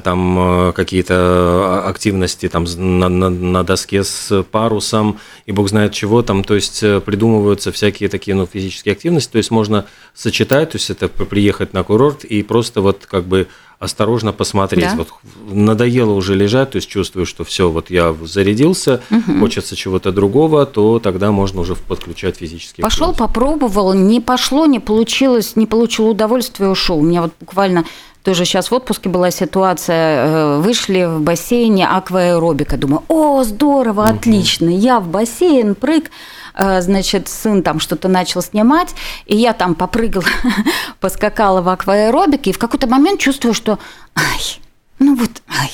там 0.00 0.68
э, 0.68 0.72
какие-то 0.72 1.14
а, 1.14 1.84
активности 1.88 2.48
там 2.48 2.64
на, 2.76 3.08
на, 3.08 3.28
на 3.30 3.64
доске 3.64 4.04
с 4.04 4.44
парусом 4.44 5.18
и 5.46 5.52
бог 5.52 5.68
знает 5.68 5.92
чего 5.92 6.22
там, 6.22 6.44
то 6.44 6.54
есть 6.54 6.82
э, 6.82 7.00
придумываются 7.00 7.72
всякие 7.72 8.08
такие 8.08 8.36
ну, 8.36 8.46
физические 8.46 8.92
активности, 8.92 9.32
то 9.32 9.38
есть 9.38 9.50
можно 9.50 9.86
сочетать, 10.14 10.70
то 10.70 10.76
есть 10.76 10.90
это 10.90 11.08
приехать 11.08 11.72
на 11.72 11.82
курорт 11.82 12.24
и 12.24 12.42
просто 12.42 12.80
вот 12.80 13.06
как 13.06 13.24
бы 13.24 13.48
осторожно 13.80 14.32
посмотреть. 14.32 14.84
Да. 14.84 14.96
Вот 14.96 15.08
надоело 15.50 16.12
уже 16.12 16.34
лежать, 16.34 16.72
то 16.72 16.76
есть 16.76 16.88
чувствую, 16.88 17.24
что 17.24 17.44
все, 17.44 17.70
вот 17.70 17.90
я 17.90 18.14
зарядился, 18.24 19.00
угу. 19.10 19.40
хочется 19.40 19.74
чего-то 19.74 20.12
другого, 20.12 20.66
то 20.66 20.98
тогда 20.98 21.32
можно 21.32 21.62
уже 21.62 21.74
подключать 21.74 22.36
физические. 22.36 22.82
Пошел, 22.82 23.14
попробовал, 23.14 23.94
не 23.94 24.20
пошло, 24.20 24.66
не 24.66 24.80
получилось, 24.80 25.56
не 25.56 25.66
получил 25.66 26.08
удовольствия, 26.08 26.68
ушел. 26.68 26.98
У 26.98 27.02
меня 27.02 27.22
вот 27.22 27.32
буквально 27.40 27.86
тоже 28.22 28.44
сейчас 28.44 28.70
в 28.70 28.74
отпуске 28.74 29.08
была 29.08 29.30
ситуация, 29.30 30.26
э, 30.26 30.58
вышли 30.60 31.04
в 31.04 31.20
бассейне 31.20 31.86
акваэробика. 31.86 32.76
Думаю, 32.76 33.02
о, 33.08 33.42
здорово, 33.44 34.08
отлично, 34.08 34.68
я 34.68 35.00
в 35.00 35.08
бассейн, 35.08 35.74
прыг. 35.74 36.10
Э, 36.54 36.80
значит, 36.82 37.28
сын 37.28 37.62
там 37.62 37.80
что-то 37.80 38.08
начал 38.08 38.42
снимать, 38.42 38.94
и 39.26 39.36
я 39.36 39.52
там 39.52 39.74
попрыгала, 39.74 40.24
поскакала 41.00 41.62
в 41.62 41.68
акваэробике, 41.68 42.50
и 42.50 42.52
в 42.52 42.58
какой-то 42.58 42.86
момент 42.86 43.20
чувствую, 43.20 43.54
что, 43.54 43.78
ай, 44.14 44.60
ну 44.98 45.14
вот, 45.14 45.30
ай, 45.48 45.70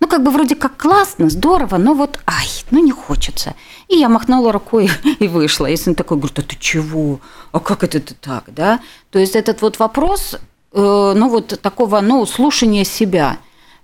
ну, 0.00 0.08
как 0.08 0.24
бы 0.24 0.30
вроде 0.30 0.56
как 0.56 0.76
классно, 0.76 1.30
здорово, 1.30 1.76
но 1.76 1.94
вот, 1.94 2.18
ай, 2.26 2.48
ну 2.70 2.82
не 2.82 2.90
хочется. 2.90 3.54
И 3.88 3.96
я 3.96 4.08
махнула 4.08 4.50
рукой 4.50 4.90
и 5.20 5.28
вышла. 5.28 5.66
И 5.66 5.76
сын 5.76 5.94
такой 5.94 6.16
говорит, 6.16 6.38
а 6.38 6.42
ты 6.42 6.56
чего? 6.58 7.20
А 7.52 7.60
как 7.60 7.84
это 7.84 8.00
ты 8.00 8.14
так, 8.14 8.44
да? 8.48 8.80
То 9.10 9.20
есть 9.20 9.36
этот 9.36 9.62
вот 9.62 9.78
вопрос 9.78 10.36
ну, 10.72 11.28
вот 11.28 11.60
такого, 11.60 12.00
ну, 12.00 12.24
слушания 12.26 12.84
себя. 12.84 13.38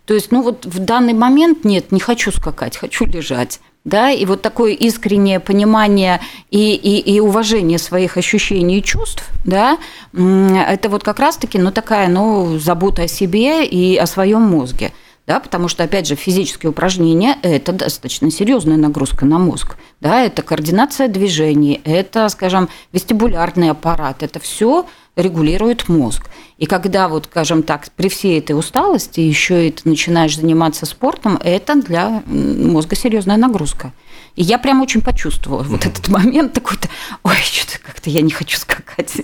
То 0.06 0.14
есть, 0.14 0.32
ну, 0.32 0.42
вот 0.42 0.64
в 0.64 0.78
данный 0.78 1.12
момент 1.12 1.64
нет, 1.64 1.92
не 1.92 2.00
хочу 2.00 2.32
скакать, 2.32 2.76
хочу 2.76 3.04
лежать. 3.04 3.60
Да, 3.84 4.10
и 4.10 4.26
вот 4.26 4.42
такое 4.42 4.72
искреннее 4.72 5.40
понимание 5.40 6.20
и, 6.50 6.74
и, 6.74 6.98
и 7.14 7.20
уважение 7.20 7.78
своих 7.78 8.18
ощущений 8.18 8.78
и 8.78 8.82
чувств, 8.82 9.24
да, 9.46 9.78
это 10.12 10.90
вот 10.90 11.04
как 11.04 11.18
раз-таки, 11.18 11.58
ну, 11.58 11.70
такая, 11.70 12.08
ну, 12.08 12.58
забота 12.58 13.02
о 13.02 13.08
себе 13.08 13.64
и 13.64 13.96
о 13.96 14.06
своем 14.06 14.42
мозге 14.42 14.92
да, 15.28 15.40
потому 15.40 15.68
что, 15.68 15.84
опять 15.84 16.06
же, 16.08 16.14
физические 16.14 16.70
упражнения– 16.70 17.36
это 17.42 17.72
достаточно 17.72 18.30
серьезная 18.30 18.78
нагрузка 18.78 19.26
на 19.26 19.38
мозг, 19.38 19.76
да, 20.00 20.22
это 20.22 20.40
координация 20.40 21.06
движений, 21.06 21.82
это, 21.84 22.30
скажем, 22.30 22.70
вестибулярный 22.92 23.68
аппарат, 23.68 24.22
это 24.22 24.40
все 24.40 24.86
регулирует 25.18 25.88
мозг. 25.88 26.30
И 26.58 26.66
когда 26.66 27.08
вот, 27.08 27.26
скажем 27.30 27.62
так, 27.62 27.90
при 27.96 28.08
всей 28.08 28.38
этой 28.38 28.52
усталости 28.52 29.20
еще 29.20 29.68
и 29.68 29.70
ты 29.72 29.88
начинаешь 29.88 30.36
заниматься 30.36 30.86
спортом, 30.86 31.38
это 31.42 31.74
для 31.74 32.22
мозга 32.26 32.96
серьезная 32.96 33.36
нагрузка. 33.36 33.92
И 34.36 34.42
я 34.42 34.58
прям 34.58 34.80
очень 34.80 35.00
почувствовала 35.00 35.64
вот 35.64 35.84
этот 35.84 36.08
момент 36.08 36.52
такой-то, 36.52 36.88
ой, 37.24 37.36
что-то 37.36 37.80
как-то 37.80 38.08
я 38.08 38.20
не 38.22 38.30
хочу 38.30 38.56
скакать. 38.56 39.16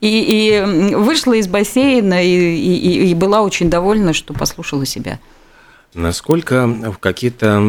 И, 0.00 0.60
и 0.60 0.94
вышла 0.94 1.34
из 1.34 1.46
бассейна 1.46 2.24
и, 2.24 2.56
и, 2.56 3.10
и 3.10 3.14
была 3.14 3.42
очень 3.42 3.70
довольна, 3.70 4.12
что 4.12 4.34
послушала 4.34 4.84
себя. 4.84 5.20
Насколько 5.94 6.94
какие-то, 7.00 7.60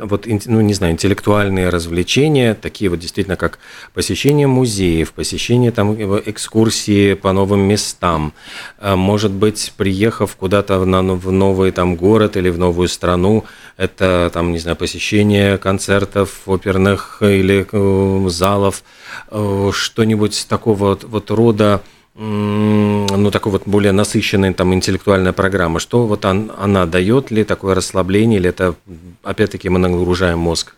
вот, 0.00 0.26
ну, 0.46 0.60
не 0.60 0.74
знаю, 0.74 0.94
интеллектуальные 0.94 1.68
развлечения, 1.68 2.54
такие 2.54 2.90
вот 2.90 2.98
действительно, 2.98 3.36
как 3.36 3.60
посещение 3.92 4.48
музеев, 4.48 5.12
посещение 5.12 5.70
там 5.70 5.94
экскурсии 5.94 7.14
по 7.14 7.32
новым 7.32 7.60
местам, 7.60 8.32
а, 8.78 8.96
может 8.96 9.30
быть, 9.30 9.72
приехав 9.76 10.34
куда-то 10.34 10.80
в 10.80 10.86
новый 10.86 11.70
там 11.70 11.94
город 11.94 12.36
или 12.36 12.50
в 12.50 12.58
новую 12.58 12.88
страну, 12.88 13.44
это 13.76 14.28
там, 14.34 14.50
не 14.50 14.58
знаю, 14.58 14.76
посещение 14.76 15.56
концертов 15.56 16.42
оперных 16.46 17.18
или 17.22 17.64
э, 17.70 18.28
залов, 18.28 18.82
э, 19.30 19.70
что-нибудь 19.72 20.46
такого 20.48 20.78
вот, 20.78 21.04
вот 21.04 21.30
рода, 21.30 21.80
ну, 22.16 23.30
такой 23.32 23.52
вот 23.52 23.62
более 23.66 23.92
насыщенная 23.92 24.52
там 24.52 24.72
интеллектуальная 24.72 25.32
программа, 25.32 25.80
что 25.80 26.06
вот 26.06 26.24
он, 26.24 26.52
она 26.58 26.86
дает 26.86 27.30
ли 27.30 27.44
такое 27.44 27.74
расслабление, 27.74 28.38
или 28.38 28.48
это, 28.48 28.76
опять-таки, 29.22 29.68
мы 29.68 29.78
нагружаем 29.78 30.38
мозг? 30.38 30.76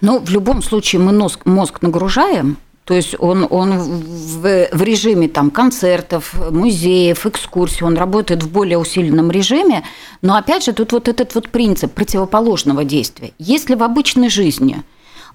Ну, 0.00 0.18
в 0.18 0.30
любом 0.30 0.62
случае 0.62 1.00
мы 1.00 1.12
мозг, 1.12 1.46
мозг 1.46 1.80
нагружаем, 1.80 2.58
то 2.84 2.92
есть 2.92 3.16
он, 3.18 3.46
он 3.48 3.78
в, 3.78 4.68
в 4.72 4.82
режиме 4.82 5.28
там, 5.28 5.50
концертов, 5.50 6.34
музеев, 6.50 7.24
экскурсий, 7.24 7.86
он 7.86 7.96
работает 7.96 8.42
в 8.42 8.52
более 8.52 8.76
усиленном 8.76 9.30
режиме, 9.30 9.84
но 10.20 10.36
опять 10.36 10.64
же 10.64 10.74
тут 10.74 10.92
вот 10.92 11.08
этот 11.08 11.34
вот 11.34 11.48
принцип 11.48 11.92
противоположного 11.94 12.84
действия. 12.84 13.32
Если 13.38 13.74
в 13.74 13.82
обычной 13.82 14.28
жизни 14.28 14.82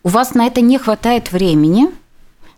у 0.03 0.09
вас 0.09 0.35
на 0.35 0.45
это 0.45 0.61
не 0.61 0.77
хватает 0.77 1.31
времени– 1.31 1.89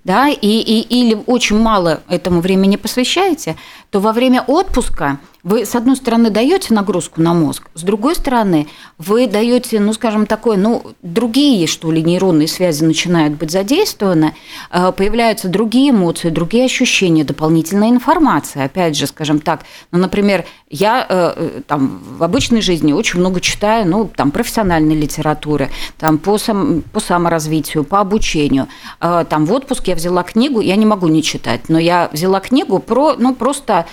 да, 0.04 0.30
и, 0.30 0.36
и, 0.42 0.82
или 0.82 1.22
очень 1.28 1.60
мало 1.60 2.02
этому 2.10 2.42
времени 2.42 2.76
посвящаете, 2.76 3.56
то 3.90 4.00
во 4.00 4.14
время 4.14 4.42
отпуска 4.42 5.20
вы, 5.44 5.66
с 5.66 5.76
одной 5.76 5.96
стороны, 5.96 6.30
даете 6.30 6.74
нагрузку 6.74 7.22
на 7.22 7.34
мозг, 7.34 7.68
с 7.74 7.82
другой 7.84 8.16
стороны, 8.16 8.68
вы 8.98 9.28
даете, 9.28 9.80
ну, 9.80 9.94
скажем, 9.94 10.26
такое, 10.26 10.58
ну, 10.58 10.84
другие, 11.02 11.68
что 11.68 11.92
ли, 11.92 12.04
нейронные 12.04 12.48
связи 12.48 12.84
начинают 12.84 13.36
быть 13.36 13.52
задействованы, 13.52 14.36
э, 14.72 14.92
появляются 14.92 15.48
другие 15.48 15.92
эмоции, 15.92 16.30
другие 16.30 16.66
ощущения, 16.66 17.24
дополнительная 17.24 17.90
информация. 17.90 18.66
Опять 18.66 18.96
же, 18.96 19.08
скажем 19.08 19.40
так, 19.40 19.62
ну, 19.92 20.00
например, 20.00 20.46
я 20.70 21.06
э, 21.08 21.34
э, 21.36 21.62
там 21.68 22.02
в 22.18 22.24
обычной 22.24 22.62
жизни 22.62 22.94
очень 22.94 23.20
много 23.20 23.42
читаю, 23.42 23.88
ну, 23.88 24.10
там, 24.16 24.32
профессиональной 24.32 24.96
литературы, 24.96 25.70
там, 25.98 26.18
по, 26.18 26.38
сам, 26.38 26.84
по 26.94 27.00
саморазвитию, 27.00 27.84
по 27.84 28.00
обучению. 28.00 28.68
Там 29.00 29.46
в 29.46 29.54
отпуск 29.54 29.88
я 29.88 29.96
взяла 29.96 30.24
книгу, 30.24 30.62
я 30.62 30.76
не 30.76 30.86
могу 30.86 31.08
не 31.08 31.24
читать, 31.24 31.70
но 31.70 31.80
я 31.80 32.10
взяла 32.14 32.40
книгу 32.40 32.80
про, 32.80 33.16
ну, 33.18 33.34
просто 33.36 33.86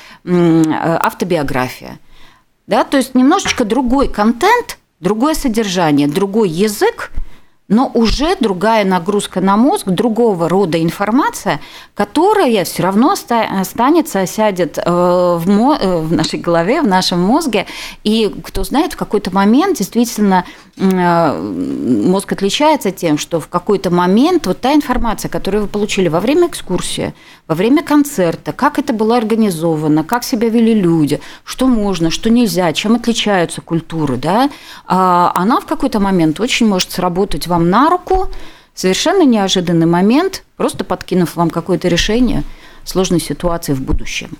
автобиография. 1.38 1.98
Да, 2.66 2.84
то 2.84 2.96
есть 2.96 3.14
немножечко 3.14 3.64
другой 3.64 4.08
контент, 4.08 4.78
другое 5.00 5.34
содержание, 5.34 6.06
другой 6.06 6.50
язык– 6.50 7.10
но 7.68 7.90
уже 7.92 8.34
другая 8.40 8.84
нагрузка 8.84 9.42
на 9.42 9.56
мозг, 9.56 9.86
другого 9.88 10.48
рода 10.48 10.82
информация, 10.82 11.60
которая 11.94 12.64
все 12.64 12.82
равно 12.82 13.10
останется, 13.12 14.20
осядет 14.20 14.78
э, 14.78 14.82
в, 14.90 15.78
э, 15.78 15.98
в 16.00 16.12
нашей 16.12 16.40
голове, 16.40 16.80
в 16.80 16.86
нашем 16.86 17.20
мозге. 17.20 17.66
И 18.04 18.34
кто 18.42 18.64
знает, 18.64 18.94
в 18.94 18.96
какой-то 18.96 19.30
момент 19.30 19.76
действительно 19.76 20.46
э, 20.76 22.02
мозг 22.06 22.32
отличается 22.32 22.90
тем, 22.90 23.18
что 23.18 23.38
в 23.38 23.48
какой-то 23.48 23.90
момент 23.90 24.46
вот 24.46 24.60
та 24.60 24.72
информация, 24.72 25.28
которую 25.28 25.64
вы 25.64 25.68
получили 25.68 26.08
во 26.08 26.20
время 26.20 26.48
экскурсии, 26.48 27.12
во 27.46 27.54
время 27.54 27.82
концерта, 27.82 28.52
как 28.52 28.78
это 28.78 28.94
было 28.94 29.16
организовано, 29.16 30.04
как 30.04 30.24
себя 30.24 30.48
вели 30.48 30.72
люди, 30.72 31.20
что 31.44 31.66
можно, 31.66 32.10
что 32.10 32.30
нельзя, 32.30 32.72
чем 32.72 32.94
отличаются 32.94 33.60
культуры, 33.60 34.16
да, 34.16 34.48
а 34.86 35.32
она 35.34 35.60
в 35.60 35.66
какой-то 35.66 36.00
момент 36.00 36.40
очень 36.40 36.66
может 36.66 36.92
сработать 36.92 37.46
во 37.46 37.57
вам 37.58 37.70
на 37.70 37.90
руку, 37.90 38.28
совершенно 38.74 39.24
неожиданный 39.24 39.86
момент, 39.86 40.44
просто 40.56 40.84
подкинув 40.84 41.36
вам 41.36 41.50
какое-то 41.50 41.88
решение 41.88 42.44
сложной 42.84 43.20
ситуации 43.20 43.74
в 43.74 43.82
будущем. 43.82 44.38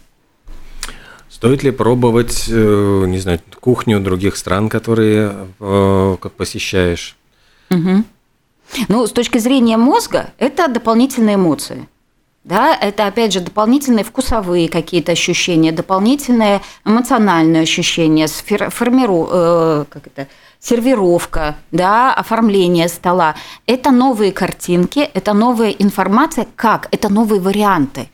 Стоит 1.28 1.62
ли 1.62 1.70
пробовать, 1.70 2.46
э, 2.48 3.04
не 3.06 3.18
знаю, 3.18 3.40
кухню 3.60 4.00
других 4.00 4.36
стран, 4.36 4.68
которые 4.68 5.32
э, 5.60 6.16
как 6.20 6.32
посещаешь? 6.32 7.16
Угу. 7.70 8.04
Ну, 8.88 9.06
с 9.06 9.12
точки 9.12 9.38
зрения 9.38 9.76
мозга, 9.76 10.30
это 10.38 10.68
дополнительные 10.68 11.34
эмоции. 11.34 11.88
Да, 12.44 12.74
это 12.74 13.06
опять 13.06 13.32
же 13.32 13.40
дополнительные 13.40 14.04
вкусовые 14.04 14.68
какие-то 14.68 15.12
ощущения, 15.12 15.70
дополнительные 15.70 16.62
эмоциональные 16.86 17.62
ощущения, 17.62 18.26
формиру, 18.26 19.28
э, 19.30 19.84
как 19.90 20.06
это, 20.06 20.28
сервировка, 20.60 21.56
да, 21.72 22.14
оформление 22.14 22.88
стола. 22.88 23.34
Это 23.66 23.90
новые 23.90 24.32
картинки, 24.32 25.00
это 25.00 25.34
новая 25.34 25.70
информация, 25.70 26.46
как, 26.56 26.88
это 26.90 27.08
новые 27.08 27.40
варианты 27.40 28.08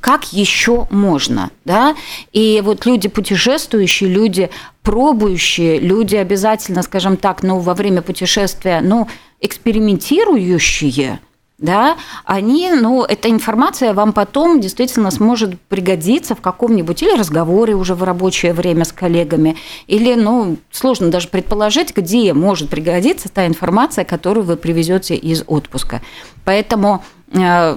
как 0.00 0.32
еще 0.32 0.86
можно, 0.90 1.50
да? 1.64 1.96
И 2.32 2.62
вот 2.64 2.86
люди 2.86 3.08
путешествующие, 3.08 4.08
люди 4.08 4.48
пробующие, 4.84 5.80
люди 5.80 6.14
обязательно, 6.14 6.82
скажем 6.82 7.16
так, 7.16 7.42
ну, 7.42 7.58
во 7.58 7.74
время 7.74 8.00
путешествия, 8.00 8.80
ну, 8.80 9.08
экспериментирующие– 9.40 11.18
да, 11.58 11.96
они, 12.24 12.70
ну, 12.70 13.02
эта 13.02 13.28
информация 13.28 13.92
вам 13.92 14.12
потом 14.12 14.60
действительно 14.60 15.10
сможет 15.10 15.60
пригодиться 15.62 16.36
в 16.36 16.40
каком-нибудь 16.40 17.02
или 17.02 17.18
разговоре 17.18 17.74
уже 17.74 17.96
в 17.96 18.04
рабочее 18.04 18.52
время 18.52 18.84
с 18.84 18.92
коллегами, 18.92 19.56
или, 19.88 20.14
ну, 20.14 20.56
сложно 20.70 21.10
даже 21.10 21.28
предположить, 21.28 21.94
где 21.96 22.32
может 22.32 22.70
пригодиться 22.70 23.28
та 23.28 23.46
информация, 23.46 24.04
которую 24.04 24.44
вы 24.44 24.56
привезете 24.56 25.16
из 25.16 25.42
отпуска. 25.48 26.00
Поэтому 26.44 27.02
э, 27.32 27.76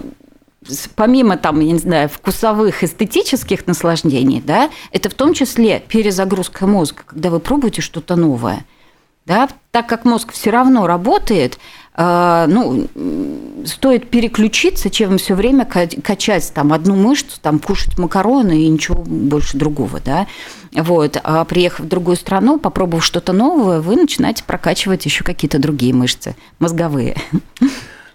помимо 0.95 1.37
там, 1.37 1.59
я 1.59 1.71
не 1.71 1.79
знаю, 1.79 2.07
вкусовых, 2.07 2.83
эстетических 2.83 3.65
наслаждений, 3.65 4.41
да, 4.45 4.69
это 4.91 5.09
в 5.09 5.15
том 5.15 5.33
числе 5.33 5.79
перезагрузка 5.79 6.67
мозга, 6.67 7.01
когда 7.05 7.29
вы 7.29 7.39
пробуете 7.39 7.81
что-то 7.81 8.15
новое. 8.15 8.65
Да, 9.25 9.49
так 9.69 9.87
как 9.87 10.03
мозг 10.03 10.33
все 10.33 10.49
равно 10.49 10.87
работает, 10.87 11.59
ну, 12.47 12.87
стоит 13.65 14.09
переключиться, 14.09 14.89
чем 14.89 15.17
все 15.17 15.35
время 15.35 15.65
качать 15.65 16.51
там 16.53 16.73
одну 16.73 16.95
мышцу, 16.95 17.37
там 17.41 17.59
кушать 17.59 17.97
макароны 17.97 18.63
и 18.63 18.67
ничего 18.67 19.03
больше 19.03 19.57
другого, 19.57 19.99
да. 20.03 20.27
Вот. 20.73 21.19
А 21.23 21.43
приехав 21.45 21.81
в 21.81 21.87
другую 21.87 22.15
страну, 22.15 22.59
попробовав 22.59 23.05
что-то 23.05 23.33
новое, 23.33 23.81
вы 23.81 23.95
начинаете 23.97 24.43
прокачивать 24.43 25.05
еще 25.05 25.23
какие-то 25.23 25.59
другие 25.59 25.93
мышцы 25.93 26.35
мозговые. 26.59 27.17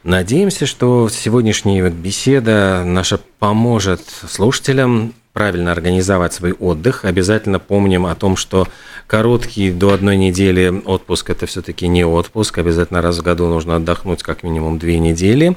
Надеемся, 0.03 0.67
что 0.67 1.09
сегодняшняя 1.09 1.91
беседа 1.91 2.85
наша 2.87 3.19
поможет 3.39 4.03
слушателям 4.29 5.15
правильно 5.37 5.71
организовать 5.71 6.33
свой 6.33 6.53
отдых. 6.53 7.05
Обязательно 7.05 7.59
помним 7.59 8.07
о 8.07 8.15
том, 8.15 8.37
что 8.37 8.69
короткий 9.07 9.71
до 9.71 9.93
одной 9.93 10.17
недели 10.17 10.83
отпуск– 10.87 11.29
это 11.31 11.45
все-таки 11.45 11.89
не 11.89 12.07
отпуск. 12.07 12.57
Обязательно 12.57 13.03
раз 13.03 13.19
в 13.19 13.23
году 13.23 13.47
нужно 13.47 13.77
отдохнуть 13.77 14.23
как 14.23 14.43
минимум 14.43 14.79
две 14.79 14.99
недели. 14.99 15.55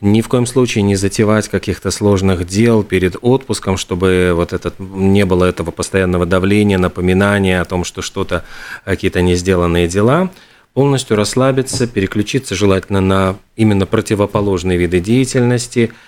Ни 0.00 0.20
в 0.20 0.28
коем 0.28 0.46
случае 0.46 0.82
не 0.82 0.94
затевать 0.94 1.48
каких-то 1.48 1.90
сложных 1.90 2.46
дел 2.46 2.84
перед 2.84 3.16
отпуском, 3.20 3.78
чтобы 3.78 4.30
вот 4.32 4.52
этот, 4.52 4.78
не 4.78 5.24
было 5.24 5.44
этого 5.44 5.72
постоянного 5.72 6.24
давления, 6.24 6.78
напоминания 6.78 7.60
о 7.60 7.64
том, 7.64 7.82
что 7.82 8.02
что-то, 8.02 8.44
какие-то 8.84 9.22
не 9.22 9.34
сделанные 9.34 9.88
дела 9.88 10.30
полностью 10.72 11.16
расслабиться, 11.16 11.88
переключиться 11.88 12.54
желательно 12.54 13.00
на 13.00 13.36
именно 13.56 13.86
противоположные 13.86 14.78
виды 14.78 15.00
деятельности– 15.00 15.90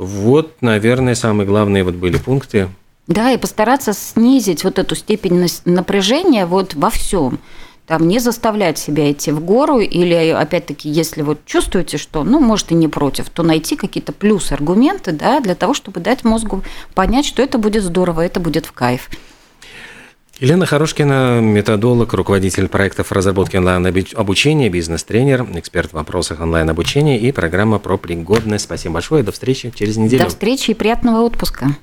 вот, 0.00 0.62
наверное, 0.62 1.14
самые 1.14 1.46
главные 1.46 1.84
вот 1.84 1.94
были 1.94 2.16
пункты. 2.16 2.70
Да, 3.06 3.32
и 3.32 3.36
постараться 3.36 3.92
снизить 3.92 4.64
вот 4.64 4.78
эту 4.78 4.94
степень 4.94 5.46
напряжения 5.66 6.46
вот 6.46 6.72
во 6.72 6.88
всем. 6.88 7.38
Там 7.86 8.08
не 8.08 8.18
заставлять 8.18 8.78
себя 8.78 9.12
идти 9.12 9.30
в 9.30 9.44
гору, 9.44 9.78
или, 9.80 10.30
опять-таки, 10.30 10.88
если 10.88 11.20
вот 11.20 11.44
чувствуете, 11.44 11.98
что, 11.98 12.24
ну, 12.24 12.40
может, 12.40 12.70
и 12.72 12.74
не 12.74 12.88
против, 12.88 13.28
то 13.28 13.42
найти 13.42 13.76
какие-то 13.76 14.12
плюс-аргументы, 14.12 15.12
да, 15.12 15.40
для 15.40 15.54
того, 15.54 15.74
чтобы 15.74 16.00
дать 16.00 16.24
мозгу 16.24 16.62
понять, 16.94 17.26
что 17.26 17.42
это 17.42 17.58
будет 17.58 17.82
здорово, 17.82 18.22
это 18.22 18.40
будет 18.40 18.64
в 18.64 18.72
кайф. 18.72 19.10
Елена 20.40 20.64
Хорошкина, 20.64 21.40
методолог, 21.42 22.14
руководитель 22.14 22.66
проектов 22.68 23.12
разработки 23.12 23.58
онлайн-обучения, 23.58 24.70
бизнес-тренер, 24.70 25.46
эксперт 25.56 25.90
в 25.90 25.94
вопросах 25.94 26.40
онлайн-обучения 26.40 27.18
и 27.18 27.30
программа 27.30 27.78
про 27.78 27.98
пригодность. 27.98 28.64
Спасибо 28.64 28.94
большое. 28.94 29.22
До 29.22 29.32
встречи 29.32 29.70
через 29.74 29.98
неделю. 29.98 30.24
До 30.24 30.30
встречи 30.30 30.70
и 30.70 30.74
приятного 30.74 31.26
отпуска. 31.26 31.76